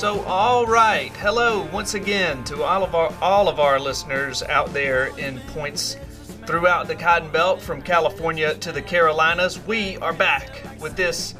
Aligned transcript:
So, 0.00 0.22
all 0.22 0.64
right, 0.64 1.14
hello 1.18 1.68
once 1.74 1.92
again 1.92 2.42
to 2.44 2.62
all 2.62 2.82
of 2.82 2.94
our 2.94 3.14
all 3.20 3.50
of 3.50 3.60
our 3.60 3.78
listeners 3.78 4.42
out 4.42 4.72
there 4.72 5.08
in 5.18 5.38
points 5.52 5.98
throughout 6.46 6.88
the 6.88 6.94
Cotton 6.94 7.30
Belt, 7.30 7.60
from 7.60 7.82
California 7.82 8.54
to 8.54 8.72
the 8.72 8.80
Carolinas. 8.80 9.60
We 9.66 9.98
are 9.98 10.14
back 10.14 10.66
with 10.80 10.96
this, 10.96 11.34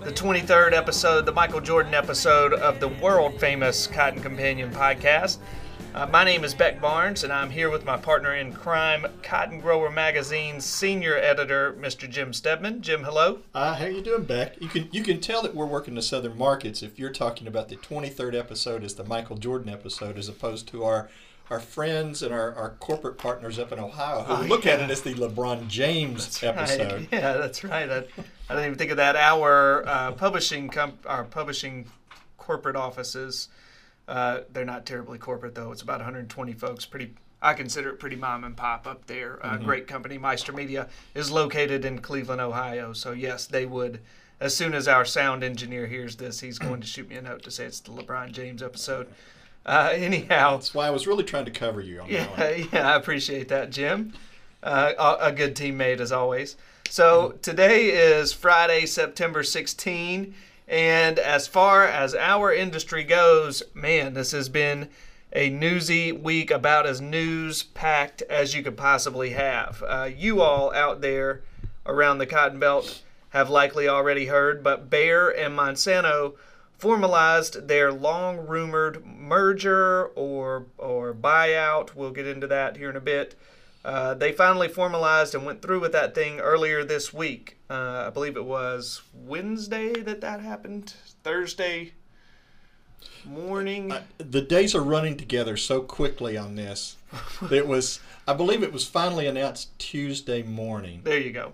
the 0.00 0.12
23rd 0.12 0.72
episode, 0.72 1.26
the 1.26 1.32
Michael 1.32 1.60
Jordan 1.60 1.92
episode 1.92 2.54
of 2.54 2.80
the 2.80 2.88
world 2.88 3.38
famous 3.38 3.86
Cotton 3.86 4.22
Companion 4.22 4.70
podcast. 4.70 5.36
Uh, 5.96 6.06
my 6.12 6.22
name 6.24 6.44
is 6.44 6.52
Beck 6.54 6.78
Barnes, 6.78 7.24
and 7.24 7.32
I'm 7.32 7.48
here 7.48 7.70
with 7.70 7.86
my 7.86 7.96
partner 7.96 8.34
in 8.34 8.52
crime, 8.52 9.06
Cotton 9.22 9.60
Grower 9.60 9.88
Magazine's 9.90 10.66
senior 10.66 11.16
editor, 11.16 11.72
Mr. 11.72 12.06
Jim 12.08 12.34
Steadman. 12.34 12.82
Jim, 12.82 13.02
hello. 13.02 13.38
Uh, 13.54 13.74
how 13.74 13.86
you 13.86 14.02
doing, 14.02 14.24
Beck? 14.24 14.60
You 14.60 14.68
can 14.68 14.90
you 14.92 15.02
can 15.02 15.22
tell 15.22 15.40
that 15.40 15.54
we're 15.54 15.64
working 15.64 15.94
the 15.94 16.02
southern 16.02 16.36
markets 16.36 16.82
if 16.82 16.98
you're 16.98 17.12
talking 17.12 17.46
about 17.46 17.70
the 17.70 17.76
23rd 17.76 18.34
episode 18.38 18.84
as 18.84 18.96
the 18.96 19.04
Michael 19.04 19.38
Jordan 19.38 19.70
episode, 19.72 20.18
as 20.18 20.28
opposed 20.28 20.68
to 20.68 20.84
our 20.84 21.08
our 21.48 21.60
friends 21.60 22.22
and 22.22 22.34
our, 22.34 22.52
our 22.56 22.70
corporate 22.80 23.16
partners 23.16 23.58
up 23.58 23.72
in 23.72 23.78
Ohio 23.78 24.22
who 24.24 24.34
Oh, 24.44 24.46
look 24.46 24.64
yeah. 24.66 24.72
at 24.72 24.80
it 24.80 24.90
as 24.90 25.00
the 25.00 25.14
LeBron 25.14 25.68
James 25.68 26.42
episode. 26.42 26.92
Right. 26.92 27.08
Yeah, 27.12 27.34
that's 27.38 27.64
right. 27.64 27.88
I, 27.88 27.96
I 27.98 28.00
didn't 28.50 28.64
even 28.66 28.74
think 28.78 28.90
of 28.90 28.96
that. 28.98 29.16
Our 29.16 29.86
uh, 29.88 30.12
publishing 30.12 30.68
comp- 30.68 31.06
our 31.08 31.24
publishing 31.24 31.86
corporate 32.36 32.76
offices. 32.76 33.48
Uh, 34.08 34.40
they're 34.52 34.64
not 34.64 34.86
terribly 34.86 35.18
corporate 35.18 35.54
though. 35.54 35.72
It's 35.72 35.82
about 35.82 35.98
120 35.98 36.52
folks. 36.54 36.84
Pretty. 36.84 37.14
I 37.42 37.54
consider 37.54 37.90
it 37.90 37.98
pretty 38.00 38.16
mom 38.16 38.44
and 38.44 38.56
pop 38.56 38.86
up 38.86 39.06
there. 39.06 39.44
Uh, 39.44 39.56
Great 39.58 39.86
company, 39.86 40.16
Meister 40.18 40.52
Media, 40.52 40.88
is 41.14 41.30
located 41.30 41.84
in 41.84 41.98
Cleveland, 41.98 42.40
Ohio. 42.40 42.92
So 42.92 43.12
yes, 43.12 43.46
they 43.46 43.66
would. 43.66 44.00
As 44.40 44.54
soon 44.56 44.74
as 44.74 44.86
our 44.88 45.04
sound 45.04 45.42
engineer 45.44 45.86
hears 45.86 46.16
this, 46.16 46.40
he's 46.40 46.58
going 46.58 46.80
to 46.80 46.86
shoot 46.86 47.08
me 47.08 47.16
a 47.16 47.22
note 47.22 47.42
to 47.44 47.50
say 47.50 47.64
it's 47.64 47.80
the 47.80 47.90
LeBron 47.90 48.32
James 48.32 48.62
episode. 48.62 49.08
Uh, 49.64 49.90
anyhow, 49.94 50.52
That's 50.56 50.74
why 50.74 50.86
I 50.86 50.90
was 50.90 51.06
really 51.06 51.24
trying 51.24 51.46
to 51.46 51.50
cover 51.50 51.80
you 51.80 52.00
on 52.00 52.10
that 52.10 52.30
one. 52.30 52.40
yeah, 52.40 52.64
yeah, 52.72 52.92
I 52.92 52.96
appreciate 52.96 53.48
that, 53.48 53.70
Jim. 53.70 54.12
Uh, 54.62 54.92
a, 54.98 55.26
a 55.28 55.32
good 55.32 55.54
teammate 55.56 56.00
as 56.00 56.12
always. 56.12 56.56
So 56.88 57.34
today 57.42 57.86
is 57.88 58.32
Friday, 58.32 58.86
September 58.86 59.42
16, 59.42 60.34
and 60.68 61.18
as 61.18 61.46
far 61.46 61.84
as 61.84 62.14
our 62.14 62.52
industry 62.52 63.04
goes, 63.04 63.62
man, 63.74 64.14
this 64.14 64.32
has 64.32 64.48
been 64.48 64.88
a 65.32 65.50
newsy 65.50 66.12
week, 66.12 66.50
about 66.50 66.86
as 66.86 67.00
news 67.00 67.62
packed 67.62 68.22
as 68.22 68.54
you 68.54 68.62
could 68.62 68.76
possibly 68.76 69.30
have. 69.30 69.82
Uh, 69.86 70.08
you 70.16 70.40
all 70.40 70.72
out 70.72 71.00
there 71.00 71.42
around 71.84 72.18
the 72.18 72.26
Cotton 72.26 72.58
Belt 72.58 73.02
have 73.30 73.50
likely 73.50 73.86
already 73.86 74.26
heard, 74.26 74.62
but 74.62 74.88
Bayer 74.88 75.28
and 75.28 75.56
Monsanto 75.56 76.34
formalized 76.78 77.68
their 77.68 77.92
long 77.92 78.46
rumored 78.46 79.04
merger 79.04 80.06
or 80.14 80.66
or 80.78 81.14
buyout. 81.14 81.94
We'll 81.94 82.10
get 82.10 82.26
into 82.26 82.46
that 82.46 82.76
here 82.76 82.90
in 82.90 82.96
a 82.96 83.00
bit. 83.00 83.34
Uh, 83.86 84.14
they 84.14 84.32
finally 84.32 84.66
formalized 84.66 85.32
and 85.32 85.46
went 85.46 85.62
through 85.62 85.78
with 85.78 85.92
that 85.92 86.12
thing 86.12 86.40
earlier 86.40 86.82
this 86.82 87.14
week. 87.14 87.56
Uh, 87.70 88.06
I 88.08 88.10
believe 88.10 88.36
it 88.36 88.44
was 88.44 89.02
Wednesday 89.14 89.92
that 90.02 90.20
that 90.22 90.40
happened. 90.40 90.94
Thursday 91.22 91.92
morning. 93.24 93.94
The 94.18 94.42
days 94.42 94.74
are 94.74 94.82
running 94.82 95.16
together 95.16 95.56
so 95.56 95.82
quickly 95.82 96.36
on 96.36 96.56
this. 96.56 96.96
It 97.52 97.68
was, 97.68 98.00
I 98.26 98.34
believe, 98.34 98.64
it 98.64 98.72
was 98.72 98.84
finally 98.84 99.28
announced 99.28 99.78
Tuesday 99.78 100.42
morning. 100.42 101.02
There 101.04 101.20
you 101.20 101.30
go. 101.30 101.52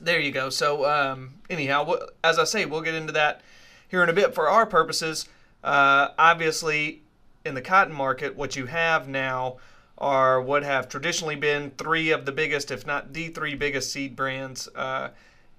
There 0.00 0.20
you 0.20 0.30
go. 0.30 0.48
So, 0.48 0.88
um, 0.88 1.34
anyhow, 1.50 1.92
as 2.22 2.38
I 2.38 2.44
say, 2.44 2.66
we'll 2.66 2.82
get 2.82 2.94
into 2.94 3.12
that 3.14 3.40
here 3.88 4.04
in 4.04 4.08
a 4.08 4.12
bit. 4.12 4.32
For 4.32 4.48
our 4.48 4.64
purposes, 4.64 5.28
uh, 5.64 6.10
obviously, 6.16 7.02
in 7.44 7.54
the 7.54 7.62
cotton 7.62 7.92
market, 7.94 8.36
what 8.36 8.54
you 8.54 8.66
have 8.66 9.08
now 9.08 9.56
are 9.98 10.40
what 10.40 10.62
have 10.62 10.88
traditionally 10.88 11.36
been 11.36 11.70
three 11.78 12.10
of 12.10 12.26
the 12.26 12.32
biggest, 12.32 12.70
if 12.70 12.86
not 12.86 13.12
the 13.12 13.28
three 13.28 13.54
biggest 13.54 13.90
seed 13.90 14.14
brands 14.14 14.68
uh, 14.74 15.10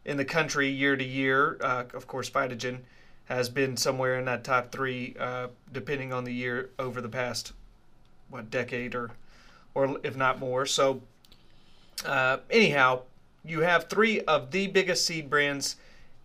in 0.06 0.18
the 0.18 0.26
country 0.26 0.70
year 0.70 0.96
to 0.96 1.04
year. 1.04 1.58
Uh, 1.62 1.86
of 1.94 2.08
course, 2.08 2.30
Phytogen 2.30 2.80
has 3.26 3.50
been 3.50 3.76
somewhere 3.76 4.18
in 4.18 4.26
that 4.26 4.44
top 4.44 4.72
three, 4.72 5.16
uh, 5.20 5.48
depending 5.72 6.14
on 6.14 6.24
the 6.24 6.34
year 6.34 6.70
over 6.80 7.02
the 7.02 7.10
past 7.10 7.54
what 8.30 8.50
decade 8.50 8.96
or 8.96 9.12
or 9.74 10.00
if 10.04 10.16
not 10.16 10.40
more. 10.40 10.66
So, 10.66 11.02
uh, 12.06 12.38
anyhow, 12.50 13.02
you 13.46 13.62
have 13.62 13.90
three 13.90 14.22
of 14.22 14.52
the 14.52 14.68
biggest 14.68 15.06
seed 15.06 15.30
brands 15.30 15.76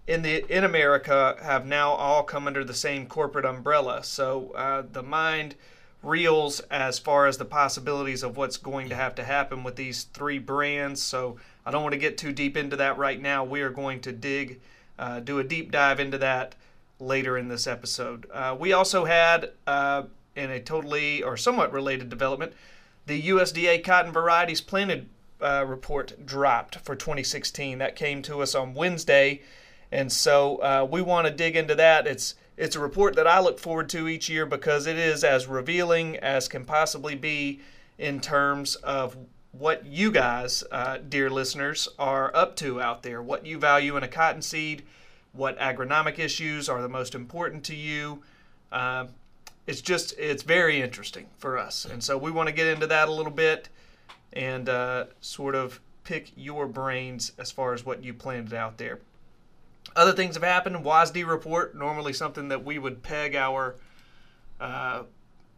in 0.07 0.23
the 0.23 0.45
in 0.55 0.65
America 0.65 1.37
have 1.43 1.67
now 1.67 1.91
all 1.91 2.23
come 2.23 2.47
under 2.47 2.65
the 2.65 2.75
same 2.75 3.07
corporate 3.07 3.45
umbrella. 3.45 4.03
So 4.03 4.53
uh, 4.53 4.83
the 4.91 5.03
mind 5.03 5.55
reels 6.03 6.61
as 6.71 6.99
far 6.99 7.27
as 7.27 7.39
the 7.39 7.45
possibilities 7.45 8.23
of 8.23 8.37
what's 8.37 8.57
going 8.57 8.89
to 8.89 8.95
have 8.95 9.15
to 9.15 9.25
happen 9.25 9.63
with 9.63 9.77
these 9.77 10.05
three 10.05 10.39
brands. 10.39 11.01
So 11.01 11.37
I 11.65 11.71
don't 11.71 11.83
want 11.83 11.93
to 11.93 11.99
get 11.99 12.19
too 12.19 12.33
deep 12.33 12.57
into 12.57 12.77
that 12.77 12.99
right 12.99 13.21
now. 13.21 13.45
We 13.45 13.61
are 13.63 13.71
going 13.71 14.01
to 14.01 14.13
dig, 14.13 14.61
uh, 14.99 15.21
do 15.21 15.39
a 15.39 15.45
deep 15.45 15.71
dive 15.71 16.01
into 16.01 16.19
that 16.19 16.55
later 16.99 17.39
in 17.39 17.49
this 17.49 17.67
episode. 17.67 18.27
Uh, 18.33 18.57
we 18.59 18.73
also 18.73 19.05
had, 19.05 19.51
uh, 19.67 20.05
in 20.35 20.51
a 20.51 20.61
totally 20.61 21.23
or 21.23 21.37
somewhat 21.37 21.73
related 21.73 22.09
development, 22.09 22.53
the 23.07 23.23
USDA 23.23 23.85
cotton 23.85 24.13
varieties 24.13 24.61
planted 24.61 25.09
uh, 25.41 25.65
report 25.67 26.25
dropped 26.25 26.77
for 26.77 26.95
2016. 26.95 27.79
That 27.79 27.97
came 27.97 28.23
to 28.23 28.41
us 28.43 28.55
on 28.55 28.75
Wednesday, 28.75 29.43
and 29.91 30.11
so 30.11 30.57
uh, 30.57 30.87
we 30.89 31.03
want 31.03 31.27
to 31.27 31.33
dig 31.33 31.57
into 31.57 31.75
that. 31.75 32.07
It's 32.07 32.37
it's 32.63 32.77
a 32.77 32.81
report 32.81 33.17
that 33.17 33.27
I 33.27 33.41
look 33.41 33.59
forward 33.59 33.89
to 33.89 34.07
each 34.07 34.29
year 34.29 34.47
because 34.47 34.87
it 34.87 34.97
is 34.97 35.25
as 35.25 35.49
revealing 35.49 36.17
as 36.19 36.47
can 36.47 36.65
possibly 36.65 37.17
be 37.17 37.59
in 37.99 38.21
terms 38.21 38.77
of 38.77 39.17
what 39.51 39.85
you 39.85 40.13
guys, 40.13 40.63
uh, 40.71 40.99
dear 41.09 41.29
listeners, 41.29 41.89
are 41.99 42.31
up 42.37 42.55
to 42.57 42.81
out 42.81 43.03
there. 43.03 43.21
What 43.21 43.45
you 43.45 43.59
value 43.59 43.97
in 43.97 44.05
a 44.05 44.09
cotton 44.09 44.43
seed, 44.43 44.85
what 45.33 45.59
agronomic 45.59 46.21
issues 46.21 46.69
are 46.69 46.81
the 46.81 46.89
most 46.89 47.17
important 47.17 47.65
to 47.65 47.75
you. 47.75 48.23
Uh, 48.71 49.07
it's 49.67 49.81
just 49.81 50.17
it's 50.17 50.45
very 50.45 50.81
interesting 50.81 51.27
for 51.39 51.59
us, 51.59 51.85
and 51.85 52.03
so 52.03 52.17
we 52.17 52.31
want 52.31 52.49
to 52.49 52.55
get 52.55 52.69
into 52.69 52.87
that 52.87 53.09
a 53.09 53.13
little 53.13 53.33
bit 53.33 53.71
and 54.35 54.69
uh, 54.69 55.07
sort 55.21 55.57
of 55.57 55.81
pick 56.05 56.31
your 56.37 56.69
brains 56.69 57.33
as 57.39 57.51
far 57.51 57.75
as 57.75 57.85
what 57.85 58.05
you 58.05 58.15
planted 58.15 58.55
out 58.55 58.79
there. 58.79 59.01
Other 59.95 60.13
things 60.13 60.35
have 60.37 60.43
happened. 60.43 60.85
WASDE 60.85 61.27
report, 61.27 61.75
normally 61.75 62.13
something 62.13 62.49
that 62.49 62.65
we 62.65 62.79
would 62.79 63.03
peg 63.03 63.35
our 63.35 63.77
uh, 64.61 65.03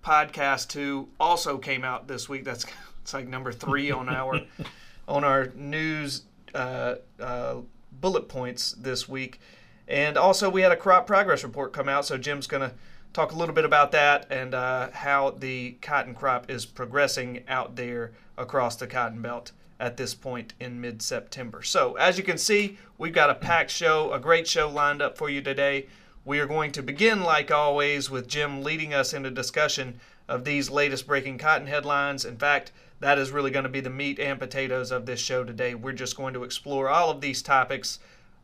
podcast 0.04 0.68
to, 0.70 1.08
also 1.20 1.58
came 1.58 1.84
out 1.84 2.08
this 2.08 2.28
week. 2.28 2.44
That's 2.44 2.66
it's 3.02 3.14
like 3.14 3.28
number 3.28 3.52
three 3.52 3.90
on 3.90 4.08
our 4.08 4.40
on 5.08 5.24
our 5.24 5.46
news 5.54 6.22
uh, 6.54 6.96
uh, 7.20 7.56
bullet 7.92 8.28
points 8.28 8.72
this 8.72 9.08
week. 9.08 9.40
And 9.86 10.16
also, 10.16 10.48
we 10.48 10.62
had 10.62 10.72
a 10.72 10.76
crop 10.76 11.06
progress 11.06 11.44
report 11.44 11.72
come 11.72 11.88
out. 11.88 12.06
So 12.06 12.16
Jim's 12.16 12.46
going 12.46 12.68
to 12.68 12.74
talk 13.12 13.32
a 13.32 13.36
little 13.36 13.54
bit 13.54 13.64
about 13.64 13.92
that 13.92 14.26
and 14.30 14.54
uh, 14.54 14.90
how 14.92 15.30
the 15.30 15.72
cotton 15.82 16.14
crop 16.14 16.50
is 16.50 16.66
progressing 16.66 17.44
out 17.46 17.76
there 17.76 18.12
across 18.36 18.76
the 18.76 18.86
cotton 18.86 19.22
belt 19.22 19.52
at 19.84 19.98
this 19.98 20.14
point 20.14 20.54
in 20.58 20.80
mid 20.80 21.02
September. 21.02 21.62
So, 21.62 21.92
as 21.96 22.16
you 22.16 22.24
can 22.24 22.38
see, 22.38 22.78
we've 22.96 23.12
got 23.12 23.28
a 23.28 23.34
packed 23.34 23.70
show, 23.70 24.10
a 24.14 24.18
great 24.18 24.48
show 24.48 24.66
lined 24.66 25.02
up 25.02 25.18
for 25.18 25.28
you 25.28 25.42
today. 25.42 25.88
We 26.24 26.38
are 26.38 26.46
going 26.46 26.72
to 26.72 26.82
begin, 26.82 27.22
like 27.22 27.50
always, 27.50 28.08
with 28.08 28.26
Jim 28.26 28.62
leading 28.62 28.94
us 28.94 29.12
into 29.12 29.30
discussion 29.30 30.00
of 30.26 30.46
these 30.46 30.70
latest 30.70 31.06
breaking 31.06 31.36
cotton 31.36 31.66
headlines. 31.66 32.24
In 32.24 32.38
fact, 32.38 32.72
that 33.00 33.18
is 33.18 33.30
really 33.30 33.50
going 33.50 33.64
to 33.64 33.68
be 33.68 33.80
the 33.80 33.90
meat 33.90 34.18
and 34.18 34.38
potatoes 34.38 34.90
of 34.90 35.04
this 35.04 35.20
show 35.20 35.44
today. 35.44 35.74
We're 35.74 35.92
just 35.92 36.16
going 36.16 36.32
to 36.32 36.44
explore 36.44 36.88
all 36.88 37.10
of 37.10 37.20
these 37.20 37.42
topics 37.42 37.98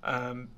um, 0.04 0.48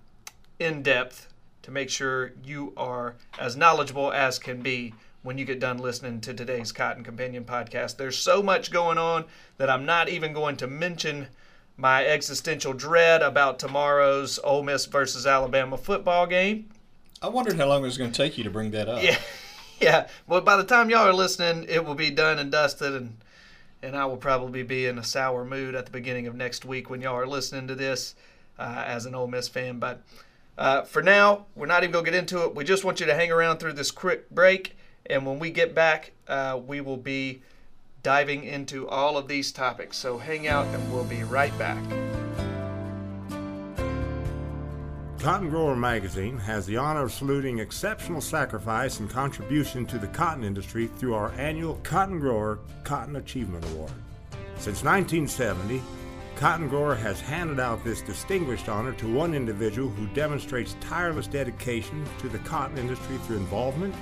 in 0.58 0.82
depth 0.82 1.28
to 1.62 1.70
make 1.70 1.90
sure 1.90 2.32
you 2.42 2.72
are 2.76 3.14
as 3.38 3.56
knowledgeable 3.56 4.12
as 4.12 4.40
can 4.40 4.62
be 4.62 4.94
when 5.22 5.38
you 5.38 5.44
get 5.44 5.60
done 5.60 5.78
listening 5.78 6.20
to 6.20 6.34
today's 6.34 6.72
Cotton 6.72 7.04
Companion 7.04 7.44
podcast. 7.44 7.96
There's 7.96 8.18
so 8.18 8.42
much 8.42 8.72
going 8.72 8.98
on 8.98 9.24
that 9.56 9.70
I'm 9.70 9.86
not 9.86 10.08
even 10.08 10.32
going 10.32 10.56
to 10.58 10.66
mention 10.66 11.28
my 11.76 12.04
existential 12.04 12.72
dread 12.72 13.22
about 13.22 13.58
tomorrow's 13.58 14.38
Ole 14.40 14.62
Miss 14.62 14.86
versus 14.86 15.26
Alabama 15.26 15.76
football 15.76 16.26
game. 16.26 16.68
I 17.22 17.28
wondered 17.28 17.56
how 17.56 17.68
long 17.68 17.82
it 17.82 17.86
was 17.86 17.98
going 17.98 18.10
to 18.10 18.16
take 18.16 18.36
you 18.36 18.44
to 18.44 18.50
bring 18.50 18.72
that 18.72 18.88
up. 18.88 19.02
Yeah, 19.02 19.18
yeah. 19.80 20.08
Well, 20.26 20.40
by 20.40 20.56
the 20.56 20.64
time 20.64 20.90
y'all 20.90 21.06
are 21.06 21.12
listening, 21.12 21.66
it 21.68 21.84
will 21.84 21.94
be 21.94 22.10
done 22.10 22.38
and 22.38 22.50
dusted, 22.50 22.94
and 22.94 23.16
and 23.82 23.96
I 23.96 24.04
will 24.06 24.16
probably 24.16 24.62
be 24.62 24.86
in 24.86 24.98
a 24.98 25.04
sour 25.04 25.44
mood 25.44 25.74
at 25.74 25.86
the 25.86 25.92
beginning 25.92 26.26
of 26.26 26.34
next 26.34 26.64
week 26.64 26.88
when 26.88 27.00
y'all 27.00 27.16
are 27.16 27.26
listening 27.26 27.66
to 27.68 27.74
this 27.74 28.14
uh, 28.58 28.84
as 28.86 29.06
an 29.06 29.14
Ole 29.14 29.26
Miss 29.26 29.48
fan. 29.48 29.78
But 29.78 30.02
uh, 30.56 30.82
for 30.82 31.02
now, 31.02 31.46
we're 31.56 31.66
not 31.66 31.82
even 31.82 31.92
going 31.92 32.04
to 32.04 32.10
get 32.10 32.18
into 32.18 32.44
it. 32.44 32.54
We 32.54 32.64
just 32.64 32.84
want 32.84 33.00
you 33.00 33.06
to 33.06 33.14
hang 33.14 33.32
around 33.32 33.58
through 33.58 33.72
this 33.72 33.90
quick 33.90 34.30
break, 34.30 34.76
and 35.06 35.26
when 35.26 35.38
we 35.38 35.50
get 35.50 35.74
back, 35.74 36.12
uh, 36.28 36.60
we 36.64 36.80
will 36.80 36.96
be 36.96 37.42
diving 38.02 38.44
into 38.44 38.88
all 38.88 39.16
of 39.16 39.28
these 39.28 39.52
topics. 39.52 39.96
So 39.96 40.18
hang 40.18 40.48
out, 40.48 40.66
and 40.66 40.92
we'll 40.92 41.04
be 41.04 41.22
right 41.22 41.56
back. 41.58 41.82
Cotton 45.22 45.50
Grower 45.50 45.76
magazine 45.76 46.36
has 46.38 46.66
the 46.66 46.76
honor 46.76 47.04
of 47.04 47.12
saluting 47.12 47.60
exceptional 47.60 48.20
sacrifice 48.20 48.98
and 48.98 49.08
contribution 49.08 49.86
to 49.86 49.96
the 49.96 50.08
cotton 50.08 50.42
industry 50.42 50.88
through 50.88 51.14
our 51.14 51.30
annual 51.32 51.78
Cotton 51.84 52.18
Grower 52.18 52.58
Cotton 52.82 53.14
Achievement 53.14 53.64
Award. 53.66 53.92
Since 54.56 54.82
1970, 54.82 55.80
Cotton 56.34 56.66
Grower 56.66 56.96
has 56.96 57.20
handed 57.20 57.60
out 57.60 57.84
this 57.84 58.02
distinguished 58.02 58.68
honor 58.68 58.92
to 58.94 59.14
one 59.14 59.32
individual 59.32 59.88
who 59.90 60.08
demonstrates 60.08 60.74
tireless 60.80 61.28
dedication 61.28 62.04
to 62.18 62.28
the 62.28 62.38
cotton 62.38 62.76
industry 62.76 63.16
through 63.18 63.36
involvement, 63.36 63.94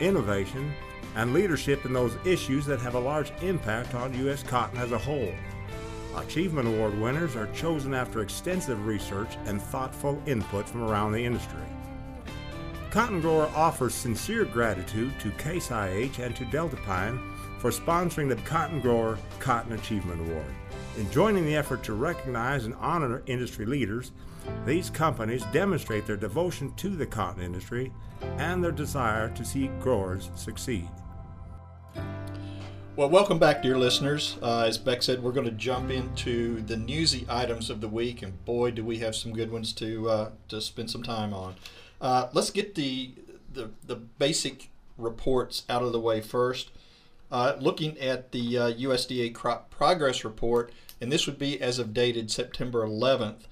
innovation, 0.00 0.72
and 1.16 1.32
leadership 1.32 1.84
in 1.84 1.92
those 1.92 2.16
issues 2.24 2.66
that 2.66 2.80
have 2.80 2.94
a 2.94 3.00
large 3.00 3.32
impact 3.42 3.94
on 3.94 4.18
U.S. 4.20 4.42
cotton 4.42 4.78
as 4.78 4.92
a 4.92 4.98
whole. 4.98 5.32
Achievement 6.16 6.68
Award 6.68 6.98
winners 6.98 7.36
are 7.36 7.48
chosen 7.48 7.94
after 7.94 8.20
extensive 8.20 8.86
research 8.86 9.36
and 9.46 9.60
thoughtful 9.60 10.22
input 10.26 10.68
from 10.68 10.82
around 10.82 11.12
the 11.12 11.24
industry. 11.24 11.58
Cotton 12.90 13.20
Grower 13.20 13.50
offers 13.56 13.94
sincere 13.94 14.44
gratitude 14.44 15.12
to 15.18 15.32
Case 15.32 15.72
IH 15.72 16.20
and 16.20 16.36
to 16.36 16.44
Delta 16.46 16.76
Pine 16.76 17.18
for 17.58 17.70
sponsoring 17.70 18.28
the 18.28 18.36
Cotton 18.42 18.80
Grower 18.80 19.18
Cotton 19.40 19.72
Achievement 19.72 20.20
Award. 20.28 20.46
In 20.96 21.10
joining 21.10 21.44
the 21.44 21.56
effort 21.56 21.82
to 21.84 21.92
recognize 21.92 22.66
and 22.66 22.74
honor 22.76 23.24
industry 23.26 23.66
leaders, 23.66 24.12
these 24.64 24.90
companies 24.90 25.42
demonstrate 25.52 26.06
their 26.06 26.16
devotion 26.16 26.72
to 26.74 26.90
the 26.90 27.04
cotton 27.04 27.42
industry 27.42 27.92
and 28.38 28.62
their 28.62 28.70
desire 28.70 29.28
to 29.30 29.44
see 29.44 29.66
growers 29.80 30.30
succeed. 30.36 30.88
Well, 32.94 33.10
welcome 33.10 33.40
back, 33.40 33.60
dear 33.60 33.76
listeners. 33.76 34.38
Uh, 34.40 34.66
as 34.68 34.78
Beck 34.78 35.02
said, 35.02 35.20
we're 35.20 35.32
going 35.32 35.48
to 35.48 35.52
jump 35.52 35.90
into 35.90 36.60
the 36.60 36.76
newsy 36.76 37.26
items 37.28 37.70
of 37.70 37.80
the 37.80 37.88
week, 37.88 38.22
and 38.22 38.44
boy, 38.44 38.70
do 38.70 38.84
we 38.84 38.98
have 38.98 39.16
some 39.16 39.32
good 39.32 39.50
ones 39.50 39.72
to 39.72 40.08
uh, 40.08 40.30
to 40.46 40.60
spend 40.60 40.92
some 40.92 41.02
time 41.02 41.34
on. 41.34 41.56
Uh, 42.00 42.28
let's 42.32 42.52
get 42.52 42.76
the, 42.76 43.14
the 43.52 43.70
the 43.84 43.96
basic 43.96 44.70
reports 44.96 45.64
out 45.68 45.82
of 45.82 45.90
the 45.90 45.98
way 45.98 46.20
first. 46.20 46.70
Uh, 47.32 47.56
looking 47.58 47.98
at 47.98 48.30
the 48.30 48.54
USDA 48.54 49.30
uh, 49.30 49.32
crop 49.36 49.70
progress 49.70 50.22
report, 50.24 50.70
and 51.04 51.12
this 51.12 51.26
would 51.26 51.38
be 51.38 51.60
as 51.60 51.78
of 51.78 51.94
dated 51.94 52.30
September 52.30 52.84
11th. 52.84 53.42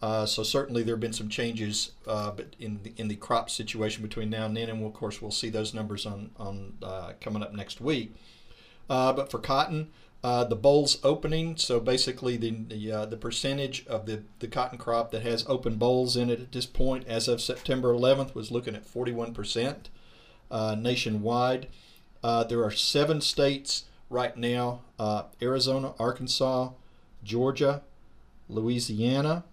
Uh, 0.00 0.26
so 0.26 0.42
certainly 0.42 0.82
there 0.82 0.94
have 0.94 1.00
been 1.00 1.12
some 1.12 1.28
changes, 1.28 1.92
but 2.04 2.56
in 2.58 2.80
the, 2.82 2.92
in 2.96 3.06
the 3.06 3.14
crop 3.14 3.48
situation 3.48 4.02
between 4.02 4.28
now 4.28 4.46
and 4.46 4.56
then, 4.56 4.68
and 4.68 4.84
of 4.84 4.92
course 4.92 5.22
we'll 5.22 5.30
see 5.30 5.48
those 5.48 5.72
numbers 5.72 6.04
on 6.04 6.30
on 6.36 6.74
coming 7.20 7.40
up 7.40 7.52
next 7.52 7.80
week. 7.80 8.12
Uh, 8.90 9.12
but 9.12 9.30
for 9.30 9.38
cotton, 9.38 9.90
uh, 10.24 10.44
the 10.44 10.54
bolls 10.56 10.98
opening, 11.02 11.56
so 11.56 11.80
basically 11.80 12.36
the 12.36 12.50
the, 12.50 12.92
uh, 12.92 13.06
the 13.06 13.16
percentage 13.16 13.86
of 13.86 14.06
the, 14.06 14.22
the 14.38 14.46
cotton 14.46 14.78
crop 14.78 15.10
that 15.10 15.22
has 15.22 15.44
open 15.48 15.76
bolls 15.76 16.16
in 16.16 16.30
it 16.30 16.40
at 16.40 16.52
this 16.52 16.66
point, 16.66 17.06
as 17.08 17.26
of 17.26 17.40
September 17.40 17.92
11th, 17.92 18.34
was 18.34 18.50
looking 18.50 18.76
at 18.76 18.86
41% 18.86 19.86
uh, 20.50 20.76
nationwide. 20.78 21.68
Uh, 22.22 22.44
there 22.44 22.62
are 22.62 22.70
seven 22.70 23.20
states 23.20 23.86
right 24.08 24.36
now 24.36 24.82
uh, 24.98 25.24
Arizona, 25.40 25.94
Arkansas, 25.98 26.70
Georgia, 27.24 27.82
Louisiana, 28.48 29.44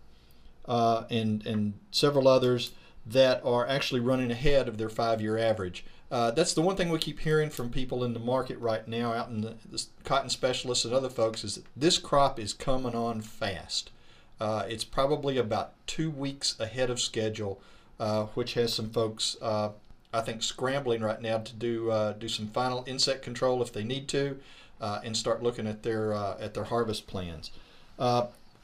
and, 0.68 1.46
and 1.46 1.74
several 1.92 2.28
others 2.28 2.72
that 3.06 3.44
are 3.44 3.68
actually 3.68 4.00
running 4.00 4.32
ahead 4.32 4.68
of 4.68 4.78
their 4.78 4.90
five 4.90 5.22
year 5.22 5.38
average. 5.38 5.86
Uh, 6.12 6.32
that's 6.32 6.54
the 6.54 6.62
one 6.62 6.76
thing 6.76 6.90
we 6.90 6.98
keep 6.98 7.20
hearing 7.20 7.50
from 7.50 7.70
people 7.70 8.04
in 8.04 8.14
the 8.14 8.20
market 8.20 8.58
right 8.60 8.88
now, 8.88 9.14
out 9.14 9.30
in 9.30 9.42
the, 9.42 9.56
the 9.72 9.84
cotton 10.04 10.30
specialists 10.30 10.86
and 10.86 10.94
other 10.94 11.10
folks, 11.10 11.44
is 11.44 11.56
that 11.56 11.66
this 11.76 11.98
crop 12.00 12.40
is 12.40 12.52
coming 12.52 12.96
on 12.96 13.22
fast. 13.22 13.92
Uh, 14.40 14.64
it's 14.68 14.84
probably 14.84 15.38
about 15.38 15.74
two 15.86 16.10
weeks 16.10 16.60
ahead 16.60 16.90
of 16.90 17.00
schedule, 17.00 17.62
uh, 18.00 18.24
which 18.34 18.56
has 18.56 18.74
some 18.74 18.90
folks, 18.90 19.38
uh, 19.42 19.70
I 20.12 20.22
think, 20.22 20.42
scrambling 20.42 21.02
right 21.02 21.22
now 21.22 21.40
to 21.40 21.54
do 21.54 21.92
uh, 21.92 22.14
do 22.14 22.28
some 22.28 22.48
final 22.48 22.84
insect 22.88 23.22
control 23.22 23.62
if 23.62 23.72
they 23.72 23.84
need 23.84 24.08
to, 24.10 24.40
uh, 24.82 25.00
and 25.04 25.16
start 25.16 25.44
looking 25.44 25.68
at 25.68 25.84
their 25.84 26.14
at 26.14 26.54
their 26.54 26.66
harvest 26.66 27.08
plans. 27.08 27.52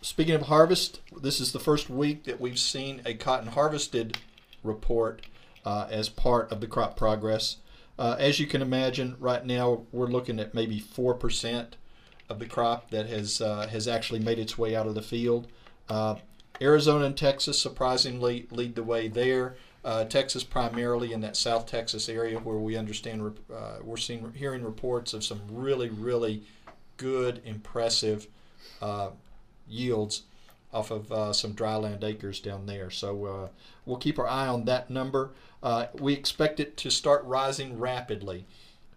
speaking 0.02 0.36
of 0.36 0.44
harvest, 0.44 1.02
this 1.22 1.40
is 1.40 1.52
the 1.52 1.60
first 1.60 1.90
week 1.90 2.24
that 2.26 2.40
we've 2.40 2.60
seen 2.60 3.02
a 3.06 3.14
cotton 3.14 3.48
harvested 3.48 4.18
report 4.64 5.22
uh, 5.66 5.88
as 5.90 6.10
part 6.10 6.52
of 6.52 6.62
the 6.62 6.68
crop 6.68 6.96
progress. 6.96 7.58
Uh, 7.98 8.16
as 8.20 8.40
you 8.40 8.48
can 8.48 8.62
imagine, 8.62 9.16
right 9.20 9.46
now 9.46 9.84
we're 9.92 10.08
looking 10.08 10.40
at 10.40 10.54
maybe 10.54 10.80
four 10.80 11.14
percent 11.14 11.78
of 12.28 12.40
the 12.40 12.46
crop 12.46 12.90
that 12.90 13.08
has 13.08 13.42
uh, 13.42 13.68
has 13.68 13.88
actually 13.88 14.20
made 14.20 14.40
its 14.40 14.58
way 14.58 14.76
out 14.76 14.88
of 14.88 14.96
the 14.96 15.02
field. 15.02 15.48
Uh, 15.88 16.16
Arizona 16.62 17.06
and 17.06 17.18
Texas 17.18 17.62
surprisingly 17.62 18.48
lead 18.52 18.76
the 18.76 18.84
way 18.84 19.08
there. 19.08 19.56
Uh, 19.86 20.04
Texas 20.04 20.44
primarily 20.44 21.14
in 21.14 21.22
that 21.22 21.38
South 21.38 21.68
Texas 21.68 22.10
area 22.10 22.40
where 22.40 22.58
we 22.58 22.76
understand 22.76 23.38
uh, 23.56 23.78
we're 23.84 23.98
seeing 23.98 24.34
hearing 24.34 24.64
reports 24.64 25.14
of 25.14 25.24
some 25.24 25.40
really 25.50 25.90
really 25.90 26.42
good 26.98 27.40
impressive 27.46 28.28
yields 29.68 30.24
off 30.76 30.92
of 30.92 31.12
uh, 31.12 31.32
some 31.32 31.54
dryland 31.54 32.04
acres 32.04 32.40
down 32.40 32.66
there. 32.66 32.90
So 32.90 33.26
uh, 33.26 33.48
we'll 33.86 33.98
keep 33.98 34.20
our 34.20 34.28
eye 34.28 34.48
on 34.48 34.66
that 34.66 34.90
number. 34.90 35.32
Uh, 35.64 35.88
we 35.94 36.14
expect 36.14 36.60
it 36.60 36.76
to 36.78 36.90
start 36.90 37.24
rising 37.24 37.80
rapidly 37.80 38.46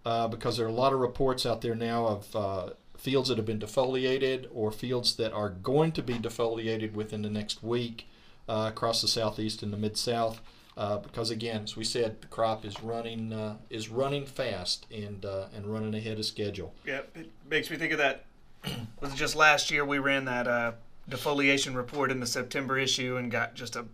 uh, 0.05 0.26
because 0.29 0.56
there 0.56 0.67
are 0.67 0.70
a 0.70 0.73
lot 0.73 0.93
of 0.93 0.99
reports 0.99 1.46
out 1.46 1.61
there 1.61 1.76
now 1.76 2.06
of 2.06 2.37
uh, 2.37 2.70
fields 2.96 3.29
that 3.29 3.38
have 3.38 3.46
been 3.46 3.61
defoliated 3.61 4.49
or 4.52 4.73
fields 4.73 5.14
that 5.17 5.32
are 5.32 5.50
going 5.50 5.93
to 5.93 6.02
be 6.02 6.14
defoliated 6.14 6.94
within 6.94 7.23
the 7.23 7.31
next 7.31 7.62
week 7.62 8.08
uh, 8.49 8.70
across 8.73 9.00
the 9.00 9.08
southeast 9.08 9.62
and 9.62 9.73
the 9.73 9.76
mid 9.76 9.96
south. 9.96 10.40
Uh, 10.78 10.96
because 10.98 11.30
again, 11.30 11.64
as 11.64 11.76
we 11.76 11.82
said, 11.82 12.22
the 12.22 12.28
crop 12.28 12.64
is 12.64 12.80
running 12.80 13.32
uh, 13.32 13.56
is 13.69 13.88
running 13.88 14.25
fast 14.25 14.86
and 14.92 15.25
uh, 15.25 15.46
and 15.52 15.66
running 15.66 15.92
ahead 15.92 16.20
of 16.20 16.25
schedule. 16.25 16.72
Yeah, 16.86 17.00
it 17.16 17.28
makes 17.50 17.69
me 17.69 17.76
think 17.76 17.92
of 17.92 17.98
that. 17.98 18.26
was 19.00 19.12
it 19.12 19.16
just 19.16 19.34
last 19.34 19.72
year 19.72 19.84
we 19.84 19.98
ran 19.98 20.25
that 20.26 20.78
defoliation 21.10 21.75
report 21.75 22.12
in 22.12 22.20
the 22.20 22.26
September 22.26 22.78
issue 22.78 23.16
and 23.16 23.30
got 23.30 23.54
just 23.54 23.75
a 23.75 23.86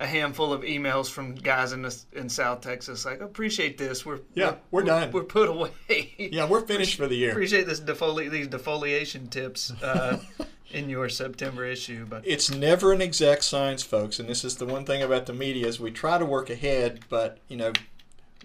a 0.00 0.06
handful 0.06 0.52
of 0.52 0.62
emails 0.62 1.10
from 1.10 1.34
guys 1.34 1.72
in 1.72 1.82
the, 1.82 1.96
in 2.12 2.28
South 2.28 2.60
Texas 2.60 3.04
like 3.04 3.20
appreciate 3.20 3.78
this 3.78 4.06
we're 4.06 4.20
yeah 4.34 4.56
we're, 4.70 4.82
we're 4.82 4.86
done 4.86 5.10
we're 5.10 5.24
put 5.24 5.48
away 5.48 5.72
yeah 6.18 6.48
we're 6.48 6.60
finished 6.60 6.96
for 6.96 7.08
the 7.08 7.16
year 7.16 7.30
appreciate 7.32 7.66
this 7.66 7.80
defoli- 7.80 8.30
these 8.30 8.46
defoliation 8.46 9.28
tips 9.28 9.72
uh, 9.82 10.18
in 10.70 10.90
your 10.90 11.08
September 11.08 11.64
issue 11.64 12.04
but 12.04 12.26
it's 12.26 12.50
never 12.50 12.92
an 12.92 13.00
exact 13.00 13.44
science 13.44 13.82
folks 13.82 14.18
and 14.18 14.28
this 14.28 14.44
is 14.44 14.56
the 14.56 14.66
one 14.66 14.84
thing 14.84 15.02
about 15.02 15.26
the 15.26 15.32
media 15.32 15.66
is 15.66 15.80
we 15.80 15.90
try 15.90 16.18
to 16.18 16.26
work 16.26 16.50
ahead 16.50 17.00
but 17.08 17.38
you 17.48 17.56
know 17.56 17.72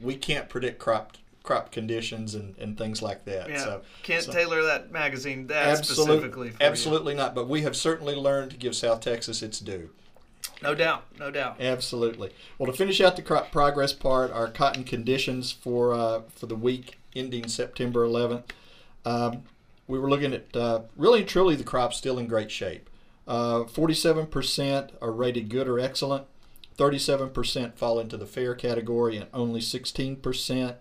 we 0.02 0.16
can't 0.16 0.50
predict 0.50 0.80
crop 0.80 1.18
crop 1.44 1.72
conditions 1.72 2.34
and, 2.34 2.58
and 2.58 2.78
things 2.78 3.02
like 3.02 3.26
that. 3.26 3.50
Yeah, 3.50 3.58
so, 3.58 3.82
can't 4.02 4.24
so 4.24 4.32
tailor 4.32 4.64
that 4.64 4.92
magazine 4.92 5.48
that 5.48 5.68
absolute, 5.68 6.06
specifically. 6.08 6.48
absolutely 6.62 6.66
you. 6.66 6.72
Absolutely 6.72 7.14
not. 7.16 7.36
But 7.36 7.48
we 7.48 7.62
have 7.62 7.76
certainly 7.76 8.16
learned 8.16 8.52
to 8.52 8.58
give 8.58 8.76
South 8.76 9.02
Texas 9.02 9.44
its 9.44 9.60
due. 9.60 9.90
No 10.62 10.74
doubt, 10.74 11.04
no 11.20 11.30
doubt. 11.30 11.60
Absolutely. 11.60 12.32
Well, 12.58 12.72
to 12.72 12.78
finish 12.78 13.02
out 13.02 13.18
the 13.18 13.22
crop 13.22 13.52
progress 13.52 13.94
part, 13.94 14.32
our 14.32 14.48
cotton 14.48 14.86
conditions 14.86 15.52
for 15.52 15.94
uh, 15.94 16.22
for 16.34 16.48
the 16.48 16.56
week 16.56 17.00
ending 17.16 17.48
September 17.48 18.08
11th, 18.08 18.44
um, 19.06 19.44
we 19.88 20.00
were 20.00 20.10
looking 20.10 20.34
at 20.34 20.56
uh, 20.56 20.82
really 20.96 21.20
and 21.20 21.30
truly 21.30 21.56
the 21.56 21.64
crop's 21.64 21.98
still 21.98 22.18
in 22.18 22.28
great 22.28 22.52
shape. 22.52 22.90
Uh, 23.28 23.64
47% 23.64 24.92
are 25.02 25.12
rated 25.12 25.50
good 25.50 25.68
or 25.68 25.80
excellent. 25.80 26.26
37% 26.78 27.76
fall 27.76 28.00
into 28.00 28.18
the 28.18 28.26
fair 28.26 28.56
category, 28.56 29.16
and 29.16 29.28
only 29.34 29.60
16% 29.60 30.76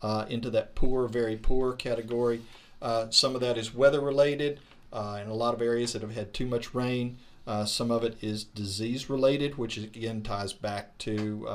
uh, 0.00 0.24
into 0.28 0.50
that 0.50 0.74
poor, 0.74 1.08
very 1.08 1.36
poor 1.36 1.72
category. 1.72 2.42
Uh, 2.80 3.10
some 3.10 3.34
of 3.34 3.40
that 3.40 3.58
is 3.58 3.74
weather 3.74 4.00
related 4.00 4.60
uh, 4.92 5.18
in 5.22 5.28
a 5.28 5.34
lot 5.34 5.54
of 5.54 5.62
areas 5.62 5.92
that 5.92 6.02
have 6.02 6.14
had 6.14 6.32
too 6.32 6.46
much 6.46 6.74
rain. 6.74 7.18
Uh, 7.46 7.64
some 7.64 7.90
of 7.90 8.04
it 8.04 8.16
is 8.22 8.44
disease 8.44 9.10
related, 9.10 9.58
which 9.58 9.76
again 9.76 10.22
ties 10.22 10.52
back 10.52 10.96
to 10.98 11.48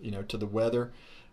you 0.00 0.10
know 0.10 0.22
to 0.22 0.36
the 0.36 0.46
weather. 0.46 0.90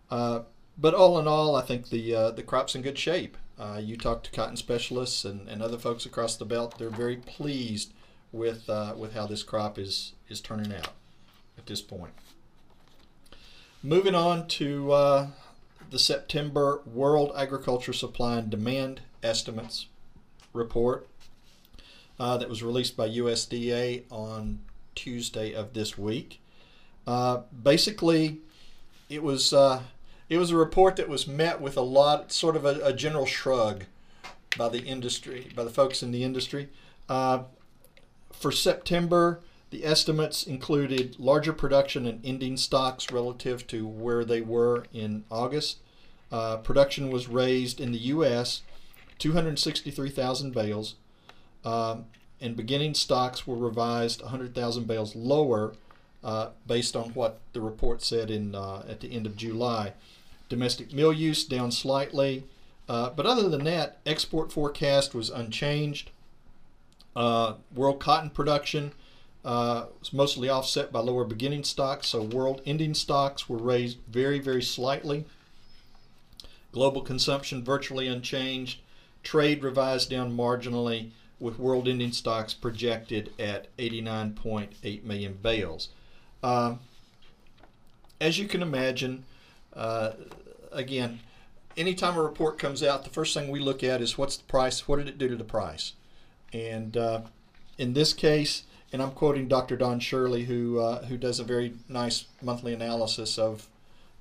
But 0.08 0.94
all 0.94 1.18
in 1.18 1.26
all, 1.26 1.56
I 1.56 1.62
think 1.62 1.88
the 1.88 2.32
the 2.34 2.44
crop's 2.44 2.76
in 2.76 2.82
good 2.82 2.98
shape. 2.98 3.36
You 3.80 3.96
talk 3.96 4.22
to 4.24 4.30
cotton 4.30 4.56
specialists 4.56 5.24
and, 5.24 5.48
and 5.48 5.62
other 5.62 5.78
folks 5.78 6.06
across 6.06 6.36
the 6.36 6.44
belt; 6.44 6.78
they're 6.78 6.90
very 6.90 7.16
pleased 7.16 7.92
with 8.32 8.68
with 8.96 9.14
how 9.14 9.26
this 9.26 9.42
crop 9.42 9.78
is 9.78 10.14
is 10.28 10.40
turning 10.40 10.72
out 10.74 10.92
at 11.58 11.66
this 11.66 11.82
point. 11.82 12.12
Moving 13.82 14.14
on 14.14 14.46
to 14.48 15.30
the 15.90 15.98
September 15.98 16.82
World 16.86 17.32
Agriculture 17.36 17.92
Supply 17.92 18.38
and 18.38 18.50
Demand 18.50 19.00
Estimates 19.22 19.86
report 20.52 21.08
uh, 22.18 22.36
that 22.36 22.48
was 22.48 22.62
released 22.62 22.96
by 22.96 23.08
USDA 23.08 24.04
on 24.10 24.60
Tuesday 24.94 25.52
of 25.52 25.74
this 25.74 25.98
week. 25.98 26.40
Uh, 27.06 27.42
basically, 27.62 28.38
it 29.08 29.22
was 29.22 29.52
uh, 29.52 29.82
it 30.30 30.38
was 30.38 30.50
a 30.50 30.56
report 30.56 30.96
that 30.96 31.08
was 31.08 31.26
met 31.26 31.60
with 31.60 31.76
a 31.76 31.82
lot, 31.82 32.32
sort 32.32 32.56
of 32.56 32.64
a, 32.64 32.80
a 32.82 32.94
general 32.94 33.26
shrug 33.26 33.84
by 34.56 34.70
the 34.70 34.82
industry, 34.84 35.48
by 35.54 35.64
the 35.64 35.70
folks 35.70 36.02
in 36.02 36.12
the 36.12 36.24
industry. 36.24 36.70
Uh, 37.08 37.42
for 38.32 38.50
September, 38.50 39.42
The 39.70 39.84
estimates 39.84 40.42
included 40.42 41.18
larger 41.20 41.52
production 41.52 42.04
and 42.04 42.24
ending 42.26 42.56
stocks 42.56 43.12
relative 43.12 43.66
to 43.68 43.86
where 43.86 44.24
they 44.24 44.40
were 44.40 44.84
in 44.92 45.24
August. 45.30 45.78
Uh, 46.32 46.56
production 46.56 47.10
was 47.10 47.28
raised 47.28 47.80
in 47.80 47.92
the 47.92 47.98
U.S. 47.98 48.62
263,000 49.18 50.52
bales, 50.52 50.96
um, 51.64 52.06
and 52.40 52.56
beginning 52.56 52.94
stocks 52.94 53.46
were 53.46 53.56
revised 53.56 54.22
100,000 54.22 54.86
bales 54.86 55.14
lower 55.14 55.74
uh, 56.24 56.48
based 56.66 56.96
on 56.96 57.10
what 57.10 57.38
the 57.52 57.60
report 57.60 58.02
said 58.02 58.30
in 58.30 58.54
uh, 58.54 58.84
at 58.88 59.00
the 59.00 59.12
end 59.12 59.26
of 59.26 59.36
July. 59.36 59.92
Domestic 60.50 60.92
mill 60.92 61.12
use 61.12 61.44
down 61.44 61.70
slightly, 61.70 62.44
uh, 62.88 63.10
but 63.10 63.24
other 63.24 63.48
than 63.48 63.64
that, 63.64 63.98
export 64.04 64.52
forecast 64.52 65.14
was 65.14 65.30
unchanged. 65.30 66.10
Uh, 67.14 67.54
world 67.72 68.00
cotton 68.00 68.30
production 68.30 68.92
uh, 69.44 69.86
was 70.00 70.12
mostly 70.12 70.48
offset 70.48 70.90
by 70.92 70.98
lower 70.98 71.24
beginning 71.24 71.62
stocks, 71.62 72.08
so 72.08 72.20
world 72.22 72.60
ending 72.66 72.94
stocks 72.94 73.48
were 73.48 73.58
raised 73.58 73.98
very, 74.08 74.40
very 74.40 74.62
slightly. 74.62 75.24
Global 76.72 77.00
consumption 77.00 77.64
virtually 77.64 78.08
unchanged. 78.08 78.80
Trade 79.22 79.62
revised 79.62 80.10
down 80.10 80.36
marginally, 80.36 81.10
with 81.38 81.60
world 81.60 81.86
ending 81.86 82.12
stocks 82.12 82.54
projected 82.54 83.32
at 83.38 83.74
89.8 83.76 85.04
million 85.04 85.34
bales. 85.34 85.90
Uh, 86.42 86.74
as 88.20 88.38
you 88.38 88.48
can 88.48 88.62
imagine, 88.62 89.24
uh, 89.74 90.12
again, 90.72 91.20
anytime 91.76 92.16
a 92.16 92.22
report 92.22 92.58
comes 92.58 92.82
out, 92.82 93.04
the 93.04 93.10
first 93.10 93.34
thing 93.34 93.50
we 93.50 93.60
look 93.60 93.82
at 93.82 94.00
is 94.00 94.18
what's 94.18 94.36
the 94.36 94.44
price, 94.44 94.86
what 94.86 94.96
did 94.96 95.08
it 95.08 95.18
do 95.18 95.28
to 95.28 95.36
the 95.36 95.44
price? 95.44 95.94
And 96.52 96.96
uh, 96.96 97.22
in 97.78 97.94
this 97.94 98.12
case, 98.12 98.64
and 98.92 99.00
I'm 99.00 99.12
quoting 99.12 99.48
Dr. 99.48 99.76
Don 99.76 100.00
Shurley, 100.00 100.46
who 100.46 100.80
uh, 100.80 101.04
who 101.04 101.16
does 101.16 101.38
a 101.38 101.44
very 101.44 101.74
nice 101.88 102.24
monthly 102.42 102.72
analysis 102.72 103.38
of 103.38 103.68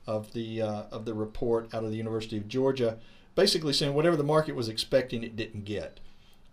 of 0.05 0.33
the 0.33 0.61
uh, 0.61 0.83
of 0.91 1.05
the 1.05 1.13
report 1.13 1.73
out 1.73 1.83
of 1.83 1.89
the 1.89 1.97
University 1.97 2.37
of 2.37 2.47
Georgia, 2.47 2.97
basically 3.35 3.73
saying 3.73 3.93
whatever 3.93 4.15
the 4.15 4.23
market 4.23 4.55
was 4.55 4.69
expecting, 4.69 5.23
it 5.23 5.35
didn't 5.35 5.65
get 5.65 5.99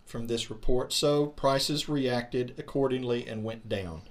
from 0.05 0.27
this 0.27 0.49
report. 0.49 0.93
So 0.93 1.27
prices 1.27 1.87
reacted 1.87 2.55
accordingly 2.57 3.27
and 3.27 3.43
went 3.43 3.69
down. 3.69 4.01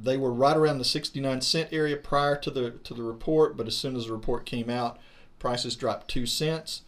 They 0.00 0.16
were 0.16 0.32
right 0.32 0.56
around 0.56 0.78
the 0.78 0.84
69 0.84 1.40
cent 1.40 1.68
area 1.72 1.96
prior 1.96 2.36
to 2.36 2.50
the 2.50 2.70
to 2.70 2.94
the 2.94 3.02
report, 3.02 3.56
but 3.56 3.66
as 3.66 3.76
soon 3.76 3.96
as 3.96 4.06
the 4.06 4.12
report 4.12 4.46
came 4.46 4.70
out, 4.70 4.98
prices 5.38 5.76
dropped 5.76 6.08
two 6.08 6.26
cents. 6.26 6.82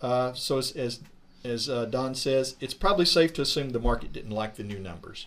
Uh, 0.00 0.32
so 0.34 0.58
as 0.58 0.72
as, 0.72 1.00
as 1.42 1.68
uh, 1.68 1.86
Don 1.86 2.14
says, 2.14 2.56
it's 2.60 2.74
probably 2.74 3.06
safe 3.06 3.32
to 3.34 3.42
assume 3.42 3.70
the 3.70 3.80
market 3.80 4.12
didn't 4.12 4.30
like 4.30 4.54
the 4.54 4.62
new 4.62 4.78
numbers. 4.78 5.26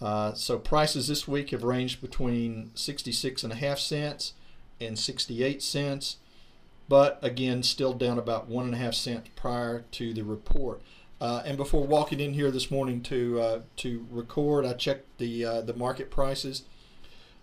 Uh, 0.00 0.32
so 0.32 0.58
prices 0.58 1.08
this 1.08 1.28
week 1.28 1.50
have 1.50 1.62
ranged 1.62 2.00
between 2.00 2.70
66 2.74 3.44
and 3.44 3.52
a 3.52 3.56
half 3.56 3.78
cents 3.78 4.32
and 4.80 4.98
68 4.98 5.62
cents, 5.62 6.16
but 6.88 7.18
again, 7.22 7.62
still 7.62 7.92
down 7.92 8.18
about 8.18 8.48
one 8.48 8.64
and 8.64 8.74
a 8.74 8.78
half 8.78 8.94
cents 8.94 9.28
prior 9.36 9.84
to 9.92 10.14
the 10.14 10.22
report. 10.22 10.80
Uh, 11.20 11.42
and 11.44 11.58
before 11.58 11.86
walking 11.86 12.18
in 12.18 12.32
here 12.32 12.50
this 12.50 12.70
morning 12.70 13.02
to 13.02 13.38
uh, 13.40 13.60
to 13.76 14.06
record, 14.10 14.64
I 14.64 14.72
checked 14.72 15.18
the 15.18 15.44
uh, 15.44 15.60
the 15.60 15.74
market 15.74 16.10
prices. 16.10 16.62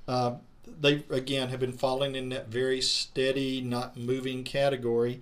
Uh, 0.07 0.37
they 0.65 1.03
again 1.09 1.49
have 1.49 1.59
been 1.59 1.73
falling 1.73 2.15
in 2.15 2.29
that 2.29 2.47
very 2.47 2.81
steady, 2.81 3.61
not 3.61 3.95
moving 3.95 4.43
category. 4.43 5.21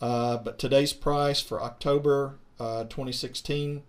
Uh, 0.00 0.36
but 0.36 0.56
today's 0.58 0.92
price 0.92 1.40
for 1.40 1.60
October 1.60 2.36
uh, 2.60 2.84
2016 2.84 3.82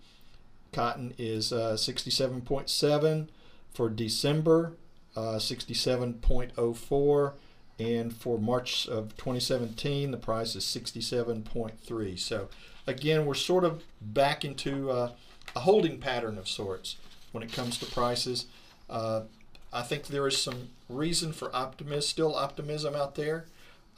cotton 0.71 1.13
is 1.17 1.51
67.7 1.51 3.27
for 3.73 3.89
December 3.89 4.73
67.04 5.15 7.33
and 7.79 8.15
for 8.15 8.37
March 8.37 8.87
of 8.87 9.17
2017 9.17 10.11
the 10.11 10.17
price 10.17 10.55
is 10.55 10.63
67.3 10.63 12.19
so 12.19 12.47
again, 12.87 13.25
we're 13.25 13.35
sort 13.35 13.63
of 13.63 13.83
back 14.01 14.43
into 14.43 14.89
uh, 14.89 15.11
a 15.55 15.59
holding 15.59 15.99
pattern 15.99 16.37
of 16.37 16.47
sorts 16.47 16.95
when 17.31 17.43
it 17.43 17.51
comes 17.51 17.77
to 17.77 17.85
prices. 17.85 18.45
Uh, 18.89 19.23
I 19.71 19.81
think 19.83 20.07
there 20.07 20.25
is 20.27 20.41
some 20.41 20.69
reason 20.89 21.33
for 21.33 21.53
optimism, 21.55 22.01
still 22.01 22.35
optimism 22.35 22.95
out 22.95 23.15
there, 23.15 23.45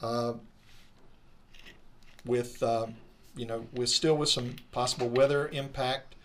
uh, 0.02 0.34
with 2.26 2.62
uh, 2.62 2.88
you 3.36 3.46
know, 3.46 3.66
with 3.72 3.88
still 3.88 4.16
with 4.16 4.28
some 4.28 4.56
possible 4.72 5.08
weather 5.08 5.48
impact 5.48 6.16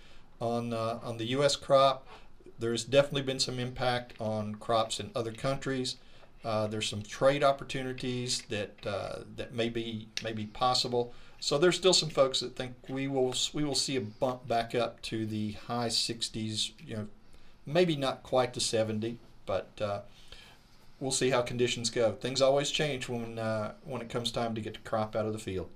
on 0.41 0.73
uh, 0.73 0.99
on 1.03 1.17
the 1.17 1.25
U.S. 1.25 1.55
crop. 1.55 2.07
There's 2.57 2.83
definitely 2.83 3.21
been 3.21 3.39
some 3.39 3.59
impact 3.59 4.13
on 4.19 4.55
crops 4.55 4.99
in 4.99 5.11
other 5.15 5.31
countries. 5.31 5.97
Uh, 6.43 6.67
there's 6.67 6.87
some 6.87 7.01
trade 7.01 7.43
opportunities 7.43 8.41
that 8.49 8.81
that 8.81 9.53
may 9.53 9.69
be 9.69 10.07
may 10.23 10.33
be 10.33 10.45
possible. 10.47 11.13
So 11.39 11.57
there's 11.57 11.75
still 11.75 11.93
some 11.93 12.09
folks 12.09 12.39
that 12.39 12.55
think 12.55 12.73
we 12.89 13.07
will 13.07 13.35
we 13.53 13.63
will 13.63 13.75
see 13.75 13.95
a 13.95 14.01
bump 14.01 14.47
back 14.47 14.73
up 14.73 15.01
to 15.03 15.25
the 15.25 15.53
high 15.53 15.89
60s. 15.89 16.71
You 16.85 16.95
know, 16.95 17.07
maybe 17.65 17.95
not 17.95 18.23
quite 18.23 18.53
to 18.53 18.59
70, 18.59 19.17
but 19.45 19.69
uh, 19.79 20.01
we'll 20.99 21.11
see 21.11 21.29
how 21.29 21.41
conditions 21.41 21.89
go. 21.89 22.13
Things 22.13 22.41
always 22.41 22.71
change 22.71 23.07
when 23.09 23.37
uh, 23.37 23.73
when 23.83 24.01
it 24.01 24.09
comes 24.09 24.31
time 24.31 24.55
to 24.55 24.61
get 24.61 24.73
the 24.73 24.89
crop 24.89 25.15
out 25.15 25.25
of 25.25 25.33
the 25.33 25.39
field. 25.39 25.69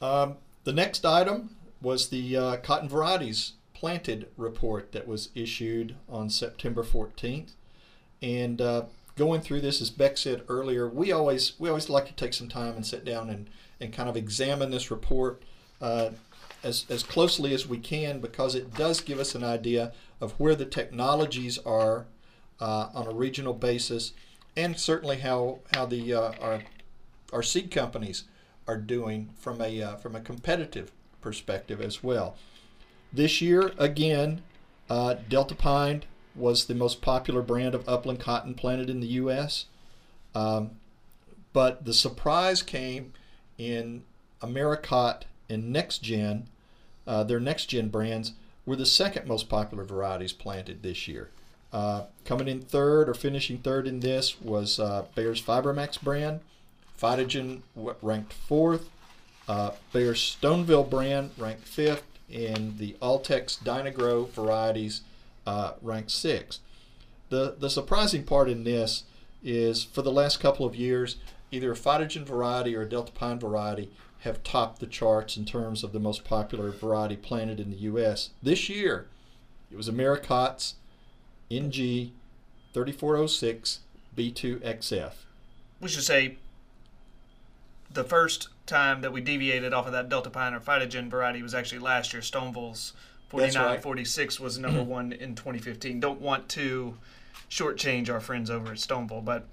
Um, 0.00 0.36
the 0.64 0.72
next 0.72 1.04
item 1.04 1.56
was 1.80 2.08
the 2.08 2.36
uh, 2.36 2.56
cotton 2.58 2.88
varieties 2.88 3.52
planted 3.72 4.28
report 4.36 4.92
that 4.92 5.06
was 5.06 5.30
issued 5.34 5.96
on 6.08 6.30
September 6.30 6.82
14th, 6.82 7.52
and 8.22 8.60
uh, 8.60 8.84
going 9.16 9.40
through 9.40 9.60
this, 9.60 9.80
as 9.80 9.90
Beck 9.90 10.16
said 10.16 10.42
earlier, 10.48 10.88
we 10.88 11.12
always 11.12 11.58
we 11.58 11.68
always 11.68 11.88
like 11.88 12.06
to 12.06 12.14
take 12.14 12.34
some 12.34 12.48
time 12.48 12.74
and 12.74 12.86
sit 12.86 13.04
down 13.04 13.30
and, 13.30 13.48
and 13.80 13.92
kind 13.92 14.08
of 14.08 14.16
examine 14.16 14.70
this 14.70 14.90
report 14.90 15.42
uh, 15.80 16.10
as, 16.62 16.86
as 16.88 17.02
closely 17.02 17.54
as 17.54 17.66
we 17.66 17.78
can 17.78 18.20
because 18.20 18.54
it 18.54 18.74
does 18.74 19.00
give 19.00 19.18
us 19.18 19.34
an 19.34 19.44
idea 19.44 19.92
of 20.20 20.32
where 20.40 20.54
the 20.54 20.64
technologies 20.64 21.58
are 21.58 22.06
uh, 22.60 22.88
on 22.94 23.06
a 23.06 23.12
regional 23.12 23.52
basis 23.52 24.12
and 24.56 24.78
certainly 24.78 25.18
how 25.18 25.58
how 25.74 25.84
the 25.86 26.14
uh, 26.14 26.32
our 26.40 26.62
our 27.32 27.42
seed 27.42 27.70
companies 27.70 28.24
are 28.66 28.76
doing 28.76 29.30
from 29.36 29.60
a 29.60 29.82
uh, 29.82 29.96
from 29.96 30.14
a 30.14 30.20
competitive 30.20 30.92
perspective 31.20 31.80
as 31.80 32.02
well. 32.02 32.36
This 33.12 33.40
year, 33.40 33.72
again, 33.78 34.42
uh, 34.88 35.14
Delta 35.28 35.54
Pine 35.54 36.04
was 36.34 36.64
the 36.64 36.74
most 36.74 37.00
popular 37.00 37.42
brand 37.42 37.74
of 37.74 37.88
upland 37.88 38.20
cotton 38.20 38.54
planted 38.54 38.90
in 38.90 39.00
the 39.00 39.06
U.S. 39.06 39.66
Um, 40.34 40.72
but 41.52 41.84
the 41.84 41.94
surprise 41.94 42.62
came 42.62 43.12
in 43.58 44.02
Americot 44.42 45.24
and 45.48 45.74
NexGen. 45.74 46.44
Uh, 47.06 47.24
their 47.24 47.40
NexGen 47.40 47.90
brands 47.90 48.32
were 48.66 48.76
the 48.76 48.86
second 48.86 49.26
most 49.26 49.48
popular 49.48 49.84
varieties 49.84 50.32
planted 50.32 50.82
this 50.82 51.06
year. 51.06 51.30
Uh, 51.72 52.04
coming 52.24 52.48
in 52.48 52.60
third 52.60 53.08
or 53.08 53.14
finishing 53.14 53.58
third 53.58 53.86
in 53.86 54.00
this 54.00 54.40
was 54.40 54.78
uh, 54.78 55.04
Bayer's 55.14 55.42
FiberMax 55.42 56.00
brand. 56.00 56.40
Phytogen 57.00 57.62
ranked 58.00 58.32
fourth. 58.32 58.88
Uh, 59.48 59.72
Bayer's 59.92 60.36
Stoneville 60.40 60.88
brand 60.88 61.30
ranked 61.36 61.66
fifth. 61.66 62.04
And 62.32 62.78
the 62.78 62.96
Alltex 63.02 63.62
Dyna-Gro 63.62 64.26
varieties 64.26 65.02
uh, 65.46 65.72
ranked 65.82 66.10
sixth. 66.10 66.60
The, 67.28 67.56
the 67.58 67.70
surprising 67.70 68.24
part 68.24 68.48
in 68.48 68.64
this 68.64 69.04
is 69.42 69.84
for 69.84 70.02
the 70.02 70.12
last 70.12 70.40
couple 70.40 70.64
of 70.66 70.74
years, 70.74 71.16
either 71.50 71.72
a 71.72 71.76
Phytogen 71.76 72.24
variety 72.24 72.74
or 72.74 72.82
a 72.82 72.88
Delta 72.88 73.12
Pine 73.12 73.38
variety 73.38 73.90
have 74.20 74.42
topped 74.42 74.80
the 74.80 74.86
charts 74.86 75.36
in 75.36 75.44
terms 75.44 75.84
of 75.84 75.92
the 75.92 76.00
most 76.00 76.24
popular 76.24 76.70
variety 76.70 77.16
planted 77.16 77.60
in 77.60 77.70
the 77.70 77.76
U.S. 77.76 78.30
This 78.42 78.68
year, 78.68 79.08
it 79.70 79.76
was 79.76 79.86
Americot's 79.86 80.74
NG 81.50 82.12
3406 82.72 83.80
B2XF. 84.16 85.12
We 85.80 85.88
should 85.88 86.04
say 86.04 86.38
the 87.92 88.04
first 88.04 88.48
time 88.66 89.02
that 89.02 89.12
we 89.12 89.20
deviated 89.20 89.74
off 89.74 89.86
of 89.86 89.92
that 89.92 90.08
Delta 90.08 90.30
Pine 90.30 90.54
or 90.54 90.60
Phytogen 90.60 91.10
variety 91.10 91.42
was 91.42 91.54
actually 91.54 91.80
last 91.80 92.12
year, 92.12 92.22
Stoneville's 92.22 92.94
49 93.28 93.64
right. 93.64 93.82
46 93.82 94.40
was 94.40 94.58
number 94.58 94.82
one 94.82 95.12
in 95.12 95.34
2015. 95.34 96.00
Don't 96.00 96.20
want 96.20 96.48
to 96.50 96.96
shortchange 97.50 98.10
our 98.10 98.20
friends 98.20 98.50
over 98.50 98.72
at 98.72 98.78
Stoneville, 98.78 99.24
but 99.24 99.46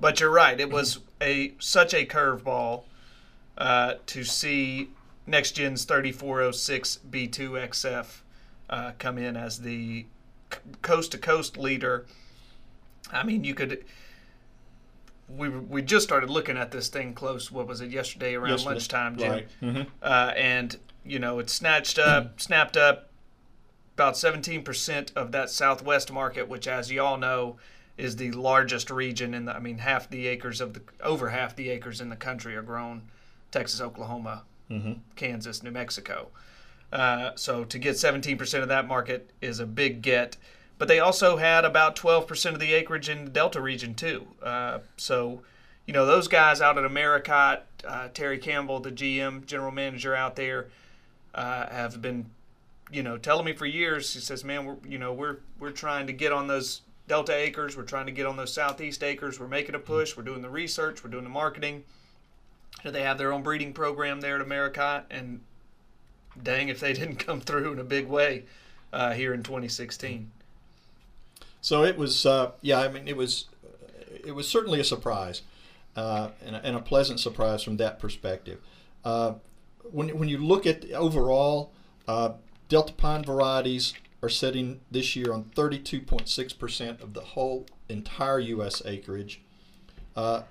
but 0.00 0.20
you're 0.20 0.30
right. 0.30 0.58
It 0.58 0.70
was 0.70 0.98
a 1.20 1.54
such 1.58 1.92
a 1.94 2.06
curveball 2.06 2.84
uh, 3.56 3.94
to 4.06 4.24
see 4.24 4.90
NexGen's 5.28 5.84
3406 5.84 7.00
B2XF 7.10 8.06
uh, 8.70 8.92
come 8.98 9.18
in 9.18 9.36
as 9.36 9.58
the 9.58 10.06
coast 10.82 11.12
to 11.12 11.18
coast 11.18 11.56
leader. 11.56 12.06
I 13.12 13.22
mean, 13.24 13.44
you 13.44 13.54
could. 13.54 13.84
We, 15.28 15.50
we 15.50 15.82
just 15.82 16.06
started 16.06 16.30
looking 16.30 16.56
at 16.56 16.70
this 16.70 16.88
thing 16.88 17.12
close. 17.12 17.52
What 17.52 17.66
was 17.66 17.82
it 17.82 17.90
yesterday 17.90 18.34
around 18.34 18.50
yesterday. 18.50 18.70
lunchtime, 18.70 19.16
Jim? 19.18 19.30
Right. 19.30 19.48
Mm-hmm. 19.62 19.82
Uh, 20.02 20.32
and 20.36 20.76
you 21.04 21.18
know 21.18 21.38
it 21.38 21.50
snatched 21.50 21.98
up, 21.98 22.40
snapped 22.40 22.76
up 22.76 23.07
about 23.98 24.14
17% 24.14 25.16
of 25.16 25.32
that 25.32 25.50
Southwest 25.50 26.12
market, 26.12 26.48
which, 26.48 26.68
as 26.68 26.90
you 26.90 27.02
all 27.02 27.16
know, 27.16 27.56
is 27.96 28.14
the 28.16 28.30
largest 28.30 28.90
region 28.90 29.34
in 29.34 29.44
the. 29.46 29.56
I 29.56 29.58
mean, 29.58 29.78
half 29.78 30.08
the 30.08 30.28
acres 30.28 30.60
of 30.60 30.74
the 30.74 30.82
over 31.02 31.30
half 31.30 31.56
the 31.56 31.68
acres 31.70 32.00
in 32.00 32.08
the 32.08 32.16
country 32.16 32.54
are 32.54 32.62
grown 32.62 33.02
Texas, 33.50 33.80
Oklahoma, 33.80 34.44
Mm-hmm. 34.70 34.92
Kansas, 35.16 35.62
New 35.62 35.70
Mexico. 35.70 36.28
Uh, 36.92 37.30
so 37.36 37.64
to 37.64 37.78
get 37.78 37.94
17% 37.94 38.62
of 38.62 38.68
that 38.68 38.86
market 38.86 39.30
is 39.40 39.60
a 39.60 39.66
big 39.66 40.02
get. 40.02 40.36
But 40.76 40.88
they 40.88 41.00
also 41.00 41.38
had 41.38 41.64
about 41.64 41.96
12% 41.96 42.52
of 42.52 42.60
the 42.60 42.72
acreage 42.74 43.08
in 43.08 43.24
the 43.24 43.30
Delta 43.30 43.60
region 43.60 43.94
too. 43.94 44.26
Uh, 44.42 44.80
so, 44.96 45.42
you 45.86 45.92
know, 45.92 46.06
those 46.06 46.28
guys 46.28 46.60
out 46.60 46.78
at 46.78 46.84
Americot, 46.84 47.66
uh, 47.86 48.08
Terry 48.14 48.38
Campbell, 48.38 48.78
the 48.78 48.92
GM 48.92 49.44
general 49.46 49.72
manager 49.72 50.14
out 50.14 50.36
there, 50.36 50.68
uh, 51.34 51.66
have 51.68 52.00
been, 52.00 52.26
you 52.90 53.02
know, 53.02 53.18
telling 53.18 53.44
me 53.44 53.52
for 53.52 53.66
years. 53.66 54.12
He 54.12 54.20
says, 54.20 54.44
"Man, 54.44 54.64
we're 54.64 54.76
you 54.86 54.98
know 54.98 55.12
we're 55.12 55.38
we're 55.58 55.70
trying 55.70 56.06
to 56.06 56.12
get 56.12 56.32
on 56.32 56.46
those 56.46 56.82
Delta 57.06 57.34
acres. 57.34 57.76
We're 57.76 57.84
trying 57.84 58.06
to 58.06 58.12
get 58.12 58.26
on 58.26 58.36
those 58.36 58.52
Southeast 58.52 59.02
acres. 59.02 59.38
We're 59.38 59.48
making 59.48 59.74
a 59.74 59.78
push. 59.78 60.16
We're 60.16 60.22
doing 60.24 60.42
the 60.42 60.50
research. 60.50 61.04
We're 61.04 61.10
doing 61.10 61.24
the 61.24 61.30
marketing." 61.30 61.84
They 62.84 63.02
have 63.02 63.18
their 63.18 63.32
own 63.32 63.42
breeding 63.42 63.72
program 63.72 64.20
there 64.20 64.36
at 64.36 64.40
Americot, 64.40 65.06
and 65.10 65.40
dang 66.40 66.68
if 66.68 66.80
they 66.80 66.92
didn't 66.94 67.16
come 67.16 67.40
through 67.40 67.72
in 67.72 67.78
a 67.78 67.84
big 67.84 68.06
way 68.06 68.44
uh, 68.92 69.12
here 69.12 69.34
in 69.34 69.42
2016. 69.42 70.30
So 71.60 71.84
it 71.84 71.96
was, 71.96 72.24
uh, 72.24 72.52
yeah. 72.62 72.80
I 72.80 72.88
mean, 72.88 73.08
it 73.08 73.16
was, 73.16 73.46
it 74.24 74.32
was 74.32 74.48
certainly 74.48 74.80
a 74.80 74.84
surprise, 74.84 75.42
uh, 75.96 76.30
and, 76.44 76.56
a, 76.56 76.64
and, 76.64 76.76
a, 76.76 76.80
pleasant 76.80 77.18
surprise 77.18 77.62
from 77.62 77.78
that 77.78 77.98
perspective. 77.98 78.60
Uh, 79.04 79.34
when 79.90 80.16
when 80.16 80.28
you 80.28 80.38
look 80.38 80.66
at 80.66 80.90
overall, 80.92 81.72
uh, 82.06 82.32
Delta 82.68 82.92
pine 82.92 83.24
varieties 83.24 83.94
are 84.22 84.28
sitting 84.28 84.80
this 84.90 85.16
year 85.16 85.32
on 85.32 85.44
32.6 85.44 86.58
percent 86.58 87.00
of 87.00 87.14
the 87.14 87.20
whole 87.20 87.66
entire 87.88 88.40
U.S. 88.40 88.82
acreage. 88.84 89.40
Uh, 90.14 90.42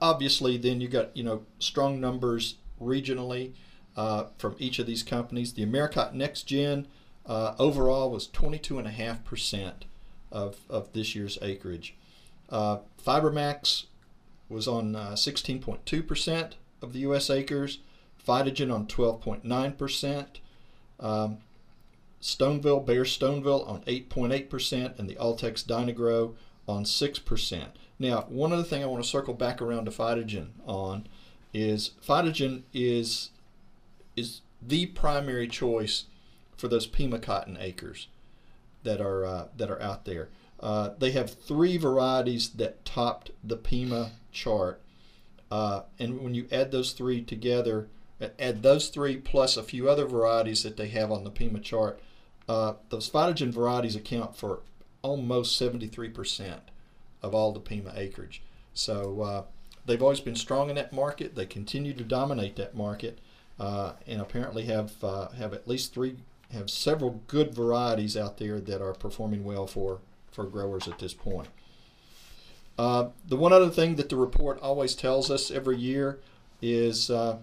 obviously, 0.00 0.56
then 0.56 0.80
you 0.80 0.88
got 0.88 1.16
you 1.16 1.22
know 1.22 1.44
strong 1.58 2.00
numbers 2.00 2.56
regionally 2.80 3.52
uh, 3.96 4.24
from 4.38 4.56
each 4.58 4.78
of 4.78 4.86
these 4.86 5.02
companies. 5.02 5.52
The 5.52 5.62
Americot 5.62 6.14
NexGen 6.14 6.86
uh, 7.26 7.54
overall 7.58 8.10
was 8.10 8.28
22.5 8.28 9.24
percent 9.24 9.84
of, 10.32 10.58
of 10.68 10.92
this 10.92 11.14
year's 11.14 11.38
acreage. 11.42 11.94
Uh, 12.50 12.78
FiberMax 13.04 13.84
was 14.48 14.66
on 14.66 14.92
16.2 14.92 15.98
uh, 15.98 16.02
percent 16.06 16.56
of 16.82 16.92
the 16.92 17.00
U.S. 17.00 17.30
acres. 17.30 17.78
Phytogen 18.26 18.74
on 18.74 18.86
12.9 18.86 19.78
percent. 19.78 20.40
Um, 21.00 21.38
Stoneville, 22.20 22.84
Bayer 22.84 23.04
Stoneville 23.04 23.68
on 23.68 23.82
8.8%, 23.82 24.98
and 24.98 25.10
the 25.10 25.16
Altex 25.16 25.66
Dyna-Gro 25.66 26.34
on 26.66 26.84
6%. 26.84 27.66
Now, 27.98 28.22
one 28.28 28.52
other 28.52 28.62
thing 28.62 28.82
I 28.82 28.86
want 28.86 29.04
to 29.04 29.08
circle 29.08 29.34
back 29.34 29.60
around 29.60 29.84
to 29.84 29.90
Phytogen 29.90 30.48
on 30.66 31.06
is 31.52 31.92
Phytogen 32.04 32.62
is 32.72 33.30
is 34.16 34.40
the 34.60 34.86
primary 34.86 35.46
choice 35.46 36.04
for 36.56 36.68
those 36.68 36.86
Pima 36.86 37.18
cotton 37.18 37.56
acres 37.60 38.08
that 38.82 39.00
are 39.00 39.24
uh, 39.24 39.48
that 39.56 39.70
are 39.70 39.80
out 39.80 40.04
there. 40.04 40.28
Uh, 40.60 40.90
they 40.98 41.12
have 41.12 41.34
three 41.34 41.76
varieties 41.76 42.48
that 42.50 42.84
topped 42.84 43.30
the 43.42 43.56
Pima 43.56 44.12
chart, 44.32 44.80
uh, 45.50 45.82
and 45.98 46.20
when 46.20 46.34
you 46.34 46.48
add 46.50 46.72
those 46.72 46.92
three 46.92 47.22
together, 47.22 47.88
add 48.38 48.62
those 48.62 48.88
three 48.88 49.16
plus 49.16 49.56
a 49.56 49.62
few 49.62 49.88
other 49.88 50.06
varieties 50.06 50.62
that 50.62 50.76
they 50.76 50.88
have 50.88 51.10
on 51.10 51.24
the 51.24 51.30
Pima 51.30 51.60
chart, 51.60 52.00
uh, 52.48 52.74
those 52.90 53.10
Phytogen 53.10 53.50
varieties 53.50 53.96
account 53.96 54.36
for 54.36 54.60
almost 55.02 55.56
73 55.56 56.08
percent 56.10 56.62
of 57.22 57.34
all 57.34 57.52
the 57.52 57.60
Pima 57.60 57.92
acreage. 57.96 58.42
So 58.74 59.20
uh, 59.22 59.42
they've 59.86 60.02
always 60.02 60.20
been 60.20 60.36
strong 60.36 60.68
in 60.68 60.76
that 60.76 60.92
market. 60.92 61.34
They 61.34 61.46
continue 61.46 61.94
to 61.94 62.04
dominate 62.04 62.56
that 62.56 62.76
market, 62.76 63.18
uh, 63.58 63.92
and 64.06 64.20
apparently 64.20 64.64
have 64.66 65.02
uh, 65.02 65.28
have 65.30 65.54
at 65.54 65.68
least 65.68 65.94
three 65.94 66.16
have 66.52 66.70
several 66.70 67.22
good 67.26 67.54
varieties 67.54 68.16
out 68.16 68.38
there 68.38 68.60
that 68.60 68.82
are 68.82 68.92
performing 68.92 69.44
well 69.44 69.66
for 69.66 70.00
for 70.30 70.44
growers 70.44 70.88
at 70.88 70.98
this 70.98 71.14
point. 71.14 71.48
Uh, 72.76 73.08
the 73.26 73.36
one 73.36 73.52
other 73.52 73.70
thing 73.70 73.94
that 73.96 74.08
the 74.08 74.16
report 74.16 74.58
always 74.60 74.94
tells 74.94 75.30
us 75.30 75.50
every 75.50 75.76
year 75.76 76.18
is 76.60 77.08
uh, 77.10 77.38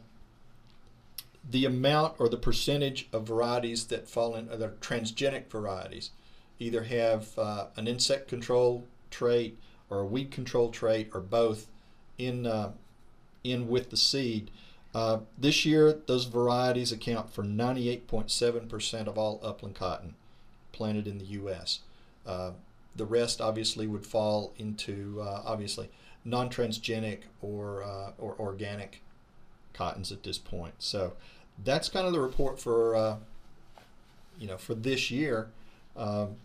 the 1.50 1.66
amount 1.66 2.16
or 2.20 2.30
the 2.30 2.38
percentage 2.38 3.08
of 3.12 3.28
varieties 3.28 3.88
that 3.88 4.08
fall 4.08 4.36
in, 4.36 4.50
other 4.50 4.76
transgenic 4.80 5.50
varieties, 5.50 6.12
either 6.60 6.84
have 6.84 7.38
uh, 7.38 7.68
an 7.76 7.88
insect 7.88 8.28
control 8.28 8.86
trait 9.10 9.58
or 9.90 10.00
a 10.00 10.06
weed 10.06 10.32
control 10.32 10.70
trait 10.70 11.10
or 11.14 11.20
both 11.20 11.68
in 12.18 12.46
uh, 12.46 12.72
in 13.44 13.68
with 13.68 13.90
the 13.90 13.98
seed. 13.98 14.52
Uh, 14.94 15.20
this 15.38 15.66
year, 15.66 16.02
those 16.06 16.26
varieties 16.26 16.92
account 16.92 17.32
for 17.32 17.44
98.7% 17.44 19.08
of 19.08 19.18
all 19.18 19.40
upland 19.42 19.76
cotton 19.76 20.16
planted 20.72 21.08
in 21.08 21.18
the 21.18 21.26
U.S. 21.26 21.80
Uh, 22.26 22.52
the 22.96 23.06
rest 23.06 23.40
obviously 23.40 23.88
would 23.88 24.06
fall 24.06 24.54
into 24.58 25.20
uh, 25.22 25.42
obviously 25.46 25.90
non-transgenic 26.24 27.22
or 27.42 27.84
uh, 27.84 28.12
or 28.18 28.36
organic 28.40 29.02
cottons 29.74 30.12
at 30.12 30.24
this 30.24 30.38
point. 30.38 30.76
So 30.80 31.14
that's 31.64 31.90
kind 31.90 32.08
of 32.08 32.14
the 32.14 32.20
report 32.20 32.60
for 32.60 32.96
uh, 32.96 33.18
you 34.40 34.48
know 34.48 34.58
for 34.58 34.74
this 34.74 35.12
year. 35.12 35.50
Um, 35.96 36.36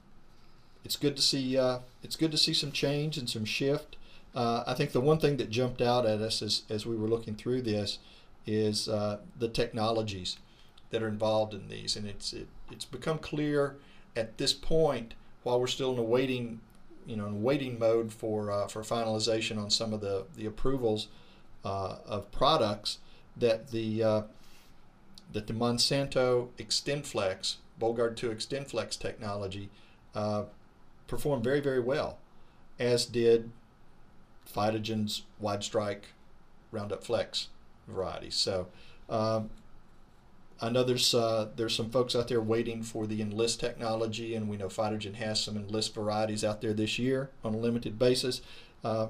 it's 0.84 0.96
good 0.96 1.16
to 1.16 1.22
see 1.22 1.58
uh, 1.58 1.80
it's 2.02 2.16
good 2.16 2.30
to 2.30 2.38
see 2.38 2.54
some 2.54 2.72
change 2.72 3.16
and 3.18 3.28
some 3.28 3.44
shift. 3.44 3.96
Uh, 4.34 4.64
I 4.66 4.74
think 4.74 4.92
the 4.92 5.00
one 5.00 5.18
thing 5.18 5.38
that 5.38 5.48
jumped 5.48 5.80
out 5.80 6.04
at 6.04 6.20
us 6.20 6.42
as, 6.42 6.62
as 6.68 6.84
we 6.84 6.94
were 6.94 7.08
looking 7.08 7.34
through 7.34 7.62
this 7.62 7.98
is 8.46 8.86
uh, 8.86 9.18
the 9.38 9.48
technologies 9.48 10.36
that 10.90 11.02
are 11.02 11.08
involved 11.08 11.54
in 11.54 11.68
these, 11.68 11.96
and 11.96 12.06
it's 12.06 12.32
it, 12.32 12.48
it's 12.70 12.84
become 12.84 13.18
clear 13.18 13.76
at 14.14 14.38
this 14.38 14.52
point 14.52 15.14
while 15.42 15.60
we're 15.60 15.66
still 15.66 15.92
in 15.92 15.98
a 15.98 16.02
waiting 16.02 16.60
you 17.06 17.16
know 17.16 17.26
in 17.26 17.42
waiting 17.42 17.78
mode 17.78 18.12
for 18.12 18.50
uh, 18.50 18.66
for 18.66 18.82
finalization 18.82 19.58
on 19.58 19.70
some 19.70 19.92
of 19.92 20.00
the 20.00 20.24
the 20.36 20.46
approvals 20.46 21.08
uh, 21.64 21.96
of 22.06 22.30
products 22.30 22.98
that 23.36 23.70
the 23.70 24.02
uh, 24.02 24.22
that 25.32 25.46
the 25.46 25.52
Monsanto 25.52 26.48
XtendFlex 26.58 27.56
Bollgard 27.80 28.16
2 28.16 28.30
XtendFlex 28.30 28.98
technology 28.98 29.68
performed 31.06 31.44
very, 31.44 31.60
very 31.60 31.80
well, 31.80 32.18
as 32.78 33.06
did 33.06 33.50
Phytogen's 34.52 35.22
Wide 35.38 35.64
Strike 35.64 36.08
Roundup 36.70 37.04
Flex 37.04 37.48
varieties. 37.86 38.34
So 38.34 38.68
um, 39.08 39.50
I 40.60 40.70
know 40.70 40.82
there's 40.84 41.14
uh, 41.14 41.48
there's 41.56 41.74
some 41.74 41.90
folks 41.90 42.16
out 42.16 42.28
there 42.28 42.40
waiting 42.40 42.82
for 42.82 43.06
the 43.06 43.20
Enlist 43.20 43.60
technology, 43.60 44.34
and 44.34 44.48
we 44.48 44.56
know 44.56 44.68
Phytogen 44.68 45.14
has 45.14 45.42
some 45.42 45.56
Enlist 45.56 45.94
varieties 45.94 46.44
out 46.44 46.60
there 46.60 46.72
this 46.72 46.98
year 46.98 47.30
on 47.44 47.54
a 47.54 47.58
limited 47.58 47.98
basis. 47.98 48.40
Uh, 48.84 49.08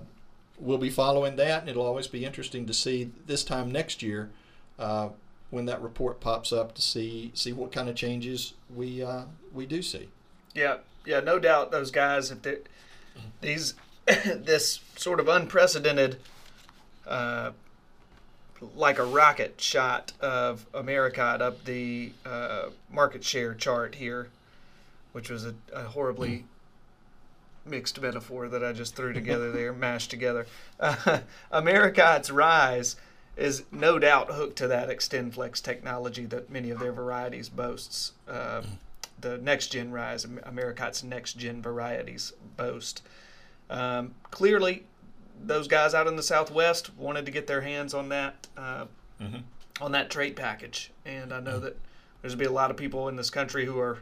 we'll 0.59 0.79
be 0.79 0.91
following 0.91 1.37
that, 1.37 1.61
and 1.61 1.69
it'll 1.69 1.87
always 1.87 2.07
be 2.07 2.25
interesting 2.25 2.67
to 2.67 2.75
see 2.75 3.11
this 3.27 3.45
time 3.45 3.71
next 3.71 4.03
year 4.03 4.31
uh, 4.79 5.11
when 5.51 5.67
that 5.67 5.81
report 5.83 6.21
pops 6.21 6.53
up 6.53 6.75
to 6.75 6.83
see 6.83 7.31
see 7.35 7.53
what 7.53 7.73
kind 7.73 7.89
of 7.89 7.95
changes 7.95 8.55
we 8.75 9.03
uh, 9.03 9.23
we 9.53 9.67
do 9.67 9.83
see. 9.83 10.09
Yeah, 10.55 10.79
yeah, 11.05 11.21
no 11.21 11.39
doubt 11.39 11.71
those 11.71 11.91
guys 11.91 12.31
if 12.31 12.43
they 12.43 12.59
these 13.41 13.75
this 14.05 14.81
sort 14.97 15.21
of 15.21 15.29
unprecedented 15.29 16.19
uh, 17.07 17.53
like 18.75 18.99
a 18.99 19.05
rocket 19.05 19.61
shot 19.61 20.13
of 20.21 20.67
Americot 20.75 21.43
up 21.43 21.65
the 21.65 22.13
uh, 22.25 22.67
market 22.91 23.23
share 23.23 23.55
chart 23.55 23.97
here, 23.97 24.29
which 25.13 25.29
was 25.29 25.45
a, 25.45 25.55
a 25.73 25.83
horribly 25.85 26.45
mixed 27.67 28.01
metaphor 28.01 28.49
that 28.49 28.65
I 28.65 28.73
just 28.73 28.95
threw 28.95 29.13
together 29.13 29.51
there, 29.51 29.73
mashed 29.73 30.11
together. 30.11 30.47
Uh, 30.79 31.21
Americot's 31.51 32.31
rise 32.31 32.97
is 33.37 33.65
no 33.71 33.99
doubt 33.99 34.31
hooked 34.31 34.57
to 34.57 34.69
that 34.69 34.89
XtendFlex 34.89 35.63
technology 35.63 36.27
that 36.27 36.51
many 36.51 36.71
of 36.71 36.79
their 36.81 36.93
varieties 36.93 37.49
boasts. 37.49 38.13
Uh, 38.29 38.63
the 39.21 39.39
NexGen 39.39 39.93
rise, 39.93 40.25
Americot's 40.45 41.03
NexGen 41.03 41.63
varieties 41.63 42.33
boast. 42.57 43.03
Um, 43.71 44.15
clearly, 44.31 44.85
those 45.43 45.69
guys 45.69 45.95
out 45.95 46.07
in 46.07 46.17
the 46.17 46.23
Southwest 46.23 46.95
wanted 46.97 47.27
to 47.27 47.33
get 47.33 47.47
their 47.47 47.63
hands 47.63 47.95
on 47.95 48.09
that 48.11 48.47
uh, 48.57 48.87
mm-hmm. 49.21 49.39
on 49.81 49.93
that 49.93 50.11
trait 50.11 50.37
package, 50.37 50.93
and 51.05 51.33
I 51.33 51.41
know 51.41 51.53
mm-hmm. 51.53 51.65
that 51.65 51.79
there's 52.23 52.35
gonna 52.35 52.45
be 52.45 52.49
a 52.49 52.53
lot 52.53 52.71
of 52.71 52.77
people 52.77 53.09
in 53.09 53.17
this 53.17 53.31
country 53.31 53.65
who 53.65 53.79
are 53.79 53.99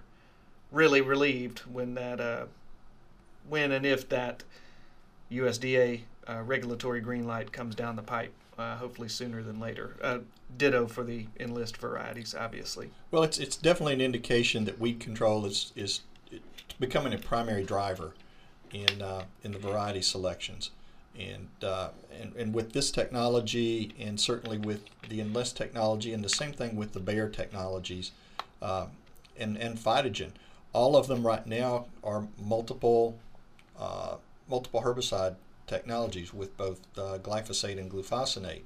really 0.71 1.01
relieved 1.01 1.61
when 1.61 1.95
that 1.95 2.21
uh, 2.21 2.47
when 3.49 3.73
and 3.73 3.85
if 3.85 4.09
that 4.09 4.43
USDA 5.31 6.03
uh, 6.29 6.43
regulatory 6.43 7.01
green 7.01 7.27
light 7.27 7.53
comes 7.53 7.75
down 7.75 7.97
the 7.97 8.03
pipe, 8.03 8.33
uh, 8.59 8.77
hopefully 8.77 9.09
sooner 9.09 9.43
than 9.43 9.61
later. 9.61 9.97
Uh, 10.03 10.19
ditto 10.57 10.87
for 10.87 11.03
the 11.03 11.27
enlist 11.41 11.77
varieties, 11.77 12.35
obviously. 12.35 12.91
Well, 13.11 13.23
it's 13.23 13.39
it's 13.39 13.57
definitely 13.57 13.95
an 13.95 14.01
indication 14.01 14.65
that 14.65 14.79
weed 14.79 15.01
control 15.01 15.45
is 15.47 15.73
is 15.75 16.01
becoming 16.79 17.13
a 17.13 17.19
primary 17.19 17.65
driver 17.65 18.15
in 18.73 19.03
uh, 19.03 19.25
in 19.43 19.53
the 19.53 19.59
variety 19.59 20.03
selections, 20.03 20.71
and, 21.19 21.49
uh, 21.63 21.91
and 22.21 22.35
and 22.37 22.55
with 22.55 22.73
this 22.73 22.91
technology, 22.91 23.95
and 23.99 24.21
certainly 24.21 24.59
with 24.59 24.83
the 25.09 25.21
enlist 25.21 25.57
technology, 25.57 26.13
and 26.13 26.25
the 26.25 26.29
same 26.29 26.53
thing 26.53 26.77
with 26.77 26.93
the 26.93 27.01
Bayer 27.01 27.29
technologies, 27.29 28.13
uh, 28.63 28.87
and 29.37 29.57
and 29.57 29.79
Phytogen, 29.79 30.31
all 30.73 30.97
of 30.97 31.07
them 31.07 31.27
right 31.27 31.47
now 31.47 31.87
are 32.03 32.27
multiple 32.41 33.19
uh, 33.79 34.17
multiple 34.49 34.83
herbicide 34.83 35.37
technologies 35.67 36.33
with 36.33 36.57
both 36.57 36.81
uh, 36.97 37.19
glyphosate 37.23 37.79
and 37.79 37.91
glufosinate. 37.91 38.63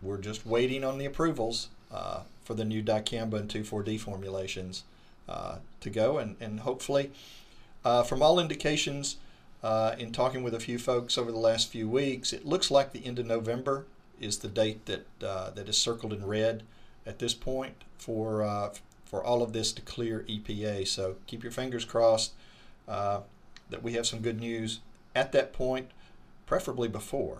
We're 0.00 0.18
just 0.18 0.46
waiting 0.46 0.84
on 0.84 0.98
the 0.98 1.06
approvals 1.06 1.68
uh, 1.92 2.20
for 2.44 2.54
the 2.54 2.64
new 2.64 2.82
dicamba 2.82 3.34
and 3.34 3.48
2,4-D 3.48 3.98
formulations 3.98 4.84
uh, 5.28 5.56
to 5.80 5.90
go, 5.90 6.18
and, 6.18 6.36
and 6.40 6.60
hopefully, 6.60 7.10
uh, 7.84 8.02
from 8.02 8.22
all 8.22 8.38
indications, 8.38 9.16
uh, 9.62 9.96
in 9.98 10.12
talking 10.12 10.42
with 10.42 10.54
a 10.54 10.60
few 10.60 10.78
folks 10.78 11.18
over 11.18 11.32
the 11.32 11.38
last 11.38 11.68
few 11.68 11.88
weeks, 11.88 12.32
it 12.32 12.46
looks 12.46 12.70
like 12.70 12.92
the 12.92 13.04
end 13.04 13.18
of 13.18 13.26
November 13.26 13.86
is 14.20 14.38
the 14.38 14.48
date 14.48 14.86
that 14.86 15.06
uh, 15.22 15.50
that 15.50 15.68
is 15.68 15.76
circled 15.76 16.12
in 16.12 16.24
red 16.24 16.62
at 17.06 17.18
this 17.18 17.34
point 17.34 17.74
for 17.98 18.70
for 19.04 19.24
all 19.24 19.42
of 19.42 19.52
this 19.52 19.72
to 19.72 19.82
clear 19.82 20.24
EPA. 20.28 20.86
So 20.86 21.16
keep 21.26 21.42
your 21.42 21.52
fingers 21.52 21.84
crossed 21.84 22.32
that 23.70 23.82
we 23.82 23.92
have 23.92 24.06
some 24.06 24.20
good 24.20 24.40
news 24.40 24.80
at 25.14 25.32
that 25.32 25.52
point 25.52 25.90
preferably 26.46 26.88
before. 26.88 27.38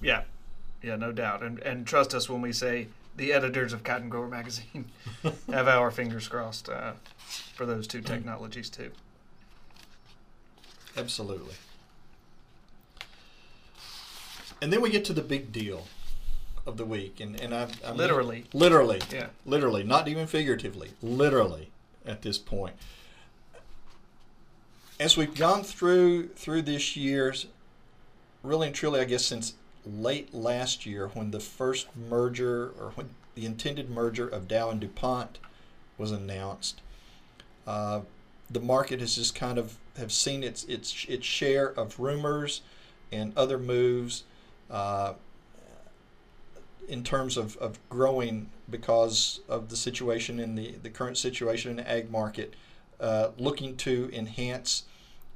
Yeah, 0.00 0.22
yeah, 0.82 0.96
no 0.96 1.12
doubt. 1.12 1.42
And 1.42 1.58
and 1.60 1.86
trust 1.86 2.14
us 2.14 2.28
when 2.28 2.42
we 2.42 2.52
say 2.52 2.88
the 3.16 3.32
editors 3.32 3.72
of 3.72 3.82
Cotton 3.82 4.08
Grower 4.08 4.28
magazine 4.28 4.86
have 5.48 5.68
our 5.68 5.90
fingers 5.90 6.28
crossed 6.28 6.68
uh, 6.68 6.92
for 7.54 7.66
those 7.66 7.86
two 7.86 8.00
technologies 8.00 8.68
too. 8.68 8.90
Absolutely. 10.96 11.54
And 14.62 14.72
then 14.72 14.80
we 14.80 14.90
get 14.90 15.04
to 15.06 15.12
the 15.12 15.22
big 15.22 15.52
deal 15.52 15.86
of 16.66 16.76
the 16.76 16.84
week, 16.84 17.20
and 17.20 17.38
and 17.40 17.54
I, 17.54 17.68
I 17.84 17.92
literally, 17.92 18.44
literally, 18.52 19.00
yeah, 19.12 19.26
literally, 19.44 19.84
not 19.84 20.08
even 20.08 20.26
figuratively, 20.26 20.90
literally, 21.02 21.70
at 22.04 22.22
this 22.22 22.38
point. 22.38 22.74
As 24.98 25.14
we've 25.16 25.34
gone 25.34 25.62
through 25.62 26.28
through 26.28 26.62
this 26.62 26.96
year's 26.96 27.46
really 28.42 28.68
and 28.68 28.76
truly, 28.76 29.00
I 29.00 29.04
guess, 29.04 29.26
since 29.26 29.54
late 29.84 30.32
last 30.34 30.86
year 30.86 31.08
when 31.08 31.32
the 31.32 31.40
first 31.40 31.88
merger 31.94 32.72
or 32.80 32.92
when 32.94 33.10
the 33.34 33.44
intended 33.44 33.90
merger 33.90 34.26
of 34.26 34.48
Dow 34.48 34.70
and 34.70 34.80
DuPont 34.80 35.38
was 35.98 36.12
announced. 36.12 36.80
Uh, 37.66 38.00
the 38.50 38.60
market 38.60 39.00
has 39.00 39.16
just 39.16 39.34
kind 39.34 39.58
of 39.58 39.76
have 39.98 40.12
seen 40.12 40.42
its 40.42 40.64
its 40.64 41.04
its 41.08 41.26
share 41.26 41.68
of 41.78 42.00
rumors 42.00 42.62
and 43.12 43.36
other 43.36 43.58
moves 43.58 44.24
uh, 44.70 45.12
in 46.88 47.04
terms 47.04 47.36
of, 47.36 47.56
of 47.58 47.78
growing 47.90 48.48
because 48.70 49.40
of 49.48 49.68
the 49.68 49.76
situation 49.76 50.40
in 50.40 50.54
the, 50.54 50.76
the 50.82 50.90
current 50.90 51.18
situation 51.18 51.72
in 51.72 51.76
the 51.76 51.90
ag 51.90 52.10
market, 52.10 52.54
uh, 53.00 53.28
looking 53.38 53.76
to 53.76 54.10
enhance 54.12 54.84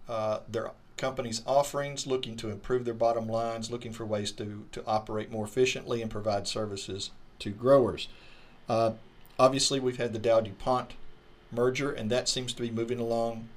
uh, 0.09 0.41
their 0.49 0.73
company's 0.97 1.43
offerings, 1.47 2.07
looking 2.07 2.37
to 2.37 2.51
improve 2.51 2.85
their 2.85 2.95
bottom 2.95 3.27
lines, 3.27 3.71
looking 3.71 3.93
for 3.93 4.05
ways 4.05 4.31
to, 4.33 4.67
to 4.73 4.85
operate 4.87 5.31
more 5.31 5.45
efficiently 5.45 6.03
and 6.03 6.11
provide 6.11 6.47
services 6.47 7.11
to 7.39 7.51
growers. 7.51 8.09
Uh, 8.69 8.93
obviously, 9.39 9.81
we've 9.81 9.97
had 9.97 10.13
the 10.13 10.19
Dow 10.19 10.41
DuPont 10.41 10.93
merger, 11.51 11.91
and 11.91 12.11
that 12.11 12.29
seems 12.29 12.53
to 12.53 12.63
be 12.63 12.71
moving 12.71 13.01
along 13.01 13.49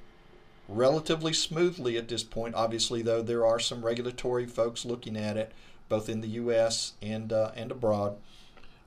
relatively 0.68 1.32
smoothly 1.32 1.96
at 1.96 2.08
this 2.08 2.22
point. 2.22 2.54
Obviously, 2.54 3.02
though, 3.02 3.22
there 3.22 3.46
are 3.46 3.60
some 3.60 3.84
regulatory 3.84 4.46
folks 4.46 4.84
looking 4.84 5.16
at 5.16 5.36
it, 5.36 5.52
both 5.88 6.08
in 6.08 6.20
the 6.20 6.28
U.S. 6.28 6.94
and 7.02 7.32
uh, 7.32 7.50
and 7.54 7.70
abroad. 7.70 8.16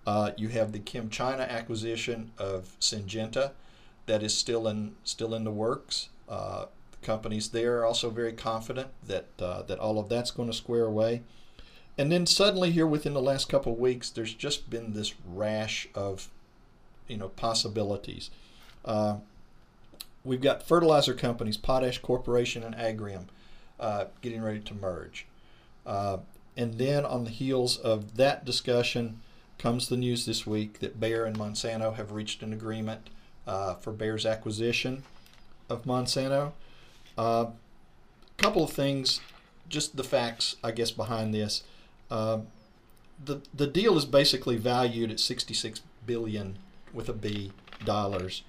Uh, 0.06 0.32
you 0.38 0.48
have 0.50 0.72
the 0.72 0.80
ChemChina 0.80 1.48
acquisition 1.50 2.32
of 2.38 2.76
Syngenta, 2.80 3.52
that 4.08 4.24
is 4.24 4.36
still 4.36 4.68
in 4.68 4.96
still 5.04 5.36
in 5.36 5.44
the 5.44 5.52
works. 5.52 6.10
Uh, 6.28 6.66
companies 7.02 7.50
there 7.50 7.80
are 7.80 7.86
also 7.86 8.10
very 8.10 8.34
confident 8.34 8.90
that 9.06 9.28
uh, 9.40 9.62
that 9.62 9.80
all 9.80 10.00
of 10.00 10.10
that's 10.10 10.32
going 10.32 10.50
to 10.50 10.56
square 10.56 10.86
away. 10.86 11.22
And 11.98 12.12
then 12.12 12.26
suddenly 12.26 12.72
here 12.72 12.86
within 12.86 13.14
the 13.14 13.22
last 13.22 13.50
couple 13.50 13.74
of 13.74 13.80
weeks, 13.80 14.10
there's 14.10 14.34
just 14.34 14.70
been 14.70 14.94
this 14.94 15.14
rash 15.26 15.88
of 15.94 16.30
you 17.08 17.18
know 17.18 17.30
possibilities. 17.30 18.30
Uh, 18.84 19.18
we've 20.24 20.42
got 20.42 20.68
fertilizer 20.68 21.14
companies, 21.14 21.58
Potash 21.58 22.00
Corporation 22.00 22.64
and 22.64 22.76
Agrium, 22.76 23.26
uh, 23.80 24.06
getting 24.22 24.42
ready 24.42 24.60
to 24.60 24.74
merge. 24.74 25.26
Uh, 25.86 26.18
and 26.56 26.76
then 26.76 27.06
on 27.06 27.24
the 27.24 27.30
heels 27.30 27.78
of 27.78 28.18
that 28.18 28.44
discussion 28.44 29.22
comes 29.58 29.90
the 29.90 29.98
news 29.98 30.26
this 30.26 30.46
week 30.46 30.80
that 30.80 31.00
Bayer 31.00 31.26
and 31.26 31.38
Monsanto 31.38 31.96
have 31.96 32.12
reached 32.12 32.44
an 32.44 32.54
agreement 32.54 33.10
uh, 33.48 33.76
for 33.76 33.92
Bayer's 33.92 34.26
acquisition 34.26 35.04
of 35.70 35.86
Monsanto. 35.86 36.52
A 37.18 37.22
uh, 37.22 37.52
couple 38.38 38.64
of 38.64 38.72
things, 38.72 39.22
just 39.70 39.98
the 39.98 40.04
facts, 40.04 40.58
I 40.64 40.72
guess, 40.72 40.92
behind 40.92 41.34
this. 41.34 41.64
Uh, 42.12 42.40
the 43.24 43.42
the 43.54 43.68
deal 43.68 43.98
is 43.98 44.06
basically 44.06 44.58
valued 44.58 45.10
at 45.10 45.20
66 45.20 45.82
billion 46.06 46.60
with 46.94 47.10
a 47.10 47.14
B 47.14 47.52
dollars. 47.84 48.44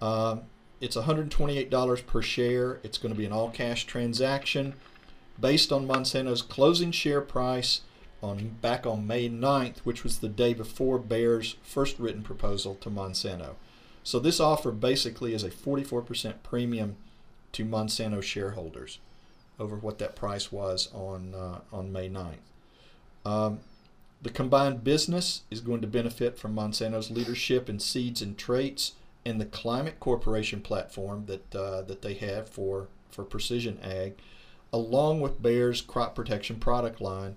Uh, 0.00 0.38
it's 0.80 0.96
128 0.96 1.68
dollars 1.68 2.00
per 2.00 2.22
share. 2.22 2.80
It's 2.82 2.98
going 2.98 3.12
to 3.12 3.18
be 3.18 3.26
an 3.26 3.32
all 3.32 3.50
cash 3.50 3.84
transaction 3.84 4.74
based 5.38 5.70
on 5.70 5.86
Monsanto's 5.86 6.42
closing 6.42 6.90
share 6.90 7.20
price 7.20 7.82
on 8.22 8.56
back 8.62 8.86
on 8.86 9.06
May 9.06 9.28
9th, 9.28 9.78
which 9.80 10.02
was 10.02 10.18
the 10.18 10.28
day 10.28 10.54
before 10.54 10.98
Bayer's 10.98 11.56
first 11.62 11.98
written 11.98 12.22
proposal 12.22 12.74
to 12.76 12.90
Monsanto. 12.90 13.56
So 14.06 14.20
this 14.20 14.38
offer 14.38 14.70
basically 14.70 15.34
is 15.34 15.42
a 15.42 15.50
44% 15.50 16.34
premium 16.44 16.94
to 17.50 17.64
Monsanto 17.64 18.22
shareholders 18.22 19.00
over 19.58 19.74
what 19.74 19.98
that 19.98 20.14
price 20.14 20.52
was 20.52 20.88
on 20.94 21.34
uh, 21.34 21.62
on 21.72 21.90
May 21.90 22.08
9th. 22.08 22.36
Um, 23.24 23.58
the 24.22 24.30
combined 24.30 24.84
business 24.84 25.42
is 25.50 25.60
going 25.60 25.80
to 25.80 25.88
benefit 25.88 26.38
from 26.38 26.54
Monsanto's 26.54 27.10
leadership 27.10 27.68
in 27.68 27.80
seeds 27.80 28.22
and 28.22 28.38
traits 28.38 28.92
and 29.24 29.40
the 29.40 29.44
Climate 29.44 29.98
Corporation 29.98 30.60
platform 30.60 31.26
that 31.26 31.52
uh, 31.52 31.82
that 31.82 32.02
they 32.02 32.14
have 32.14 32.48
for 32.48 32.86
for 33.10 33.24
precision 33.24 33.76
ag, 33.82 34.14
along 34.72 35.20
with 35.20 35.42
Bayer's 35.42 35.80
crop 35.80 36.14
protection 36.14 36.60
product 36.60 37.00
line 37.00 37.34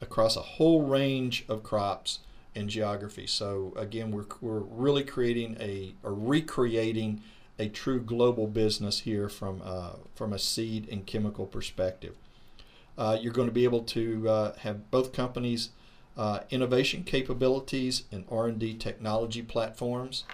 across 0.00 0.36
a 0.36 0.42
whole 0.42 0.82
range 0.82 1.44
of 1.48 1.62
crops 1.62 2.18
and 2.54 2.68
geography. 2.68 3.26
So 3.26 3.72
again, 3.76 4.10
we're, 4.10 4.26
we're 4.40 4.60
really 4.60 5.04
creating 5.04 5.56
a 5.60 5.94
or 6.02 6.14
recreating 6.14 7.22
a 7.58 7.68
true 7.68 8.00
global 8.00 8.46
business 8.46 9.00
here 9.00 9.28
from 9.28 9.62
uh, 9.64 9.92
from 10.14 10.32
a 10.32 10.38
seed 10.38 10.88
and 10.90 11.06
chemical 11.06 11.46
perspective. 11.46 12.16
Uh, 12.96 13.16
you're 13.20 13.32
going 13.32 13.48
to 13.48 13.54
be 13.54 13.64
able 13.64 13.82
to 13.82 14.28
uh, 14.28 14.54
have 14.58 14.90
both 14.90 15.12
companies' 15.12 15.70
uh, 16.16 16.40
innovation 16.50 17.04
capabilities 17.04 18.04
and 18.12 18.24
R&D 18.30 18.74
technology 18.74 19.42
platforms. 19.42 20.24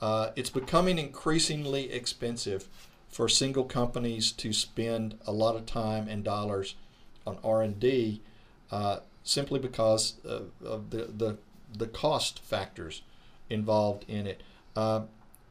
Uh, 0.00 0.30
it's 0.36 0.50
becoming 0.50 0.98
increasingly 0.98 1.92
expensive 1.92 2.68
for 3.08 3.28
single 3.28 3.64
companies 3.64 4.30
to 4.32 4.52
spend 4.52 5.18
a 5.26 5.32
lot 5.32 5.56
of 5.56 5.66
time 5.66 6.08
and 6.08 6.22
dollars 6.22 6.76
on 7.26 7.38
R&D 7.42 8.20
uh, 8.70 8.98
simply 9.22 9.58
because 9.58 10.14
of, 10.24 10.50
of, 10.64 10.90
the, 10.90 11.08
the 11.16 11.38
the 11.78 11.86
cost 11.86 12.40
factors 12.40 13.02
involved 13.50 14.04
in 14.08 14.26
it 14.26 14.42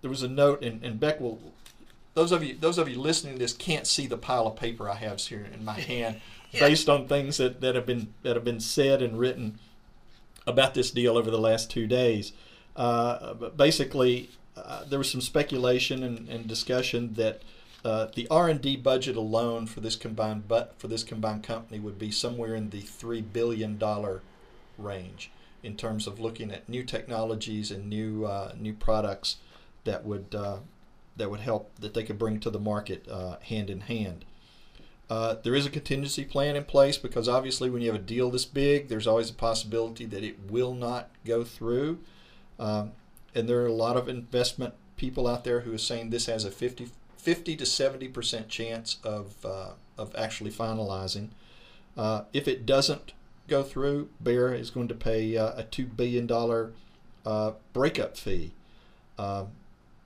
there 0.04 0.10
was 0.10 0.22
a 0.22 0.28
note, 0.28 0.62
and, 0.62 0.84
and 0.84 1.00
Beck 1.00 1.20
will. 1.20 1.40
Those 2.14 2.32
of 2.32 2.44
you, 2.44 2.56
those 2.60 2.78
of 2.78 2.88
you 2.88 3.00
listening 3.00 3.34
to 3.34 3.40
this 3.40 3.54
can't 3.54 3.88
see 3.88 4.06
the 4.06 4.18
pile 4.18 4.46
of 4.46 4.56
paper 4.58 4.88
I 4.88 4.96
have 4.96 5.20
here 5.20 5.48
in 5.52 5.66
my 5.66 5.80
hand, 5.80 6.22
yeah. 6.52 6.60
based 6.60 6.88
on 6.90 7.08
things 7.08 7.38
that, 7.38 7.62
that 7.62 7.74
have 7.74 7.88
been 7.88 8.14
that 8.22 8.36
have 8.36 8.46
been 8.46 8.60
said 8.60 9.02
and 9.02 9.18
written 9.18 9.58
about 10.46 10.74
this 10.74 10.92
deal 10.92 11.18
over 11.18 11.32
the 11.32 11.40
last 11.40 11.72
two 11.72 11.88
days. 11.88 12.34
Uh, 12.76 13.34
but 13.34 13.56
basically, 13.56 14.30
uh, 14.58 14.84
there 14.84 15.00
was 15.00 15.10
some 15.10 15.22
speculation 15.22 16.04
and, 16.04 16.28
and 16.28 16.48
discussion 16.48 17.14
that 17.14 17.42
uh, 17.86 18.08
the 18.14 18.28
R 18.28 18.50
and 18.50 18.62
D 18.62 18.76
budget 18.76 19.16
alone 19.16 19.68
for 19.68 19.80
this 19.80 19.96
combined 19.96 20.50
but 20.50 20.76
for 20.78 20.90
this 20.90 21.04
combined 21.04 21.44
company 21.44 21.80
would 21.80 21.98
be 21.98 22.12
somewhere 22.12 22.56
in 22.56 22.72
the 22.72 22.82
three 22.82 23.22
billion 23.22 23.78
dollar 23.78 24.22
range 24.78 25.32
in 25.64 25.76
terms 25.78 26.06
of 26.06 26.20
looking 26.20 26.52
at 26.52 26.68
new 26.68 26.84
technologies 26.84 27.72
and 27.72 27.90
new 27.90 28.26
uh, 28.26 28.54
new 28.60 28.74
products 28.74 29.38
that 29.86 30.06
would 30.06 30.36
uh, 30.36 30.58
that 31.16 31.32
would 31.32 31.40
help 31.40 31.72
that 31.80 31.94
they 31.94 32.04
could 32.04 32.20
bring 32.20 32.40
to 32.40 32.50
the 32.50 32.60
market 32.60 33.08
uh, 33.10 33.38
hand 33.42 33.70
in 33.70 33.82
hand. 33.82 34.26
Uh, 35.10 35.36
there 35.44 35.56
is 35.56 35.66
a 35.66 35.70
contingency 35.70 36.24
plan 36.24 36.56
in 36.56 36.64
place 36.64 36.98
because 36.98 37.28
obviously, 37.28 37.70
when 37.70 37.82
you 37.82 37.92
have 37.92 38.02
a 38.02 38.04
deal 38.04 38.32
this 38.32 38.46
big, 38.46 38.88
there's 38.88 39.08
always 39.08 39.30
a 39.30 39.34
possibility 39.34 40.06
that 40.06 40.24
it 40.24 40.50
will 40.50 40.74
not 40.74 41.10
go 41.26 41.44
through. 41.44 42.00
Um, 42.60 42.94
and 43.36 43.48
there 43.48 43.62
are 43.62 43.68
a 43.68 43.74
lot 43.74 43.98
of 43.98 44.08
investment 44.08 44.74
people 44.96 45.28
out 45.28 45.44
there 45.44 45.62
who 45.62 45.74
are 45.74 45.80
saying 45.80 46.10
this 46.10 46.28
has 46.28 46.46
a 46.46 46.52
50, 46.52 46.90
50 47.18 47.56
to 47.56 47.66
70 47.66 48.08
percent 48.10 48.50
chance 48.50 48.98
of 49.04 49.36
uh, 49.46 49.72
of 49.98 50.16
actually 50.16 50.52
finalizing. 50.52 51.30
Uh, 51.96 52.24
if 52.34 52.48
it 52.48 52.66
doesn't 52.66 53.14
go 53.48 53.64
through, 53.64 54.10
Bayer 54.22 54.54
is 54.54 54.70
going 54.70 54.88
to 54.88 54.96
pay 54.96 55.38
uh, 55.38 55.54
a 55.56 55.64
two 55.64 55.86
billion 55.86 56.28
dollar 56.28 56.72
uh, 57.26 57.52
breakup 57.74 58.18
fee 58.18 58.54
uh, 59.18 59.46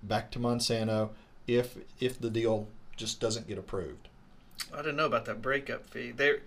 back 0.03 0.31
to 0.31 0.39
Monsanto 0.39 1.09
if 1.47 1.77
if 1.99 2.19
the 2.19 2.29
deal 2.29 2.67
just 2.95 3.19
doesn't 3.19 3.47
get 3.47 3.57
approved. 3.57 4.07
I 4.73 4.77
didn't 4.77 4.95
know 4.95 5.05
about 5.05 5.25
that 5.25 5.41
breakup 5.41 5.89
fee. 5.89 6.11
There, 6.11 6.39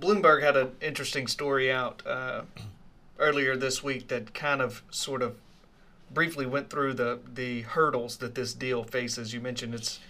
Bloomberg 0.00 0.42
had 0.42 0.56
an 0.56 0.72
interesting 0.80 1.26
story 1.26 1.70
out 1.70 2.06
uh, 2.06 2.42
earlier 3.18 3.56
this 3.56 3.82
week 3.82 4.08
that 4.08 4.34
kind 4.34 4.60
of 4.60 4.82
sort 4.90 5.22
of 5.22 5.36
briefly 6.10 6.46
went 6.46 6.70
through 6.70 6.94
the 6.94 7.20
the 7.32 7.62
hurdles 7.62 8.18
that 8.18 8.34
this 8.34 8.54
deal 8.54 8.84
faces. 8.84 9.32
You 9.32 9.40
mentioned 9.40 9.74
it's 9.74 10.00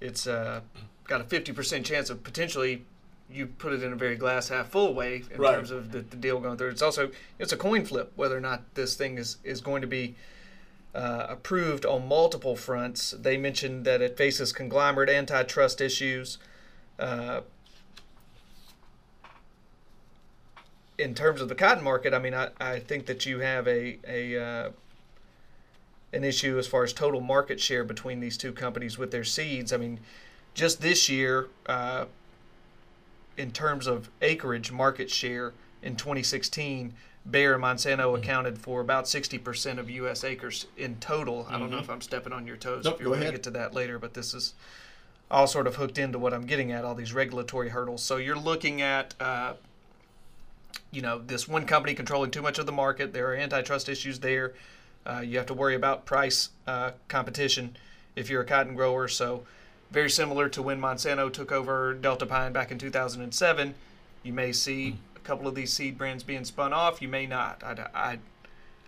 it's 0.00 0.26
uh, 0.26 0.60
got 1.06 1.20
a 1.20 1.24
fifty 1.24 1.52
percent 1.52 1.86
chance 1.86 2.10
of 2.10 2.22
potentially 2.22 2.84
you 3.32 3.46
put 3.46 3.72
it 3.72 3.82
in 3.82 3.92
a 3.92 3.96
very 3.96 4.16
glass 4.16 4.48
half 4.48 4.68
full 4.68 4.94
way 4.94 5.22
in 5.32 5.40
Right. 5.40 5.54
terms 5.54 5.70
of 5.70 5.92
the, 5.92 6.00
the 6.00 6.16
deal 6.16 6.38
going 6.40 6.56
through. 6.58 6.70
It's 6.70 6.82
also 6.82 7.10
it's 7.38 7.52
a 7.52 7.56
coin 7.56 7.84
flip 7.84 8.12
whether 8.16 8.36
or 8.36 8.40
not 8.40 8.74
this 8.74 8.94
thing 8.94 9.18
is 9.18 9.38
is 9.44 9.60
going 9.60 9.80
to 9.82 9.88
be 9.88 10.14
uh, 10.94 11.26
approved 11.28 11.86
on 11.86 12.06
multiple 12.06 12.54
fronts. 12.56 13.12
They 13.12 13.36
mentioned 13.36 13.84
that 13.86 14.02
it 14.02 14.16
faces 14.16 14.52
conglomerate 14.52 15.08
antitrust 15.08 15.80
issues. 15.80 16.38
Uh, 16.98 17.40
in 20.98 21.14
terms 21.14 21.40
of 21.40 21.48
the 21.48 21.54
cotton 21.54 21.82
market, 21.82 22.12
I 22.14 22.18
mean, 22.18 22.34
I, 22.34 22.50
I 22.60 22.78
think 22.78 23.06
that 23.06 23.24
you 23.26 23.40
have 23.40 23.66
a 23.66 23.98
a 24.06 24.38
uh, 24.40 24.70
an 26.12 26.24
issue 26.24 26.58
as 26.58 26.66
far 26.66 26.84
as 26.84 26.92
total 26.92 27.20
market 27.20 27.58
share 27.58 27.84
between 27.84 28.20
these 28.20 28.36
two 28.36 28.52
companies 28.52 28.98
with 28.98 29.10
their 29.10 29.24
seeds. 29.24 29.72
I 29.72 29.78
mean, 29.78 29.98
just 30.54 30.82
this 30.82 31.08
year, 31.08 31.48
uh, 31.66 32.04
in 33.36 33.52
terms 33.52 33.86
of 33.86 34.10
acreage 34.20 34.72
market 34.72 35.10
share 35.10 35.52
in 35.82 35.96
2016, 35.96 36.92
Bayer 37.30 37.54
and 37.54 37.62
Monsanto 37.62 38.16
accounted 38.18 38.58
for 38.58 38.80
about 38.80 39.04
60% 39.04 39.78
of 39.78 39.88
U.S. 39.88 40.24
acres 40.24 40.66
in 40.76 40.96
total. 40.96 41.46
I 41.48 41.58
don't 41.58 41.70
know 41.70 41.78
if 41.78 41.88
I'm 41.88 42.00
stepping 42.00 42.32
on 42.32 42.46
your 42.46 42.56
toes. 42.56 42.84
Nope, 42.84 42.94
if 42.94 43.00
you're 43.00 43.10
go 43.10 43.14
going 43.14 43.26
to 43.26 43.32
get 43.32 43.42
to 43.44 43.50
that 43.52 43.74
later, 43.74 43.98
but 43.98 44.14
this 44.14 44.34
is 44.34 44.54
all 45.30 45.46
sort 45.46 45.66
of 45.66 45.76
hooked 45.76 45.98
into 45.98 46.18
what 46.18 46.34
I'm 46.34 46.46
getting 46.46 46.72
at, 46.72 46.84
all 46.84 46.94
these 46.94 47.12
regulatory 47.12 47.68
hurdles. 47.68 48.02
So 48.02 48.16
you're 48.16 48.36
looking 48.36 48.82
at, 48.82 49.14
uh, 49.20 49.54
you 50.90 51.00
know, 51.00 51.18
this 51.18 51.46
one 51.46 51.64
company 51.64 51.94
controlling 51.94 52.30
too 52.30 52.42
much 52.42 52.58
of 52.58 52.66
the 52.66 52.72
market. 52.72 53.12
There 53.12 53.28
are 53.30 53.36
antitrust 53.36 53.88
issues 53.88 54.18
there. 54.18 54.52
Uh, 55.06 55.20
you 55.20 55.38
have 55.38 55.46
to 55.46 55.54
worry 55.54 55.74
about 55.74 56.04
price 56.04 56.50
uh, 56.66 56.92
competition 57.08 57.76
if 58.16 58.28
you're 58.28 58.42
a 58.42 58.46
cotton 58.46 58.74
grower. 58.74 59.08
So 59.08 59.44
very 59.92 60.10
similar 60.10 60.48
to 60.48 60.62
when 60.62 60.80
Monsanto 60.80 61.32
took 61.32 61.52
over 61.52 61.94
Delta 61.94 62.26
Pine 62.26 62.52
back 62.52 62.70
in 62.70 62.78
2007. 62.78 63.74
You 64.22 64.32
may 64.32 64.52
see 64.52 64.96
a 65.14 65.18
couple 65.20 65.46
of 65.46 65.54
these 65.54 65.72
seed 65.72 65.98
brands 65.98 66.22
being 66.22 66.44
spun 66.44 66.72
off. 66.72 67.02
You 67.02 67.08
may 67.08 67.26
not. 67.26 67.62
I, 67.62 67.88
I, 67.94 68.18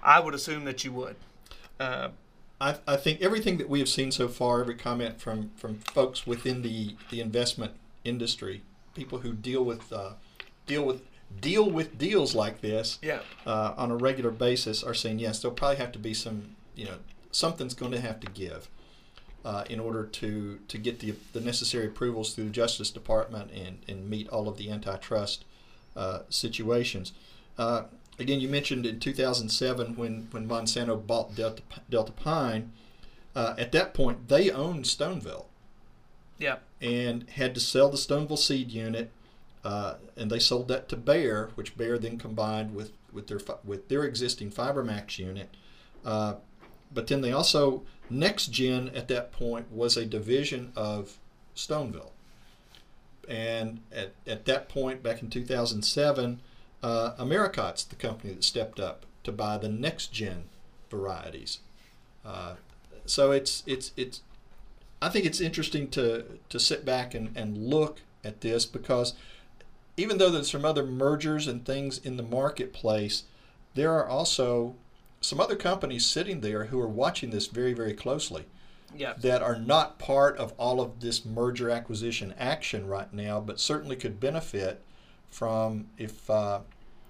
I 0.03 0.21
would 0.21 0.35
assume 0.35 0.65
that 0.65 0.83
you 0.85 0.93
would. 0.93 1.17
Uh, 1.79 2.09
I, 2.61 2.77
I 2.87 2.97
think 2.97 3.21
everything 3.21 3.59
that 3.59 3.69
we 3.69 3.81
have 3.81 3.89
seen 3.89 4.11
so 4.11 4.29
far, 4.29 4.61
every 4.61 4.77
comment 4.77 5.21
from, 5.21 5.51
from 5.57 5.81
folks 5.81 6.27
within 6.27 6.63
the, 6.63 6.97
the 7.11 7.21
investment 7.21 7.73
industry, 8.05 8.63
people 8.95 9.19
who 9.19 9.33
deal 9.33 9.65
with 9.65 9.93
uh, 9.93 10.13
deal 10.67 10.85
with 10.85 11.03
deal 11.41 11.69
with 11.69 11.99
deals 11.99 12.35
like 12.35 12.61
this 12.61 12.99
yeah. 13.03 13.21
uh, 13.45 13.75
on 13.77 13.91
a 13.91 13.97
regular 13.97 14.31
basis, 14.31 14.85
are 14.85 14.95
saying 14.95 15.19
yes, 15.19 15.43
there'll 15.43 15.55
probably 15.55 15.77
have 15.77 15.93
to 15.93 15.99
be 15.99 16.15
some 16.15 16.55
you 16.75 16.85
know 16.85 16.99
something's 17.33 17.75
going 17.75 17.91
to 17.93 18.01
have 18.01 18.21
to 18.21 18.29
give 18.29 18.69
uh, 19.45 19.65
in 19.69 19.79
order 19.81 20.05
to 20.07 20.59
to 20.69 20.79
get 20.79 21.01
the 21.01 21.15
the 21.33 21.41
necessary 21.41 21.87
approvals 21.87 22.35
through 22.35 22.45
the 22.45 22.51
Justice 22.51 22.91
Department 22.91 23.51
and 23.53 23.79
and 23.89 24.09
meet 24.09 24.29
all 24.29 24.49
of 24.49 24.57
the 24.57 24.71
antitrust 24.71 25.45
uh, 25.97 26.21
situations. 26.29 27.13
Uh, 27.59 27.85
again, 28.19 28.41
you 28.41 28.49
mentioned 28.49 28.85
in 28.87 28.99
2007 28.99 29.97
when, 29.97 30.27
when 30.33 30.49
Monsanto 30.49 30.97
bought 31.07 31.35
Delta, 31.37 31.63
Delta 31.89 32.11
Pine, 32.13 32.73
uh, 33.37 33.55
at 33.59 33.71
that 33.73 33.95
point 33.95 34.29
they 34.29 34.51
owned 34.51 34.85
Stoneville 34.87 35.47
Yeah. 36.39 36.57
and 36.81 37.29
had 37.31 37.55
to 37.55 37.61
sell 37.61 37.91
the 37.91 37.97
Stoneville 37.97 38.39
seed 38.39 38.71
unit, 38.73 39.11
uh, 39.63 39.95
and 40.17 40.31
they 40.33 40.41
sold 40.41 40.67
that 40.69 40.89
to 40.89 40.97
Bayer, 40.97 41.51
which 41.55 41.77
Bayer 41.77 41.97
then 41.99 42.19
combined 42.19 42.75
with, 42.75 42.91
with 43.13 43.29
their 43.29 43.41
with 43.63 43.89
their 43.89 44.03
existing 44.05 44.51
FiberMax 44.51 45.19
unit. 45.19 45.51
Uh, 46.05 46.35
but 46.93 47.07
then 47.07 47.21
they 47.21 47.33
also 47.33 47.83
NexGen 48.11 48.97
at 48.97 49.09
that 49.09 49.33
point 49.33 49.73
was 49.73 49.97
a 49.97 50.05
division 50.05 50.73
of 50.77 51.19
Stoneville, 51.57 52.11
and 53.29 53.81
at, 53.93 54.13
at 54.27 54.45
that 54.45 54.69
point 54.69 55.03
back 55.03 55.23
in 55.23 55.31
2007, 55.31 56.41
uh, 56.83 57.15
Americot's 57.19 57.85
the 57.85 57.97
company 57.97 58.35
that 58.35 58.45
stepped 58.45 58.79
up 58.79 59.07
to 59.23 59.33
buy 59.33 59.57
the 59.57 59.69
NexGen 59.69 60.43
varieties. 60.91 61.61
Uh, 62.25 62.55
so 63.07 63.31
it's 63.33 63.63
it's 63.67 63.93
it's 63.97 64.21
I 65.01 65.09
think 65.09 65.27
it's 65.27 65.41
interesting 65.41 65.89
to 65.91 66.39
to 66.49 66.61
sit 66.61 66.85
back 66.85 67.15
and, 67.15 67.37
and 67.37 67.59
look 67.59 68.01
at 68.23 68.41
this 68.41 68.67
because 68.67 69.15
even 69.97 70.19
though 70.19 70.31
there's 70.31 70.51
some 70.51 70.65
other 70.65 70.85
mergers 70.85 71.47
and 71.47 71.65
things 71.65 71.99
in 71.99 72.17
the 72.17 72.23
marketplace, 72.23 73.25
there 73.75 73.93
are 73.93 74.07
also 74.07 74.75
some 75.25 75.41
other 75.41 75.57
companies 75.57 76.05
sitting 76.05 76.41
there 76.41 76.65
who 76.67 76.79
are 76.81 76.89
watching 76.89 77.31
this 77.31 77.47
very, 77.47 77.73
very 77.73 77.95
closely 77.95 78.45
Yeah. 78.95 79.15
that 79.19 79.43
are 79.43 79.57
not 79.59 79.99
part 79.99 80.37
of 80.37 80.53
all 80.59 80.81
of 80.81 81.01
this 81.01 81.25
merger 81.25 81.71
acquisition 81.71 82.35
action 82.39 82.87
right 82.87 83.13
now, 83.13 83.41
but 83.41 83.59
certainly 83.59 83.97
could 83.97 84.21
benefit 84.21 84.83
from 85.31 85.87
if 85.99 86.29
uh, 86.31 86.61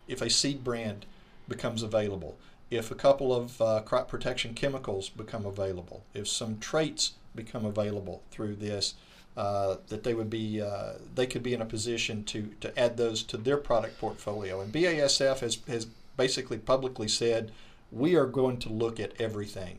if 0.07 0.23
a 0.23 0.31
seed 0.31 0.63
brand 0.65 1.05
becomes 1.49 1.83
available, 1.83 2.37
if 2.71 2.91
a 2.91 2.95
couple 2.95 3.35
of 3.35 3.61
uh, 3.61 3.81
crop 3.85 4.09
protection 4.09 4.55
chemicals 4.55 5.09
become 5.11 5.45
available, 5.45 6.05
if 6.15 6.27
some 6.29 6.59
traits 6.59 7.13
become 7.35 7.65
available 7.67 8.23
through 8.31 8.55
this, 8.55 8.95
uh, 9.37 9.77
that 9.89 10.05
they 10.05 10.15
would 10.15 10.31
be 10.31 10.61
uh, 10.63 10.93
they 11.15 11.27
could 11.27 11.43
be 11.43 11.53
in 11.53 11.61
a 11.61 11.67
position 11.67 12.25
to 12.25 12.55
to 12.61 12.79
add 12.79 12.97
those 12.97 13.23
to 13.25 13.37
their 13.37 13.57
product 13.59 13.99
portfolio. 14.01 14.61
And 14.61 14.73
BASF 14.73 15.41
has 15.41 15.59
has 15.67 15.87
basically 16.17 16.59
publicly 16.59 17.09
said 17.09 17.51
we 17.95 18.17
are 18.17 18.27
going 18.27 18.59
to 18.59 18.69
look 18.69 18.99
at 18.99 19.13
everything 19.21 19.79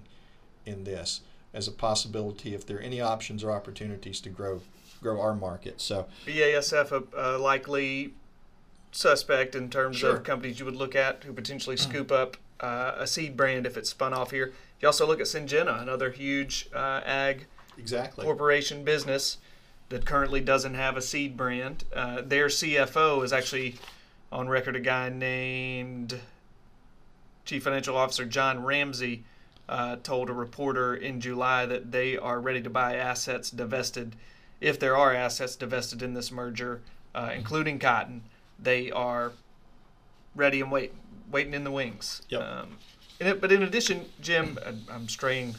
in 0.65 0.83
this 0.83 1.21
as 1.53 1.67
a 1.67 1.71
possibility 1.71 2.55
if 2.55 2.65
there 2.65 2.77
are 2.77 2.81
any 2.81 2.99
options 3.01 3.43
or 3.43 3.51
opportunities 3.51 4.19
to 4.21 4.29
grow 4.29 4.61
grow 5.01 5.19
our 5.21 5.35
market. 5.35 5.79
So 5.81 6.07
BASF 6.25 6.91
a, 6.91 7.35
a 7.35 7.37
likely 7.37 8.13
suspect 8.91 9.53
in 9.55 9.69
terms 9.69 9.97
Sure. 9.97 10.15
of 10.15 10.23
companies 10.23 10.59
you 10.59 10.65
would 10.65 10.75
look 10.75 10.95
at 10.95 11.23
who 11.23 11.33
potentially 11.33 11.77
scoop 11.77 12.11
up 12.11 12.37
uh, 12.61 12.93
a 12.97 13.05
seed 13.05 13.35
brand 13.35 13.65
if 13.65 13.77
it's 13.77 13.89
spun 13.89 14.13
off 14.13 14.31
here. 14.31 14.53
You 14.79 14.87
also 14.87 15.05
look 15.05 15.19
at 15.19 15.27
Syngenta, 15.27 15.81
another 15.81 16.11
huge 16.11 16.69
uh, 16.73 17.01
ag 17.05 17.45
exactly. 17.77 18.23
corporation 18.23 18.83
business 18.83 19.37
that 19.89 20.05
currently 20.05 20.41
doesn't 20.41 20.73
have 20.73 20.97
a 20.97 21.01
seed 21.01 21.37
brand. 21.37 21.83
Uh, 21.93 22.21
their 22.21 22.47
CFO 22.47 23.23
is 23.23 23.31
actually 23.31 23.75
on 24.31 24.47
record 24.47 24.75
a 24.75 24.79
guy 24.79 25.09
named 25.09 26.19
Chief 27.45 27.63
Financial 27.63 27.95
Officer 27.95 28.25
John 28.25 28.63
Ramsay 28.63 29.23
uh, 29.69 29.97
told 30.03 30.29
a 30.29 30.33
reporter 30.33 30.95
in 30.95 31.21
July 31.21 31.65
that 31.65 31.91
they 31.91 32.17
are 32.17 32.39
ready 32.39 32.61
to 32.61 32.69
buy 32.69 32.95
assets 32.95 33.49
divested, 33.49 34.15
if 34.59 34.79
there 34.79 34.97
are 34.97 35.13
assets 35.13 35.55
divested 35.55 36.01
in 36.01 36.13
this 36.13 36.31
merger, 36.31 36.81
uh, 37.13 37.31
including 37.35 37.79
cotton. 37.79 38.23
They 38.59 38.91
are 38.91 39.31
ready 40.35 40.61
and 40.61 40.71
wait, 40.71 40.93
waiting 41.31 41.53
in 41.53 41.63
the 41.63 41.71
wings. 41.71 42.21
Yep. 42.29 42.41
Um, 42.41 42.77
it, 43.19 43.41
but 43.41 43.51
in 43.51 43.63
addition, 43.63 44.05
Jim, 44.21 44.59
I- 44.65 44.93
I'm 44.93 45.07
straying 45.07 45.55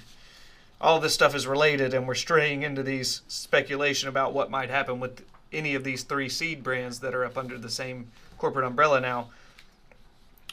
all 0.80 1.00
this 1.00 1.14
stuff 1.14 1.34
is 1.34 1.46
related 1.46 1.94
and 1.94 2.06
we're 2.06 2.14
straying 2.14 2.62
into 2.62 2.82
these 2.82 3.22
speculation 3.28 4.08
about 4.08 4.34
what 4.34 4.50
might 4.50 4.68
happen 4.68 5.00
with 5.00 5.24
any 5.52 5.74
of 5.74 5.84
these 5.84 6.02
three 6.02 6.28
seed 6.28 6.62
brands 6.62 7.00
that 7.00 7.14
are 7.14 7.24
up 7.24 7.38
under 7.38 7.56
the 7.56 7.70
same 7.70 8.10
corporate 8.36 8.66
umbrella 8.66 9.00
now 9.00 9.30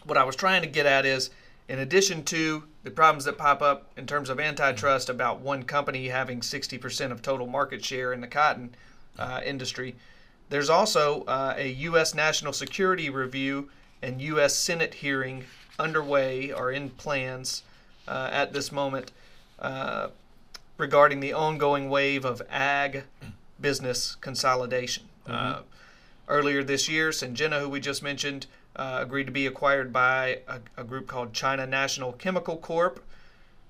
what 0.05 0.17
i 0.17 0.23
was 0.23 0.35
trying 0.35 0.61
to 0.61 0.67
get 0.67 0.85
at 0.85 1.05
is 1.05 1.29
in 1.67 1.79
addition 1.79 2.23
to 2.23 2.63
the 2.83 2.91
problems 2.91 3.25
that 3.25 3.37
pop 3.37 3.61
up 3.61 3.89
in 3.97 4.05
terms 4.05 4.29
of 4.29 4.39
antitrust 4.39 5.09
about 5.09 5.39
one 5.39 5.63
company 5.63 6.09
having 6.09 6.41
60% 6.41 7.11
of 7.11 7.21
total 7.21 7.47
market 7.47 7.83
share 7.83 8.11
in 8.11 8.21
the 8.21 8.27
cotton 8.27 8.75
uh, 9.17 9.41
industry 9.45 9.95
there's 10.49 10.69
also 10.69 11.23
uh, 11.23 11.53
a 11.57 11.69
u.s 11.69 12.13
national 12.13 12.53
security 12.53 13.09
review 13.09 13.69
and 14.01 14.21
u.s 14.21 14.55
senate 14.55 14.95
hearing 14.95 15.45
underway 15.79 16.51
or 16.51 16.71
in 16.71 16.89
plans 16.89 17.63
uh, 18.07 18.29
at 18.31 18.53
this 18.53 18.71
moment 18.71 19.11
uh, 19.59 20.09
regarding 20.77 21.19
the 21.19 21.33
ongoing 21.33 21.89
wave 21.89 22.25
of 22.25 22.41
ag 22.49 23.03
business 23.59 24.15
consolidation. 24.15 25.05
Uh, 25.25 25.61
earlier 26.27 26.63
this 26.63 26.89
year, 26.89 27.09
Syngenta, 27.09 27.59
who 27.59 27.69
we 27.69 27.79
just 27.79 28.03
mentioned, 28.03 28.45
uh, 28.75 28.99
agreed 29.01 29.25
to 29.25 29.31
be 29.31 29.45
acquired 29.45 29.93
by 29.93 30.39
a, 30.47 30.59
a 30.77 30.83
group 30.83 31.07
called 31.07 31.33
China 31.33 31.65
National 31.65 32.13
Chemical 32.13 32.57
Corp. 32.57 33.03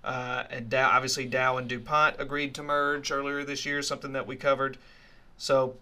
Uh, 0.03 0.43
and 0.49 0.69
Dow, 0.69 0.89
obviously 0.89 1.25
Dow 1.25 1.57
and 1.57 1.67
DuPont 1.67 2.17
agreed 2.19 2.53
to 2.55 2.63
merge 2.63 3.11
earlier 3.11 3.43
this 3.43 3.65
year, 3.65 3.81
something 3.81 4.13
that 4.13 4.27
we 4.27 4.35
covered. 4.35 4.77
So 5.37 5.75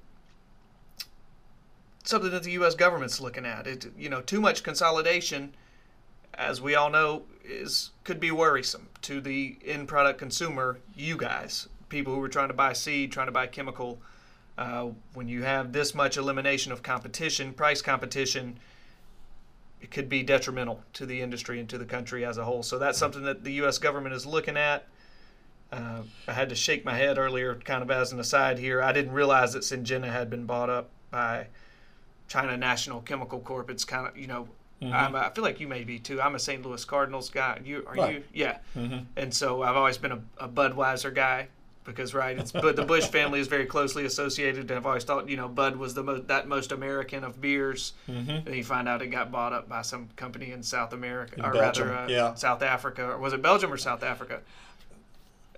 something 2.03 2.31
that 2.31 2.43
the 2.43 2.51
U.S. 2.51 2.75
government's 2.75 3.19
looking 3.19 3.45
at. 3.45 3.67
It, 3.67 3.85
you 3.97 4.09
know, 4.09 4.21
too 4.21 4.41
much 4.41 4.63
consolidation, 4.63 5.53
as 6.33 6.61
we 6.61 6.75
all 6.75 6.89
know, 6.89 7.23
is 7.43 7.91
could 8.03 8.19
be 8.19 8.31
worrisome 8.31 8.87
to 9.03 9.21
the 9.21 9.57
end 9.65 9.87
product 9.87 10.19
consumer. 10.19 10.79
You 10.95 11.17
guys, 11.17 11.67
people 11.89 12.13
who 12.15 12.23
are 12.23 12.29
trying 12.29 12.49
to 12.49 12.53
buy 12.53 12.73
seed, 12.73 13.11
trying 13.11 13.27
to 13.27 13.31
buy 13.31 13.47
chemical. 13.47 13.99
Uh, 14.57 14.89
when 15.13 15.27
you 15.27 15.43
have 15.43 15.71
this 15.71 15.95
much 15.95 16.17
elimination 16.17 16.71
of 16.71 16.83
competition, 16.83 17.53
price 17.53 17.81
competition, 17.81 18.59
it 19.81 19.91
could 19.91 20.07
be 20.09 20.23
detrimental 20.23 20.81
to 20.93 21.05
the 21.05 21.21
industry 21.21 21.59
and 21.59 21.67
to 21.69 21.77
the 21.77 21.85
country 21.85 22.23
as 22.25 22.37
a 22.37 22.43
whole. 22.45 22.63
So 22.63 22.77
that's 22.77 22.97
something 22.97 23.23
that 23.23 23.43
the 23.43 23.53
U.S. 23.53 23.77
government 23.77 24.13
is 24.15 24.25
looking 24.25 24.57
at. 24.57 24.87
Uh, 25.71 26.01
I 26.27 26.33
had 26.33 26.49
to 26.49 26.55
shake 26.55 26.83
my 26.85 26.95
head 26.95 27.17
earlier, 27.17 27.55
kind 27.55 27.81
of 27.81 27.89
as 27.89 28.11
an 28.11 28.19
aside 28.19 28.59
here. 28.59 28.81
I 28.81 28.91
didn't 28.91 29.13
realize 29.13 29.53
that 29.53 29.63
Syngenta 29.63 30.11
had 30.11 30.29
been 30.29 30.45
bought 30.45 30.69
up 30.69 30.89
by 31.11 31.47
China 32.27 32.57
National 32.57 33.01
Chemical 33.01 33.39
Corp. 33.39 33.69
It's 33.69 33.85
kind 33.85 34.07
of 34.07 34.17
you 34.17 34.27
know, 34.27 34.47
Mm-hmm. 34.81 35.15
I 35.15 35.29
feel 35.29 35.43
like 35.43 35.59
you 35.59 35.67
may 35.67 35.83
be 35.83 35.99
too. 35.99 36.19
I'm 36.19 36.33
a 36.33 36.39
St. 36.39 36.65
Louis 36.65 36.83
Cardinals 36.85 37.29
guy. 37.29 37.59
You 37.63 37.83
are 37.85 37.93
Right. 37.93 38.15
you? 38.15 38.23
Yeah. 38.33 38.57
Mhm. 38.75 39.05
And 39.15 39.31
so 39.31 39.61
I've 39.61 39.75
always 39.75 39.99
been 39.99 40.11
a, 40.11 40.19
a 40.39 40.49
Budweiser 40.49 41.13
guy 41.13 41.49
because 41.83 42.13
right, 42.13 42.37
it's 42.37 42.51
but 42.51 42.75
the 42.75 42.83
Bush 42.85 43.07
family 43.07 43.39
is 43.39 43.47
very 43.47 43.65
closely 43.65 44.05
associated. 44.05 44.69
And 44.69 44.77
I've 44.77 44.85
always 44.85 45.03
thought 45.03 45.27
you 45.29 45.37
know 45.37 45.47
Bud 45.47 45.75
was 45.75 45.93
the 45.93 46.03
most 46.03 46.27
that 46.27 46.47
most 46.47 46.71
American 46.71 47.23
of 47.23 47.41
beers. 47.41 47.93
Mhm. 48.07 48.45
And 48.45 48.55
you 48.55 48.63
find 48.63 48.87
out 48.87 49.01
it 49.01 49.07
got 49.07 49.31
bought 49.31 49.53
up 49.53 49.67
by 49.67 49.81
some 49.81 50.09
company 50.15 50.51
in 50.51 50.61
South 50.63 50.93
America, 50.93 51.35
In 51.39 51.45
or 51.45 51.53
Belgium, 51.53 51.89
rather, 51.89 51.99
uh, 52.03 52.07
yeah. 52.07 52.33
South 52.35 52.61
Africa, 52.61 53.05
or 53.05 53.17
was 53.17 53.33
it 53.33 53.41
Belgium 53.41 53.71
or 53.73 53.77
South 53.77 54.03
Africa? 54.03 54.41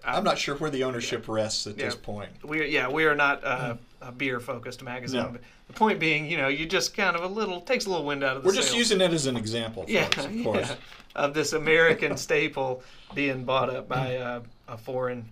I'm 0.06 0.24
not 0.26 0.38
sure 0.38 0.56
where 0.56 0.70
the 0.70 0.84
ownership 0.84 1.30
rests 1.30 1.66
at 1.66 1.78
this 1.78 1.96
point. 1.96 2.30
We 2.44 2.68
yeah, 2.68 2.90
we 2.90 3.06
are 3.06 3.16
not 3.16 3.44
uh, 3.44 3.76
a 4.02 4.12
beer 4.12 4.40
focused 4.42 4.84
magazine. 4.84 5.22
No. 5.22 5.30
But 5.30 5.42
the 5.68 5.74
point 5.74 5.98
being, 6.00 6.30
you 6.30 6.36
know, 6.36 6.50
you 6.50 6.66
just 6.66 6.96
kind 6.96 7.16
of 7.16 7.24
a 7.24 7.28
little 7.28 7.62
takes 7.62 7.86
a 7.86 7.90
little 7.90 8.06
wind 8.06 8.22
out 8.24 8.36
of 8.36 8.44
the 8.44 8.48
We're 8.48 8.56
just 8.56 8.68
sails. 8.70 8.80
using 8.80 9.00
it 9.02 9.14
as 9.14 9.28
an 9.28 9.38
example, 9.38 9.86
yeah, 9.88 10.08
of 10.08 10.16
course. 10.44 10.70
yeah, 10.70 10.76
of 11.16 11.34
this 11.34 11.54
American 11.54 12.18
staple 12.18 12.84
being 13.16 13.46
bought 13.46 13.70
up 13.74 13.88
by 13.88 14.18
uh, 14.18 14.42
a 14.68 14.78
foreign 14.78 15.30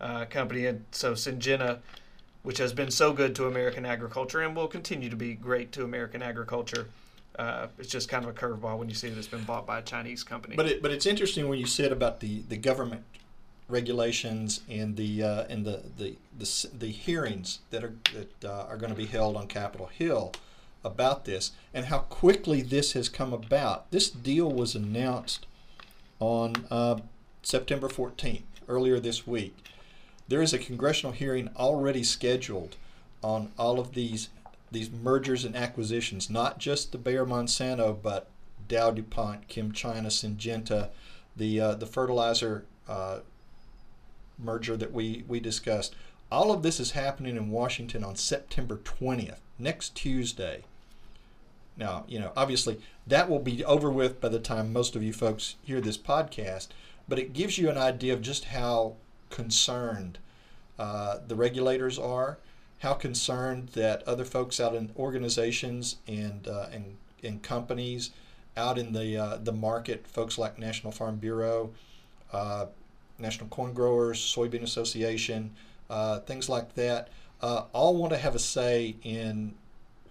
uh, 0.00 0.24
company, 0.26 0.66
and 0.66 0.84
so 0.90 1.12
Syngenta, 1.12 1.78
which 2.42 2.58
has 2.58 2.72
been 2.72 2.90
so 2.90 3.12
good 3.12 3.34
to 3.36 3.46
American 3.46 3.84
agriculture 3.84 4.40
and 4.40 4.54
will 4.54 4.68
continue 4.68 5.10
to 5.10 5.16
be 5.16 5.34
great 5.34 5.72
to 5.72 5.84
American 5.84 6.22
agriculture. 6.22 6.88
Uh, 7.38 7.66
it's 7.78 7.90
just 7.90 8.08
kind 8.08 8.24
of 8.24 8.30
a 8.30 8.32
curveball 8.32 8.78
when 8.78 8.88
you 8.88 8.94
see 8.94 9.08
that 9.08 9.18
it's 9.18 9.26
been 9.26 9.44
bought 9.44 9.66
by 9.66 9.78
a 9.78 9.82
Chinese 9.82 10.22
company. 10.22 10.56
But 10.56 10.66
it, 10.66 10.82
but 10.82 10.90
it's 10.90 11.06
interesting 11.06 11.48
when 11.48 11.58
you 11.58 11.66
said 11.66 11.92
about 11.92 12.20
the, 12.20 12.42
the 12.48 12.56
government 12.56 13.02
regulations 13.68 14.60
and 14.68 14.96
the 14.96 15.22
uh, 15.22 15.44
and 15.48 15.64
the, 15.64 15.82
the 15.98 16.16
the 16.38 16.68
the 16.78 16.86
hearings 16.88 17.60
that 17.70 17.84
are 17.84 17.94
that 18.14 18.44
uh, 18.44 18.66
are 18.68 18.76
going 18.76 18.90
to 18.90 18.96
be 18.96 19.06
held 19.06 19.36
on 19.36 19.48
Capitol 19.48 19.86
Hill 19.86 20.32
about 20.84 21.24
this 21.24 21.52
and 21.74 21.86
how 21.86 21.98
quickly 21.98 22.62
this 22.62 22.92
has 22.92 23.08
come 23.08 23.32
about. 23.32 23.90
This 23.90 24.08
deal 24.08 24.50
was 24.50 24.74
announced 24.74 25.46
on 26.20 26.64
uh, 26.70 27.00
September 27.42 27.88
14th, 27.88 28.42
earlier 28.68 28.98
this 29.00 29.26
week. 29.26 29.56
There 30.28 30.42
is 30.42 30.52
a 30.52 30.58
congressional 30.58 31.12
hearing 31.12 31.50
already 31.56 32.02
scheduled 32.02 32.76
on 33.22 33.52
all 33.58 33.78
of 33.78 33.94
these 33.94 34.28
these 34.72 34.90
mergers 34.90 35.44
and 35.44 35.54
acquisitions, 35.54 36.28
not 36.28 36.58
just 36.58 36.90
the 36.90 36.98
Bayer 36.98 37.24
Monsanto, 37.24 37.96
but 38.02 38.28
Dow 38.68 38.90
DuPont, 38.90 39.46
ChemChina, 39.48 40.06
Syngenta, 40.06 40.88
the 41.36 41.60
uh, 41.60 41.74
the 41.74 41.86
fertilizer 41.86 42.64
uh, 42.88 43.20
merger 44.38 44.76
that 44.76 44.92
we 44.92 45.24
we 45.28 45.40
discussed. 45.40 45.94
All 46.30 46.50
of 46.50 46.62
this 46.62 46.80
is 46.80 46.90
happening 46.92 47.36
in 47.36 47.50
Washington 47.50 48.02
on 48.02 48.16
September 48.16 48.78
20th, 48.78 49.38
next 49.60 49.94
Tuesday. 49.94 50.64
Now, 51.76 52.04
you 52.08 52.18
know, 52.18 52.32
obviously 52.36 52.80
that 53.06 53.30
will 53.30 53.38
be 53.38 53.64
over 53.64 53.90
with 53.90 54.20
by 54.20 54.28
the 54.28 54.40
time 54.40 54.72
most 54.72 54.96
of 54.96 55.02
you 55.02 55.12
folks 55.12 55.54
hear 55.62 55.80
this 55.80 55.98
podcast, 55.98 56.68
but 57.06 57.18
it 57.18 57.32
gives 57.32 57.58
you 57.58 57.70
an 57.70 57.78
idea 57.78 58.12
of 58.12 58.22
just 58.22 58.46
how 58.46 58.96
concerned 59.30 60.18
uh, 60.78 61.18
the 61.26 61.34
regulators 61.34 61.98
are, 61.98 62.38
how 62.80 62.92
concerned 62.92 63.70
that 63.70 64.02
other 64.06 64.24
folks 64.24 64.60
out 64.60 64.74
in 64.74 64.92
organizations 64.98 65.96
and 66.06 66.46
uh, 66.46 66.66
and, 66.72 66.96
and 67.22 67.42
companies 67.42 68.10
out 68.56 68.78
in 68.78 68.92
the 68.92 69.16
uh, 69.16 69.36
the 69.38 69.52
market, 69.52 70.06
folks 70.06 70.36
like 70.36 70.58
National 70.58 70.92
Farm 70.92 71.16
Bureau, 71.16 71.70
uh, 72.32 72.66
National 73.18 73.48
Corn 73.48 73.72
Growers, 73.72 74.18
Soybean 74.18 74.62
Association, 74.62 75.50
uh, 75.88 76.20
things 76.20 76.48
like 76.48 76.74
that, 76.74 77.08
uh, 77.40 77.64
all 77.72 77.96
want 77.96 78.12
to 78.12 78.18
have 78.18 78.34
a 78.34 78.38
say 78.38 78.96
in 79.02 79.54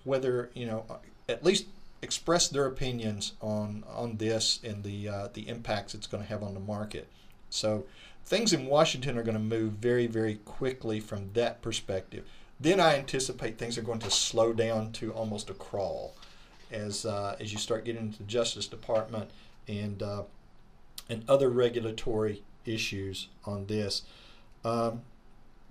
whether 0.03 0.49
you 0.55 0.65
know 0.65 0.85
at 1.29 1.43
least 1.43 1.67
express 2.01 2.47
their 2.47 2.65
opinions 2.65 3.33
on 3.41 3.83
on 3.87 4.17
this 4.17 4.59
and 4.63 4.83
the 4.83 5.29
the 5.33 5.47
impacts 5.47 5.93
it's 5.93 6.07
going 6.07 6.23
to 6.23 6.29
have 6.29 6.41
on 6.41 6.55
the 6.55 6.59
market. 6.59 7.07
So 7.51 7.85
things 8.25 8.53
in 8.53 8.65
Washington 8.65 9.17
are 9.17 9.23
going 9.23 9.37
to 9.37 9.39
move 9.39 9.73
very 9.73 10.07
very 10.07 10.35
quickly 10.45 10.99
from 10.99 11.31
that 11.33 11.61
perspective. 11.61 12.25
Then 12.59 12.79
I 12.79 12.95
anticipate 12.95 13.57
things 13.57 13.77
are 13.77 13.81
going 13.81 13.99
to 13.99 14.11
slow 14.11 14.53
down 14.53 14.91
to 14.93 15.11
almost 15.11 15.49
a 15.49 15.53
crawl 15.53 16.15
as 16.71 17.05
uh, 17.05 17.35
as 17.39 17.51
you 17.51 17.59
start 17.59 17.85
getting 17.85 18.01
into 18.01 18.19
the 18.19 18.23
Justice 18.23 18.67
Department 18.67 19.29
and 19.67 20.01
uh, 20.01 20.23
and 21.09 21.23
other 21.29 21.49
regulatory 21.49 22.43
issues 22.65 23.27
on 23.45 23.67
this. 23.67 24.03
Um, 24.63 25.01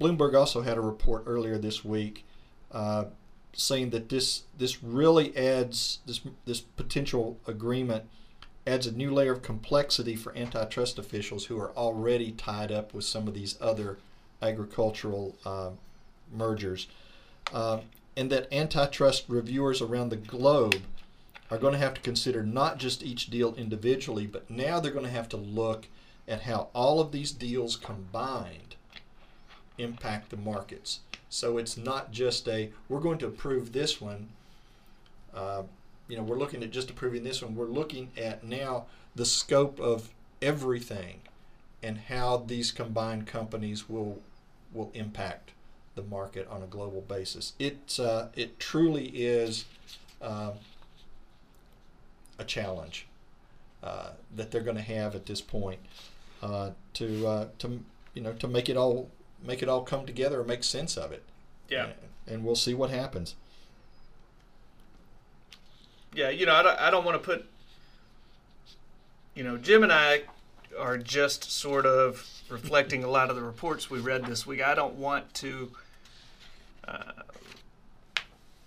Bloomberg 0.01 0.35
also 0.35 0.63
had 0.63 0.77
a 0.77 0.81
report 0.81 1.25
earlier 1.27 1.59
this 1.59 1.85
week 1.85 2.25
uh, 2.73 3.07
saying 3.53 3.91
that 3.91 4.09
this 4.09 4.45
this 4.59 4.83
really 4.83 5.37
adds 5.37 6.01
this 6.07 6.21
this 6.45 6.61
potential 6.61 7.39
agreement 7.47 8.05
adds 8.67 8.87
a 8.87 8.93
new 8.93 9.13
layer 9.13 9.33
of 9.33 9.43
complexity 9.43 10.17
for 10.17 10.37
antitrust 10.37 10.99
officials 10.99 11.47
who 11.47 11.59
are 11.59 11.73
already 11.73 12.33
tied 12.33 12.73
up 12.73 12.95
with 12.95 13.05
some 13.05 13.29
of 13.29 13.35
these 13.35 13.57
other 13.61 13.99
agricultural 14.41 15.37
uh, 15.45 15.71
mergers, 16.33 16.89
uh, 17.53 17.81
and 18.17 18.31
that 18.31 18.53
antitrust 18.53 19.25
reviewers 19.29 19.83
around 19.83 20.09
the 20.09 20.17
globe 20.17 20.83
are 21.51 21.59
going 21.59 21.73
to 21.73 21.79
have 21.79 21.95
to 21.95 22.01
consider 22.01 22.43
not 22.43 22.79
just 22.79 23.03
each 23.03 23.29
deal 23.29 23.55
individually, 23.57 24.27
but 24.27 24.49
now 24.51 24.81
they're 24.81 24.93
going 24.93 25.05
to 25.05 25.11
have 25.11 25.29
to 25.29 25.37
look 25.37 25.87
at 26.27 26.43
how 26.43 26.69
all 26.75 27.01
of 27.01 27.13
these 27.13 27.33
deals 27.33 27.77
combined 27.77 28.77
impact 29.77 30.31
the 30.31 30.37
markets. 30.37 31.01
So 31.29 31.59
it's 31.59 31.77
not 31.77 32.13
just 32.13 32.49
a 32.49 32.71
we're 32.89 33.01
going 33.01 33.19
to 33.19 33.27
approve 33.27 33.73
this 33.73 34.01
one. 34.01 34.29
Uh, 35.35 35.65
you 36.09 36.17
know, 36.17 36.23
we're 36.23 36.39
looking 36.39 36.63
at 36.63 36.71
just 36.71 36.91
approving 36.91 37.25
this 37.25 37.43
one. 37.43 37.55
We're 37.55 37.67
looking 37.67 38.11
at 38.17 38.45
now 38.45 38.87
the 39.15 39.25
scope 39.25 39.81
of 39.81 40.11
everything 40.43 41.21
and 41.83 41.99
how 41.99 42.39
these 42.39 42.73
combined 42.73 43.27
companies 43.27 43.89
will 43.89 44.21
will 44.73 44.91
impact 44.95 45.53
the 45.95 46.03
market 46.03 46.49
on 46.51 46.63
a 46.63 46.67
global 46.67 47.01
basis. 47.03 47.53
It 47.59 47.99
uh, 48.01 48.27
it 48.35 48.59
truly 48.59 49.07
is 49.09 49.65
uh, 50.21 50.53
a 52.39 52.45
challenge 52.45 53.07
uh, 53.83 54.11
that 54.35 54.51
they're 54.51 54.63
going 54.63 54.77
to 54.77 54.83
have 54.83 55.15
at 55.15 55.27
this 55.27 55.41
point 55.41 55.81
uh, 56.43 56.71
to 56.95 57.27
uh, 57.27 57.49
to 57.59 57.85
you 58.15 58.23
know 58.23 58.33
to 58.33 58.49
make 58.49 58.69
it 58.69 58.77
all 58.77 59.11
make 59.43 59.63
it 59.63 59.69
all 59.69 59.83
come 59.83 60.07
together 60.07 60.41
and 60.41 60.49
make 60.49 60.65
sense 60.65 60.97
of 60.97 61.13
it. 61.13 61.23
Yeah. 61.69 61.85
And, 61.85 61.95
and 62.27 62.45
we'll 62.45 62.57
see 62.57 62.75
what 62.75 62.91
happens. 62.91 63.35
Yeah, 66.15 66.31
you 66.31 66.47
know, 66.47 66.55
I 66.55 66.63
don't, 66.63 66.81
I 66.81 66.91
don't 66.91 67.05
want 67.05 67.21
to 67.21 67.25
put, 67.25 67.45
you 69.35 69.45
know, 69.45 69.57
Jim 69.57 69.83
and 69.83 69.93
I 69.93 70.23
are 70.79 70.99
just 70.99 71.51
sort 71.51 71.87
of 71.87 72.27
reflecting 72.49 73.05
a 73.05 73.09
lot 73.09 73.31
of 73.31 73.37
the 73.37 73.43
reports 73.43 73.91
we 73.91 74.01
read 74.01 74.25
this 74.25 74.47
week. 74.47 74.63
I 74.63 74.75
don't 74.75 74.95
want 74.95 75.33
to. 75.35 75.71
Uh, 76.87 77.23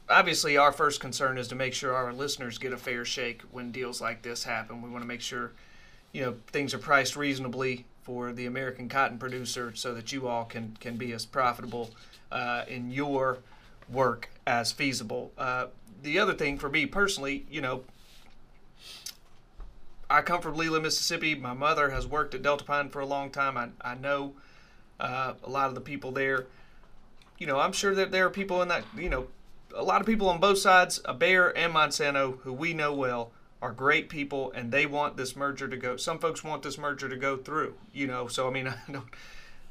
obviously, 0.10 0.58
our 0.58 0.72
first 0.72 1.00
concern 1.00 1.38
is 1.38 1.48
to 1.50 1.56
make 1.56 1.74
sure 1.74 1.94
our 1.94 2.14
listeners 2.14 2.58
get 2.58 2.74
a 2.74 2.78
fair 2.78 3.06
shake 3.06 3.42
when 3.52 3.72
deals 3.72 4.02
like 4.02 4.22
this 4.22 4.44
happen. 4.44 4.82
We 4.82 4.90
want 4.90 5.04
to 5.04 5.08
make 5.08 5.22
sure, 5.22 5.52
you 6.12 6.22
know, 6.22 6.36
things 6.48 6.74
are 6.74 6.80
priced 6.80 7.16
reasonably 7.16 7.86
for 8.04 8.32
the 8.32 8.46
American 8.46 8.88
cotton 8.88 9.18
producer, 9.18 9.74
so 9.76 9.94
that 9.94 10.12
you 10.12 10.28
all 10.28 10.46
can 10.46 10.78
can 10.80 10.96
be 10.96 11.12
as 11.12 11.26
profitable 11.26 11.92
uh, 12.32 12.64
in 12.68 12.90
your 12.90 13.40
work 13.90 14.30
as 14.46 14.72
feasible. 14.72 15.32
Uh, 15.38 15.68
the 16.02 16.20
other 16.20 16.34
thing 16.34 16.58
for 16.58 16.70
me 16.70 16.86
personally, 16.86 17.46
you 17.50 17.62
know, 17.62 17.84
I 20.10 20.22
come 20.22 20.42
from 20.42 20.56
Leland, 20.56 20.84
Mississippi. 20.84 21.36
My 21.36 21.54
mother 21.54 21.90
has 21.90 22.08
worked 22.08 22.34
at 22.34 22.42
Deltapine 22.42 22.92
for 22.92 23.02
a 23.02 23.06
long 23.06 23.30
time. 23.30 23.58
I, 23.58 23.70
I 23.82 23.96
know 23.96 24.34
uh, 25.00 25.34
a 25.44 25.50
lot 25.50 25.68
of 25.70 25.76
the 25.76 25.82
people 25.82 26.12
there. 26.12 26.46
you 27.38 27.46
know, 27.46 27.60
I'm 27.60 27.74
sure 27.74 27.94
that 27.96 28.12
there 28.12 28.26
are 28.26 28.30
people 28.30 28.62
in 28.62 28.68
that, 28.70 28.84
you 28.98 29.10
know, 29.10 29.28
a 29.76 29.84
lot 29.84 30.02
of 30.02 30.08
people 30.08 30.30
on 30.30 30.40
both 30.40 30.58
sides, 30.58 31.02
a 31.06 31.14
Bayer 31.14 31.50
and 31.50 31.74
Monsanto, 31.74 32.40
who 32.42 32.54
we 32.54 32.74
know 32.74 32.94
well, 32.94 33.32
are 33.62 33.72
great 33.72 34.08
people, 34.10 34.52
and 34.54 34.72
they 34.72 34.86
want 34.86 35.18
this 35.18 35.36
merger 35.36 35.68
to 35.68 35.78
go. 35.78 35.98
Some 35.98 36.20
folks 36.20 36.44
want 36.44 36.64
this 36.64 36.78
merger 36.78 37.10
to 37.10 37.18
go 37.18 37.38
through, 37.38 37.76
you 37.94 38.08
know. 38.08 38.28
So 38.28 38.48
I 38.48 38.52
mean, 38.52 38.68
I 38.88 38.92
don't, 38.92 39.06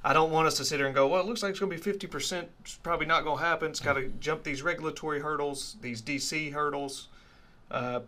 I 0.06 0.12
don't 0.12 0.30
want 0.30 0.46
us 0.46 0.56
to 0.58 0.64
sit 0.64 0.78
here 0.78 0.86
and 0.86 0.94
go, 0.94 1.08
well, 1.08 1.20
it 1.20 1.26
looks 1.26 1.42
like 1.42 1.50
it's 1.50 1.58
going 1.58 1.68
to 1.68 1.76
be 1.76 1.82
50 1.82 2.06
percent. 2.06 2.48
It's 2.60 2.76
probably 2.76 3.06
not 3.06 3.24
going 3.24 3.38
to 3.38 3.44
happen. 3.44 3.70
It's 3.70 3.80
got 3.80 3.94
to 3.94 4.06
jump 4.20 4.44
these 4.44 4.62
regulatory 4.62 5.18
hurdles, 5.18 5.74
these 5.80 6.00
DC 6.00 6.52
hurdles. 6.52 7.08
Uh, 7.72 8.00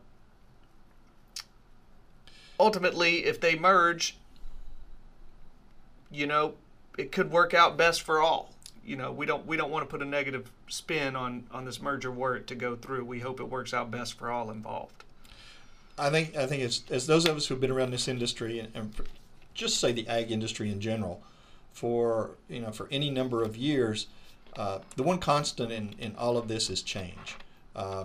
ultimately, 2.60 3.24
if 3.24 3.40
they 3.40 3.58
merge, 3.58 4.16
you 6.12 6.28
know, 6.28 6.54
it 6.96 7.10
could 7.10 7.32
work 7.32 7.52
out 7.52 7.76
best 7.76 8.02
for 8.02 8.20
all. 8.20 8.52
You 8.84 8.94
know, 8.94 9.10
we 9.10 9.26
don't 9.26 9.44
we 9.44 9.56
don't 9.56 9.72
want 9.72 9.82
to 9.82 9.90
put 9.90 10.00
a 10.00 10.08
negative 10.08 10.52
spin 10.68 11.16
on 11.16 11.48
on 11.50 11.64
this 11.64 11.82
merger 11.82 12.12
were 12.12 12.36
it 12.36 12.46
to 12.46 12.54
go 12.54 12.76
through. 12.76 13.06
We 13.06 13.18
hope 13.18 13.40
it 13.40 13.50
works 13.50 13.74
out 13.74 13.90
best 13.90 14.16
for 14.16 14.30
all 14.30 14.52
involved. 14.52 15.02
I 15.98 16.10
think 16.10 16.36
I 16.36 16.46
think 16.46 16.62
as 16.62 16.84
as 16.90 17.08
those 17.08 17.26
of 17.26 17.36
us 17.36 17.48
who've 17.48 17.60
been 17.60 17.72
around 17.72 17.90
this 17.90 18.06
industry 18.06 18.60
and, 18.60 18.68
and 18.72 18.94
just 19.52 19.80
say 19.80 19.90
the 19.90 20.06
ag 20.06 20.30
industry 20.30 20.70
in 20.70 20.80
general, 20.80 21.24
for 21.78 22.30
you 22.48 22.60
know 22.60 22.72
for 22.72 22.88
any 22.90 23.08
number 23.08 23.44
of 23.44 23.56
years, 23.56 24.08
uh, 24.56 24.80
the 24.96 25.02
one 25.04 25.18
constant 25.18 25.70
in, 25.70 25.94
in 25.98 26.16
all 26.16 26.36
of 26.36 26.48
this 26.48 26.68
is 26.70 26.82
change. 26.82 27.36
Uh, 27.76 28.04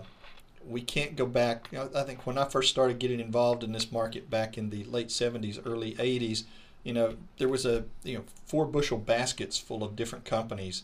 we 0.68 0.82
can't 0.82 1.16
go 1.16 1.26
back. 1.26 1.68
You 1.72 1.80
know, 1.80 1.90
I 1.96 2.04
think 2.04 2.28
when 2.28 2.38
I 2.38 2.46
first 2.46 2.70
started 2.70 3.00
getting 3.00 3.20
involved 3.20 3.64
in 3.64 3.72
this 3.72 3.92
market 3.92 4.30
back 4.30 4.58
in 4.60 4.70
the 4.70 4.84
late 4.84 5.08
'70s, 5.08 5.60
early 5.66 5.96
'80s, 5.96 6.44
you 6.84 6.94
know, 6.94 7.16
there 7.40 7.50
was 7.50 7.66
a 7.66 7.86
you 8.04 8.18
know 8.18 8.24
four 8.46 8.66
bushel 8.66 9.00
baskets 9.00 9.58
full 9.58 9.84
of 9.84 9.96
different 9.96 10.24
companies 10.24 10.84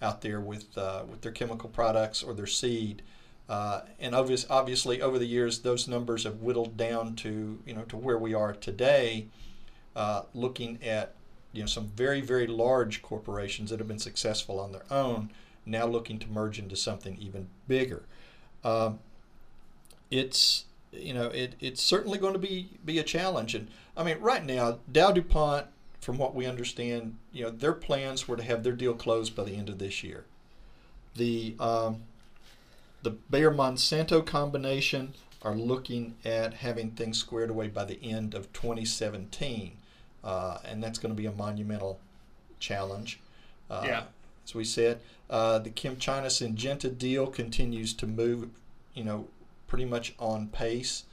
out 0.00 0.20
there 0.20 0.40
with 0.40 0.78
uh, 0.78 1.02
with 1.10 1.22
their 1.22 1.32
chemical 1.32 1.68
products 1.68 2.22
or 2.22 2.32
their 2.32 2.46
seed. 2.46 3.02
Uh, 3.48 3.80
and 3.98 4.14
obvious, 4.14 4.46
obviously, 4.48 5.02
over 5.02 5.18
the 5.18 5.26
years, 5.26 5.58
those 5.58 5.88
numbers 5.88 6.22
have 6.22 6.36
whittled 6.36 6.76
down 6.76 7.16
to 7.16 7.58
you 7.66 7.74
know 7.74 7.82
to 7.82 7.96
where 7.96 8.18
we 8.18 8.34
are 8.34 8.52
today. 8.52 9.26
Uh, 9.96 10.22
looking 10.34 10.78
at 10.84 11.16
you 11.52 11.60
know 11.60 11.66
some 11.66 11.88
very 11.88 12.20
very 12.20 12.46
large 12.46 13.02
corporations 13.02 13.70
that 13.70 13.78
have 13.78 13.88
been 13.88 13.98
successful 13.98 14.60
on 14.60 14.72
their 14.72 14.84
own, 14.90 15.30
now 15.66 15.86
looking 15.86 16.18
to 16.18 16.28
merge 16.28 16.58
into 16.58 16.76
something 16.76 17.16
even 17.18 17.48
bigger. 17.68 18.02
Um, 18.64 19.00
it's 20.10 20.64
you 20.92 21.14
know 21.14 21.28
it, 21.28 21.54
it's 21.60 21.82
certainly 21.82 22.18
going 22.18 22.32
to 22.34 22.38
be 22.38 22.70
be 22.84 22.98
a 22.98 23.04
challenge, 23.04 23.54
and 23.54 23.68
I 23.96 24.04
mean 24.04 24.18
right 24.20 24.44
now 24.44 24.78
Dow 24.90 25.12
DuPont, 25.12 25.66
from 26.00 26.18
what 26.18 26.34
we 26.34 26.46
understand, 26.46 27.16
you 27.32 27.44
know 27.44 27.50
their 27.50 27.72
plans 27.72 28.28
were 28.28 28.36
to 28.36 28.42
have 28.42 28.62
their 28.62 28.72
deal 28.72 28.94
closed 28.94 29.34
by 29.34 29.44
the 29.44 29.56
end 29.56 29.68
of 29.68 29.78
this 29.78 30.02
year. 30.02 30.24
The 31.16 31.56
um, 31.58 32.02
the 33.02 33.10
Bayer 33.10 33.50
Monsanto 33.50 34.24
combination 34.24 35.14
are 35.42 35.54
looking 35.54 36.16
at 36.24 36.54
having 36.54 36.90
things 36.90 37.18
squared 37.18 37.50
away 37.50 37.68
by 37.68 37.84
the 37.84 37.98
end 38.02 38.34
of 38.34 38.52
2017, 38.52 39.72
uh, 40.24 40.58
and 40.64 40.82
that's 40.82 40.98
going 40.98 41.14
to 41.14 41.20
be 41.20 41.26
a 41.26 41.32
monumental 41.32 42.00
challenge. 42.58 43.20
Uh, 43.68 43.82
yeah. 43.84 44.02
As 44.44 44.54
we 44.54 44.64
said, 44.64 45.00
uh, 45.28 45.58
the 45.58 45.70
ChemChina 45.70 46.26
Syngenta 46.26 46.96
deal 46.96 47.26
continues 47.26 47.94
to 47.94 48.06
move, 48.06 48.50
you 48.94 49.04
know, 49.04 49.28
pretty 49.66 49.84
much 49.84 50.14
on 50.18 50.48
pace 50.48 51.04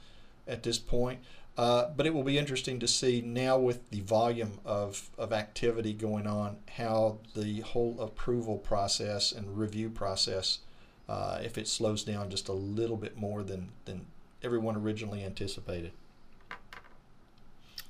at 0.46 0.62
this 0.62 0.78
point. 0.78 1.20
Uh, 1.56 1.90
but 1.96 2.06
it 2.06 2.14
will 2.14 2.22
be 2.22 2.38
interesting 2.38 2.78
to 2.78 2.86
see 2.86 3.20
now 3.20 3.58
with 3.58 3.90
the 3.90 4.00
volume 4.00 4.60
of, 4.64 5.10
of 5.18 5.32
activity 5.32 5.92
going 5.92 6.24
on 6.24 6.56
how 6.76 7.18
the 7.34 7.60
whole 7.62 8.00
approval 8.00 8.58
process 8.58 9.32
and 9.32 9.58
review 9.58 9.90
process 9.90 10.60
uh, 11.08 11.40
if 11.42 11.58
it 11.58 11.66
slows 11.66 12.04
down 12.04 12.30
just 12.30 12.48
a 12.48 12.52
little 12.52 12.96
bit 12.96 13.16
more 13.16 13.42
than, 13.42 13.70
than 13.86 14.06
everyone 14.42 14.76
originally 14.76 15.24
anticipated. 15.24 15.90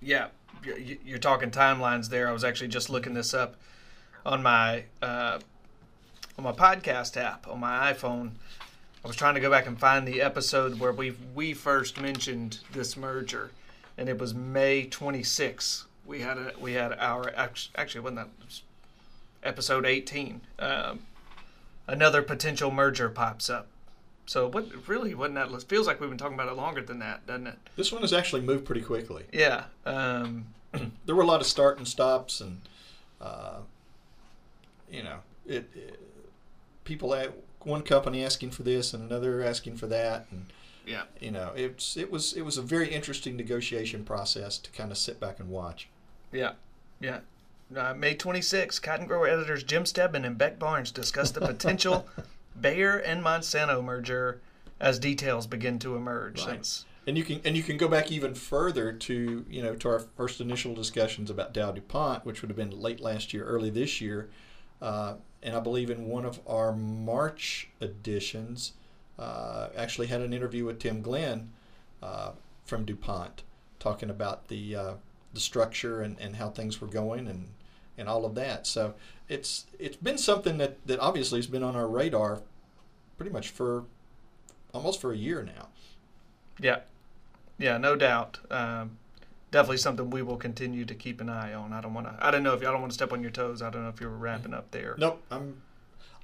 Yeah, 0.01 0.29
you're 0.65 1.19
talking 1.19 1.51
timelines 1.51 2.09
there. 2.09 2.29
I 2.29 2.33
was 2.33 2.45
actually 2.45 2.69
just 2.69 2.91
looking 2.91 3.15
this 3.15 3.35
up 3.35 3.57
on 4.25 4.43
my 4.43 4.85
uh, 5.03 5.39
on 6.37 6.45
my 6.45 6.53
podcast 6.53 7.17
app 7.17 7.49
on 7.49 7.61
my 7.61 7.93
iPhone. 7.93 8.33
I 9.05 9.09
was 9.09 9.17
trying 9.17 9.35
to 9.35 9.41
go 9.41 9.51
back 9.51 9.67
and 9.67 9.79
find 9.79 10.07
the 10.07 10.21
episode 10.21 10.79
where 10.79 10.93
we 10.93 11.15
we 11.35 11.55
first 11.55 12.01
mentioned 12.01 12.59
this 12.73 12.97
merger, 12.97 13.51
and 13.97 14.09
it 14.09 14.19
was 14.19 14.35
May 14.35 14.87
26. 14.87 15.87
We 16.07 16.21
had 16.21 16.39
a 16.39 16.53
we 16.61 16.75
had 16.75 16.93
our 16.99 17.33
actually 17.37 18.01
wasn't 18.01 18.17
that 18.17 18.29
episode 19.43 19.87
18. 19.87 20.41
Um, 20.59 21.01
another 21.87 22.23
potential 22.23 22.71
merger 22.71 23.09
pops 23.09 23.49
up. 23.49 23.69
So 24.29 24.47
what 24.47 24.69
really 24.87 25.15
wasn't 25.15 25.37
that? 25.37 25.63
Feels 25.63 25.87
like 25.87 26.01
we've 26.01 26.11
been 26.11 26.19
talking 26.19 26.35
about 26.35 26.49
it 26.49 26.55
longer 26.55 26.83
than 26.83 26.99
that, 26.99 27.27
doesn't 27.27 27.47
it? 27.47 27.59
This 27.77 27.91
one 27.91 28.03
has 28.03 28.13
actually 28.13 28.43
moved 28.43 28.67
pretty 28.67 28.83
quickly. 28.83 29.25
Yeah. 29.33 29.65
Um, 29.87 30.49
there 31.07 31.15
were 31.15 31.23
a 31.23 31.27
lot 31.27 31.41
of 31.41 31.47
start 31.47 31.79
and 31.79 31.89
stops, 31.89 32.43
and 32.43 32.61
uh, 33.23 33.61
you 34.91 35.03
know, 35.03 35.21
it, 35.47 35.71
it 35.75 35.99
people 36.85 37.15
at 37.15 37.33
one 37.61 37.81
company 37.81 38.23
asking 38.23 38.51
for 38.51 38.63
this 38.63 38.93
and 38.93 39.03
another 39.03 39.43
asking 39.43 39.77
for 39.77 39.87
that, 39.87 40.27
and 40.31 40.53
yeah, 40.87 41.05
you 41.21 41.31
know, 41.31 41.53
it's 41.57 41.97
it 41.97 42.13
was 42.13 42.35
it 42.35 42.43
was 42.43 42.59
a 42.59 42.63
very 42.63 42.93
interesting 42.93 43.35
negotiation 43.35 44.05
process 44.05 44.59
to 44.59 44.71
kind 44.73 44.93
of 44.93 44.99
sit 44.99 45.19
back 45.19 45.41
and 45.41 45.49
watch. 45.49 45.89
Yeah, 46.33 46.53
yeah. 47.01 47.21
Uh, 47.75 47.95
May 47.95 48.15
26, 48.15 48.79
Cotton 48.79 49.07
Grower 49.07 49.29
editors 49.29 49.63
Jim 49.63 49.87
Steadman 49.87 50.25
and 50.27 50.37
Beck 50.37 50.59
Barnes 50.59 50.91
discuss 50.91 51.31
the 51.31 51.41
potential 51.41 52.07
Bayer 52.61 52.97
and 52.97 53.23
Monsanto 53.23 53.83
merger 53.83 54.41
as 54.81 54.99
details 54.99 55.47
begin 55.47 55.79
to 55.81 55.97
emerge. 55.97 56.47
Right. 56.47 56.85
And 57.07 57.17
you 57.17 57.25
can 57.25 57.41
and 57.45 57.57
you 57.57 57.63
can 57.63 57.79
go 57.79 57.89
back 57.89 58.13
even 58.13 58.35
further 58.35 58.93
to 58.93 59.45
you 59.49 59.63
know 59.63 59.75
to 59.77 59.89
our 59.89 60.01
first 60.01 60.41
initial 60.41 60.75
discussions 60.75 61.31
about 61.31 61.55
Dow 61.55 61.73
DuPont, 61.73 62.27
which 62.27 62.43
would 62.43 62.51
have 62.51 62.57
been 62.57 62.71
late 62.71 63.01
last 63.01 63.33
year, 63.33 63.45
early 63.45 63.71
this 63.71 64.01
year, 64.01 64.29
uh, 64.83 65.15
and 65.43 65.57
I 65.57 65.61
believe 65.61 65.89
in 65.89 66.07
one 66.07 66.27
of 66.27 66.41
our 66.47 66.73
March 66.73 67.71
editions, 67.81 68.75
uh, 69.19 69.69
actually 69.75 70.09
had 70.09 70.21
an 70.21 70.35
interview 70.35 70.67
with 70.67 70.81
Tim 70.81 71.01
Glenn 71.01 71.51
uh, 72.03 72.33
from 72.67 72.85
DuPont, 72.85 73.43
talking 73.79 74.11
about 74.11 74.49
the 74.49 74.77
uh, 74.77 74.93
the 75.33 75.41
structure 75.41 76.03
and, 76.03 76.19
and 76.21 76.37
how 76.37 76.51
things 76.51 76.81
were 76.81 76.89
going 76.89 77.27
and 77.27 77.49
and 77.99 78.09
all 78.09 78.25
of 78.25 78.35
that. 78.37 78.67
So 78.67 78.95
it's 79.29 79.67
it's 79.79 79.97
been 79.97 80.19
something 80.19 80.59
that, 80.59 80.87
that 80.87 81.01
obviously 81.01 81.39
has 81.39 81.47
been 81.47 81.63
on 81.63 81.77
our 81.77 81.87
radar 81.87 82.41
pretty 83.17 83.33
much 83.33 83.51
for 83.51 83.85
almost 84.73 85.01
for 85.01 85.13
a 85.13 85.17
year 85.17 85.43
now. 85.43 85.69
Yeah, 86.61 86.81
yeah, 87.59 87.77
no 87.77 87.97
doubt. 87.97 88.39
Um, 88.51 88.99
definitely 89.51 89.79
something 89.79 90.11
we 90.11 90.23
will 90.23 90.37
continue 90.37 90.85
to 90.85 90.95
keep 90.95 91.21
an 91.21 91.29
eye 91.29 91.53
on. 91.53 91.73
I 91.73 91.81
don't 91.81 91.95
want 91.95 92.07
to. 92.07 92.17
I 92.25 92.31
don't 92.31 92.43
know 92.43 92.55
if 92.55 92.61
I 92.61 92.65
don't 92.65 92.81
want 92.81 92.93
to 92.93 92.95
step 92.95 93.13
on 93.13 93.21
your 93.21 93.31
toes. 93.31 93.61
I 93.61 93.71
don't 93.71 93.83
know 93.83 93.91
if 93.91 94.01
you 94.01 94.09
were 94.09 94.17
wrapping 94.17 94.55
up 94.55 94.71
there. 94.71 94.95
Nope, 94.99 95.23
I'm. 95.31 95.63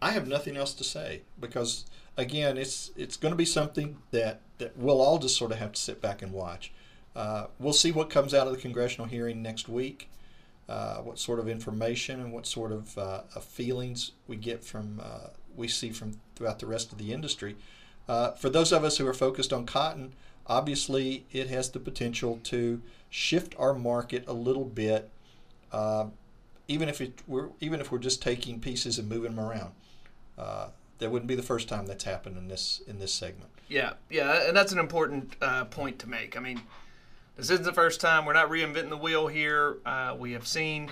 I 0.00 0.10
have 0.10 0.28
nothing 0.28 0.56
else 0.56 0.74
to 0.74 0.84
say 0.84 1.22
because 1.40 1.86
again, 2.16 2.56
it's 2.56 2.90
it's 2.96 3.16
going 3.16 3.32
to 3.32 3.36
be 3.36 3.44
something 3.44 3.98
that 4.10 4.40
that 4.58 4.76
we'll 4.76 5.00
all 5.00 5.18
just 5.18 5.36
sort 5.36 5.52
of 5.52 5.58
have 5.58 5.72
to 5.72 5.80
sit 5.80 6.00
back 6.00 6.22
and 6.22 6.32
watch. 6.32 6.72
Uh, 7.16 7.46
we'll 7.60 7.72
see 7.72 7.92
what 7.92 8.10
comes 8.10 8.34
out 8.34 8.46
of 8.46 8.52
the 8.52 8.58
congressional 8.58 9.06
hearing 9.06 9.40
next 9.40 9.68
week 9.68 10.08
uh, 10.68 10.96
what 10.98 11.18
sort 11.18 11.38
of 11.38 11.48
information 11.48 12.20
and 12.20 12.32
what 12.32 12.46
sort 12.46 12.72
of, 12.72 12.96
uh, 12.96 13.20
feelings 13.40 14.12
we 14.26 14.36
get 14.36 14.64
from 14.64 15.00
uh, 15.02 15.28
we 15.56 15.68
see 15.68 15.90
from 15.90 16.18
throughout 16.34 16.58
the 16.58 16.66
rest 16.66 16.90
of 16.90 16.98
the 16.98 17.12
industry. 17.12 17.54
Uh, 18.08 18.32
for 18.32 18.48
those 18.48 18.72
of 18.72 18.82
us 18.82 18.98
who 18.98 19.06
are 19.06 19.14
focused 19.14 19.52
on 19.52 19.66
cotton, 19.66 20.12
obviously 20.46 21.26
it 21.32 21.48
has 21.48 21.70
the 21.70 21.78
potential 21.78 22.40
to 22.44 22.82
shift 23.08 23.54
our 23.58 23.74
market 23.74 24.24
a 24.26 24.32
little 24.32 24.64
bit, 24.64 25.10
uh, 25.70 26.06
even 26.66 26.88
if 26.88 27.00
it 27.00 27.22
we're 27.26 27.50
even 27.60 27.80
if 27.80 27.92
we're 27.92 27.98
just 27.98 28.22
taking 28.22 28.58
pieces 28.58 28.98
and 28.98 29.08
moving 29.08 29.34
them 29.34 29.44
around. 29.44 29.72
Uh, 30.36 30.68
that 30.98 31.10
wouldn't 31.10 31.28
be 31.28 31.34
the 31.34 31.42
first 31.42 31.68
time 31.68 31.86
that's 31.86 32.04
happened 32.04 32.38
in 32.38 32.48
this 32.48 32.80
in 32.86 32.98
this 32.98 33.12
segment. 33.12 33.50
Yeah, 33.68 33.94
yeah, 34.10 34.48
and 34.48 34.56
that's 34.56 34.72
an 34.72 34.78
important 34.78 35.38
point 35.70 35.98
to 36.00 36.08
make. 36.08 36.36
I 36.36 36.40
mean 36.40 36.62
this 37.36 37.50
isn't 37.50 37.64
the 37.64 37.72
first 37.72 38.00
time. 38.00 38.24
We're 38.24 38.32
not 38.32 38.48
reinventing 38.48 38.90
the 38.90 38.96
wheel 38.96 39.26
here. 39.26 39.78
Uh, 39.84 40.16
we 40.18 40.32
have 40.32 40.46
seen 40.46 40.90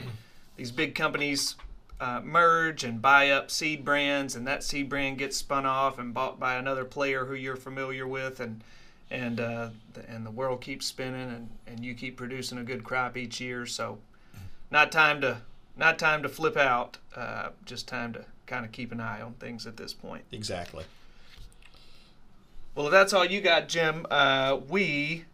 these 0.57 0.71
big 0.71 0.95
companies 0.95 1.57
uh, 2.01 2.21
merge 2.25 2.83
and 2.83 3.01
buy 3.01 3.31
up 3.31 3.51
seed 3.51 3.85
brands, 3.85 4.35
and 4.35 4.47
that 4.47 4.65
seed 4.65 4.89
brand 4.89 5.19
gets 5.19 5.37
spun 5.37 5.65
off 5.65 5.99
and 5.99 6.13
bought 6.13 6.41
by 6.41 6.57
another 6.57 6.85
player 6.85 7.27
who 7.27 7.35
you're 7.35 7.57
familiar 7.57 8.07
with, 8.07 8.41
and 8.41 8.63
and 9.11 9.39
uh, 9.39 9.69
the, 9.93 10.09
and 10.09 10.27
the 10.27 10.31
world 10.31 10.61
keeps 10.61 10.87
spinning, 10.87 11.31
and, 11.31 11.51
and 11.67 11.85
you 11.85 11.95
keep 11.95 12.17
producing 12.17 12.59
a 12.59 12.65
good 12.65 12.83
crop 12.83 13.17
each 13.17 13.41
year. 13.41 13.67
So, 13.67 13.99
not 14.71 14.91
time 14.91 15.21
to 15.21 15.43
not 15.77 15.99
time 15.99 16.23
to 16.25 16.29
flip 16.29 16.57
out. 16.57 16.99
Uh, 17.15 17.51
just 17.65 17.87
time 17.87 18.13
to 18.15 18.25
kind 18.47 18.65
of 18.65 18.73
keep 18.73 18.91
an 18.91 19.01
eye 19.01 19.21
on 19.21 19.35
things 19.35 19.67
at 19.67 19.77
this 19.77 19.95
point. 19.95 20.25
Exactly. 20.33 20.85
Well, 22.75 22.87
if 22.87 22.93
that's 22.93 23.13
all 23.13 23.25
you 23.25 23.41
got, 23.41 23.69
Jim, 23.69 24.07
uh, 24.11 24.59
we 24.69 25.25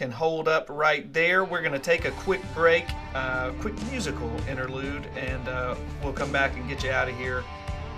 can 0.00 0.10
hold 0.10 0.48
up 0.48 0.64
right 0.70 1.12
there. 1.12 1.44
We're 1.44 1.60
going 1.60 1.74
to 1.74 1.78
take 1.78 2.06
a 2.06 2.10
quick 2.12 2.40
break, 2.54 2.86
uh, 3.14 3.50
quick 3.60 3.74
musical 3.90 4.34
interlude, 4.48 5.06
and 5.14 5.46
uh, 5.46 5.74
we'll 6.02 6.14
come 6.14 6.32
back 6.32 6.56
and 6.56 6.66
get 6.66 6.82
you 6.82 6.90
out 6.90 7.10
of 7.10 7.16
here 7.18 7.44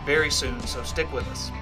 very 0.04 0.28
soon. 0.28 0.60
So 0.62 0.82
stick 0.82 1.12
with 1.12 1.24
us. 1.28 1.52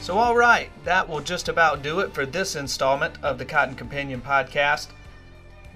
So, 0.00 0.16
all 0.16 0.34
right, 0.34 0.70
that 0.84 1.06
will 1.06 1.20
just 1.20 1.50
about 1.50 1.82
do 1.82 2.00
it 2.00 2.14
for 2.14 2.24
this 2.24 2.56
installment 2.56 3.22
of 3.22 3.36
the 3.36 3.44
Cotton 3.44 3.74
Companion 3.74 4.22
podcast. 4.22 4.86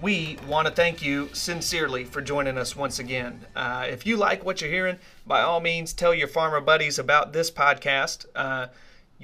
We 0.01 0.39
want 0.49 0.67
to 0.67 0.73
thank 0.73 1.03
you 1.03 1.29
sincerely 1.35 2.05
for 2.05 2.23
joining 2.23 2.57
us 2.57 2.75
once 2.75 2.99
again. 2.99 3.45
Uh, 3.55 3.87
if 3.87 4.07
you 4.07 4.17
like 4.17 4.43
what 4.43 4.63
you're 4.63 4.71
hearing, 4.71 4.99
by 5.27 5.43
all 5.43 5.61
means, 5.61 5.93
tell 5.93 6.15
your 6.15 6.27
farmer 6.27 6.63
buddies 6.63 6.99
about 6.99 7.35
this 7.35 7.51
podcast. 7.51 8.25
Uh, 8.35 8.69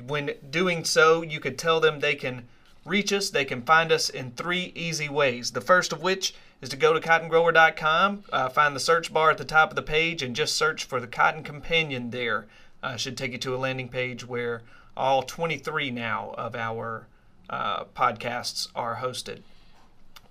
when 0.06 0.32
doing 0.50 0.84
so, 0.84 1.22
you 1.22 1.40
could 1.40 1.58
tell 1.58 1.80
them 1.80 2.00
they 2.00 2.14
can 2.14 2.46
reach 2.84 3.10
us. 3.10 3.30
They 3.30 3.46
can 3.46 3.62
find 3.62 3.90
us 3.90 4.10
in 4.10 4.32
three 4.32 4.72
easy 4.74 5.08
ways. 5.08 5.52
The 5.52 5.62
first 5.62 5.94
of 5.94 6.02
which 6.02 6.34
is 6.60 6.68
to 6.68 6.76
go 6.76 6.92
to 6.92 7.00
cottongrower.com, 7.00 8.24
uh, 8.30 8.50
find 8.50 8.76
the 8.76 8.80
search 8.80 9.14
bar 9.14 9.30
at 9.30 9.38
the 9.38 9.46
top 9.46 9.70
of 9.70 9.76
the 9.76 9.82
page, 9.82 10.22
and 10.22 10.36
just 10.36 10.56
search 10.56 10.84
for 10.84 11.00
the 11.00 11.06
Cotton 11.06 11.42
Companion 11.42 12.10
there. 12.10 12.48
Uh, 12.82 12.96
should 12.96 13.16
take 13.16 13.32
you 13.32 13.38
to 13.38 13.54
a 13.54 13.56
landing 13.56 13.88
page 13.88 14.28
where 14.28 14.60
all 14.94 15.22
23 15.22 15.90
now 15.90 16.34
of 16.36 16.54
our 16.54 17.06
uh, 17.48 17.84
podcasts 17.96 18.68
are 18.74 18.96
hosted. 18.96 19.40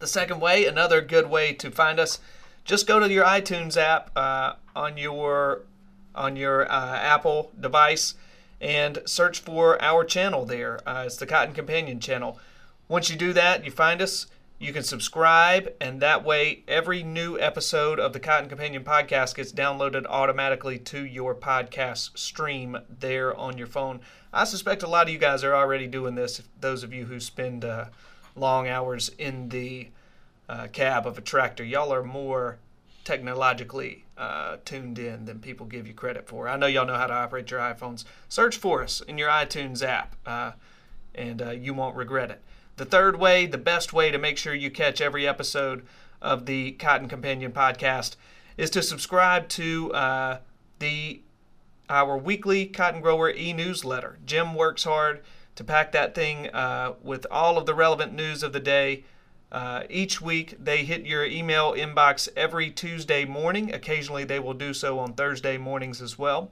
The 0.06 0.10
second 0.10 0.40
way, 0.40 0.68
another 0.68 1.02
good 1.02 1.32
way 1.32 1.52
to 1.54 1.72
find 1.72 2.00
us, 2.00 2.20
just 2.64 2.86
go 2.86 3.00
to 3.00 3.12
your 3.12 3.26
iTunes 3.26 3.76
app 3.76 4.12
uh, 4.16 4.54
on 4.76 5.00
your 5.00 5.64
on 6.14 6.36
your 6.36 6.72
uh, 6.72 6.96
Apple 6.98 7.52
device 7.60 8.14
and 8.62 9.00
search 9.08 9.40
for 9.40 9.82
our 9.82 10.04
channel 10.04 10.46
there. 10.46 10.88
Uh, 10.88 11.06
it's 11.08 11.18
the 11.18 11.26
Cotton 11.26 11.56
Companion 11.56 12.00
channel. 12.00 12.38
Once 12.88 13.10
you 13.10 13.16
do 13.16 13.34
that, 13.34 13.66
you 13.66 13.72
find 13.72 14.00
us. 14.00 14.28
You 14.60 14.72
can 14.74 14.84
subscribe, 14.84 15.74
and 15.82 16.00
that 16.02 16.24
way, 16.24 16.64
every 16.68 17.02
new 17.02 17.40
episode 17.40 18.00
of 18.00 18.14
the 18.14 18.20
Cotton 18.20 18.48
Companion 18.48 18.84
podcast 18.84 19.34
gets 19.34 19.52
downloaded 19.52 20.06
automatically 20.06 20.78
to 20.78 21.04
your 21.04 21.34
podcast 21.34 22.16
stream 22.16 22.78
there 22.88 23.36
on 23.36 23.58
your 23.58 23.66
phone. 23.66 24.02
I 24.32 24.44
suspect 24.44 24.84
a 24.84 24.88
lot 24.88 25.08
of 25.08 25.14
you 25.14 25.18
guys 25.18 25.44
are 25.44 25.56
already 25.56 25.88
doing 25.88 26.14
this. 26.14 26.44
Those 26.62 26.84
of 26.84 26.94
you 26.94 27.06
who 27.06 27.20
spend 27.20 27.66
uh, 27.66 27.86
long 28.36 28.68
hours 28.68 29.10
in 29.18 29.50
the 29.50 29.88
uh, 30.48 30.68
cab 30.68 31.08
of 31.08 31.18
a 31.18 31.22
tractor, 31.22 31.64
y'all 31.64 31.94
are 31.94 32.04
more 32.04 32.58
technologically 33.04 34.04
uh, 34.18 34.58
tuned 34.66 35.00
in 35.00 35.26
than 35.26 35.40
people 35.40 35.66
give 35.66 35.88
you 35.88 35.94
credit 35.94 36.28
for. 36.28 36.48
I 36.48 36.58
know 36.58 36.68
y'all 36.68 36.86
know 36.86 36.96
how 36.96 37.08
to 37.08 37.14
operate 37.14 37.52
your 37.52 37.60
iPhones. 37.60 38.04
Search 38.28 38.58
for 38.58 38.84
us 38.84 39.02
in 39.02 39.18
your 39.18 39.30
iTunes 39.30 39.84
app, 39.84 40.16
uh, 40.26 40.54
and 41.14 41.42
uh, 41.42 41.52
you 41.52 41.74
won't 41.74 41.96
regret 41.96 42.32
it. 42.32 42.42
The 42.78 42.86
third 42.86 43.18
way, 43.20 43.46
the 43.46 43.58
best 43.58 43.94
way 43.94 44.12
to 44.12 44.18
make 44.18 44.38
sure 44.38 44.54
you 44.54 44.70
catch 44.70 45.00
every 45.00 45.28
episode 45.28 45.86
of 46.22 46.46
the 46.46 46.72
Cotton 46.74 47.08
Companion 47.08 47.52
podcast 47.52 48.16
is 48.58 48.70
to 48.72 48.82
subscribe 48.82 49.48
to 49.50 49.94
uh, 49.94 50.40
the 50.80 51.22
our 51.88 52.18
weekly 52.18 52.66
Cotton 52.66 53.00
Grower 53.00 53.30
e-newsletter. 53.30 54.18
Jim 54.26 54.56
works 54.56 54.86
hard 54.86 55.22
to 55.56 55.64
pack 55.64 55.92
that 55.92 56.16
thing 56.16 56.50
with 57.04 57.28
all 57.30 57.60
of 57.60 57.68
the 57.68 57.76
relevant 57.76 58.14
news 58.14 58.42
of 58.42 58.54
the 58.54 58.60
day. 58.60 59.04
Uh, 59.52 59.84
each 59.90 60.22
week, 60.22 60.56
they 60.60 60.84
hit 60.84 61.06
your 61.06 61.26
email 61.26 61.74
inbox 61.74 62.28
every 62.36 62.72
Tuesday 62.72 63.26
morning. 63.26 63.74
Occasionally, 63.74 64.24
they 64.24 64.40
will 64.40 64.54
do 64.54 64.74
so 64.74 65.00
on 65.00 65.14
Thursday 65.14 65.58
mornings 65.58 66.02
as 66.02 66.18
well. 66.18 66.52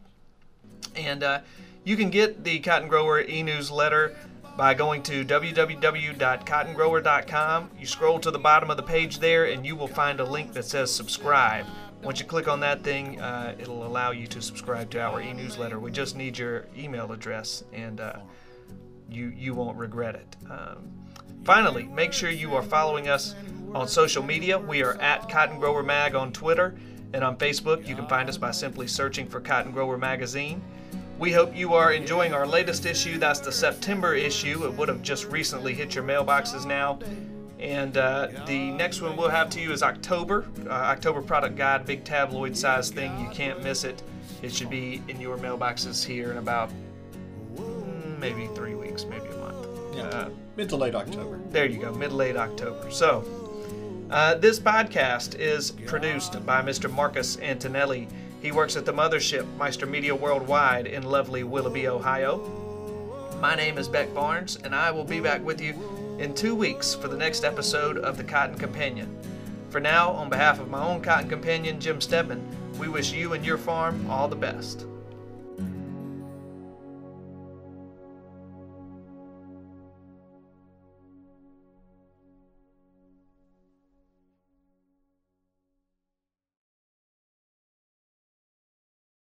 And 0.96 1.24
uh, 1.24 1.41
you 1.84 1.98
can 1.98 2.10
get 2.10 2.44
the 2.44 2.60
Cotton 2.60 2.88
Grower 2.88 3.22
e 3.22 3.44
newsletter 3.44 4.16
by 4.56 4.74
going 4.74 5.04
to 5.04 5.26
www.cottongrower.com. 5.26 7.70
You 7.80 7.86
scroll 7.86 8.20
to 8.20 8.32
the 8.32 8.39
bottom 8.39 8.70
of 8.70 8.78
the 8.78 8.84
page 8.84 9.20
there, 9.20 9.46
and 9.46 9.66
you 9.66 9.76
will 9.76 9.88
find 9.88 10.20
a 10.20 10.26
link 10.26 10.54
that 10.54 10.66
says 10.66 10.94
subscribe. 10.94 11.66
Once 12.04 12.20
you 12.20 12.26
click 12.26 12.48
on 12.48 12.60
that 12.60 12.84
thing, 12.84 13.20
uh, 13.20 13.56
it'll 13.60 13.88
allow 13.88 14.12
you 14.12 14.28
to 14.28 14.39
subscribe 14.41 14.91
to 14.91 15.02
our 15.02 15.20
e 15.22 15.34
newsletter. 15.34 15.80
We 15.80 15.89
just 15.91 16.16
need 16.16 16.38
your 16.38 16.68
email 16.78 17.12
address, 17.12 17.64
and 17.74 18.00
uh, 18.00 18.20
you, 19.10 19.34
you 19.36 19.56
won't 19.56 19.78
regret 19.78 20.16
it. 20.16 20.36
Um, 20.50 21.03
finally, 21.44 21.84
make 21.86 22.14
sure 22.14 22.30
you 22.30 22.56
are 22.56 22.64
following 22.64 23.10
us 23.10 23.36
on 23.74 23.88
social 23.88 24.24
media. 24.24 24.58
We 24.58 24.84
are 24.84 24.96
at 25.02 25.30
Cotton 25.30 25.60
Grower 25.60 25.84
Mag 25.84 26.16
on 26.16 26.32
Twitter 26.32 26.76
and 27.14 27.24
on 27.24 27.38
Facebook. 27.38 27.88
You 27.88 27.96
can 27.96 28.08
find 28.08 28.30
us 28.30 28.38
by 28.38 28.52
simply 28.52 28.88
searching 28.88 29.28
for 29.28 29.39
Cotton 29.39 29.72
Grower 29.72 29.98
Magazine. 29.98 30.62
We 31.20 31.32
hope 31.32 31.56
you 31.56 31.74
are 31.74 31.94
enjoying 31.94 32.34
our 32.34 32.48
latest 32.48 32.86
issue. 32.86 33.18
That's 33.18 33.39
the 33.39 33.52
September 33.52 34.16
issue. 34.16 34.66
It 34.66 34.74
would 34.74 34.89
have 34.89 35.02
just 35.02 35.26
recently 35.26 35.74
hit 35.74 35.96
your 35.96 36.04
mailboxes 36.04 36.66
now. 36.66 37.00
And 37.60 37.96
uh, 37.96 38.28
the 38.46 38.72
next 38.72 39.02
one 39.02 39.16
we'll 39.16 39.30
have 39.30 39.50
to 39.52 39.62
you 39.62 39.72
is 39.72 39.84
October. 39.84 40.46
Uh, 40.66 40.70
October 40.70 41.22
product 41.22 41.56
guide, 41.56 41.86
big 41.86 42.04
tabloid 42.04 42.58
size 42.58 42.89
thing. 42.89 43.18
You 43.20 43.30
can't 43.30 43.64
miss 43.64 43.84
it. 43.84 44.02
It 44.41 44.54
should 44.54 44.70
be 44.70 45.02
in 45.08 45.22
your 45.22 45.38
mailboxes 45.38 46.04
here 46.04 46.32
in 46.32 46.38
about 46.38 46.72
mm, 47.56 48.20
maybe 48.20 48.48
three 48.56 48.76
weeks, 48.76 49.06
maybe. 49.06 49.28
Yeah. 49.96 50.04
Uh, 50.04 50.30
Mid 50.56 50.70
to 50.70 50.76
late 50.76 50.96
October. 50.96 51.39
there 51.50 51.66
you 51.66 51.80
go, 51.80 51.94
mid 51.94 52.10
to 52.10 52.16
late 52.16 52.36
October. 52.38 52.89
So, 52.91 53.24
uh, 54.12 54.36
this 54.36 54.60
podcast 54.60 55.36
is 55.39 55.72
produced 55.72 56.46
by 56.46 56.62
Mr. 56.62 56.91
Marcus 56.91 57.39
Antonelli. 57.39 58.08
He 58.41 58.52
works 58.52 58.76
at 58.76 58.86
the 58.86 58.94
mothership, 58.94 59.46
Meister 59.58 59.86
Media 59.86 60.14
Worldwide, 60.14 60.86
in 60.88 61.04
lovely 61.04 61.44
Willoughby, 61.44 61.88
Ohio. 61.88 62.38
My 63.41 63.56
name 63.56 63.78
is 63.78 63.88
Beck 63.88 64.14
Barnes, 64.14 64.58
and 64.64 64.76
I 64.76 64.91
will 64.91 65.04
be 65.06 65.20
back 65.20 65.44
with 65.44 65.60
you 65.62 65.74
in 66.20 66.34
two 66.36 66.54
weeks 66.54 66.94
for 66.94 67.08
the 67.08 67.18
next 67.18 67.44
episode 67.44 67.98
of 67.98 68.18
The 68.18 68.24
Cotton 68.24 68.58
Companion. 68.58 69.18
For 69.70 69.80
now, 69.80 70.12
on 70.12 70.30
behalf 70.30 70.60
of 70.60 70.70
my 70.70 70.84
own 70.84 71.02
Cotton 71.02 71.30
Companion, 71.30 71.80
Jim 71.80 72.00
Steadman, 72.00 72.46
we 72.78 72.88
wish 72.88 73.12
you 73.12 73.34
and 73.34 73.44
your 73.46 73.58
farm 73.58 74.06
all 74.10 74.28
the 74.28 74.36
best. 74.36 74.86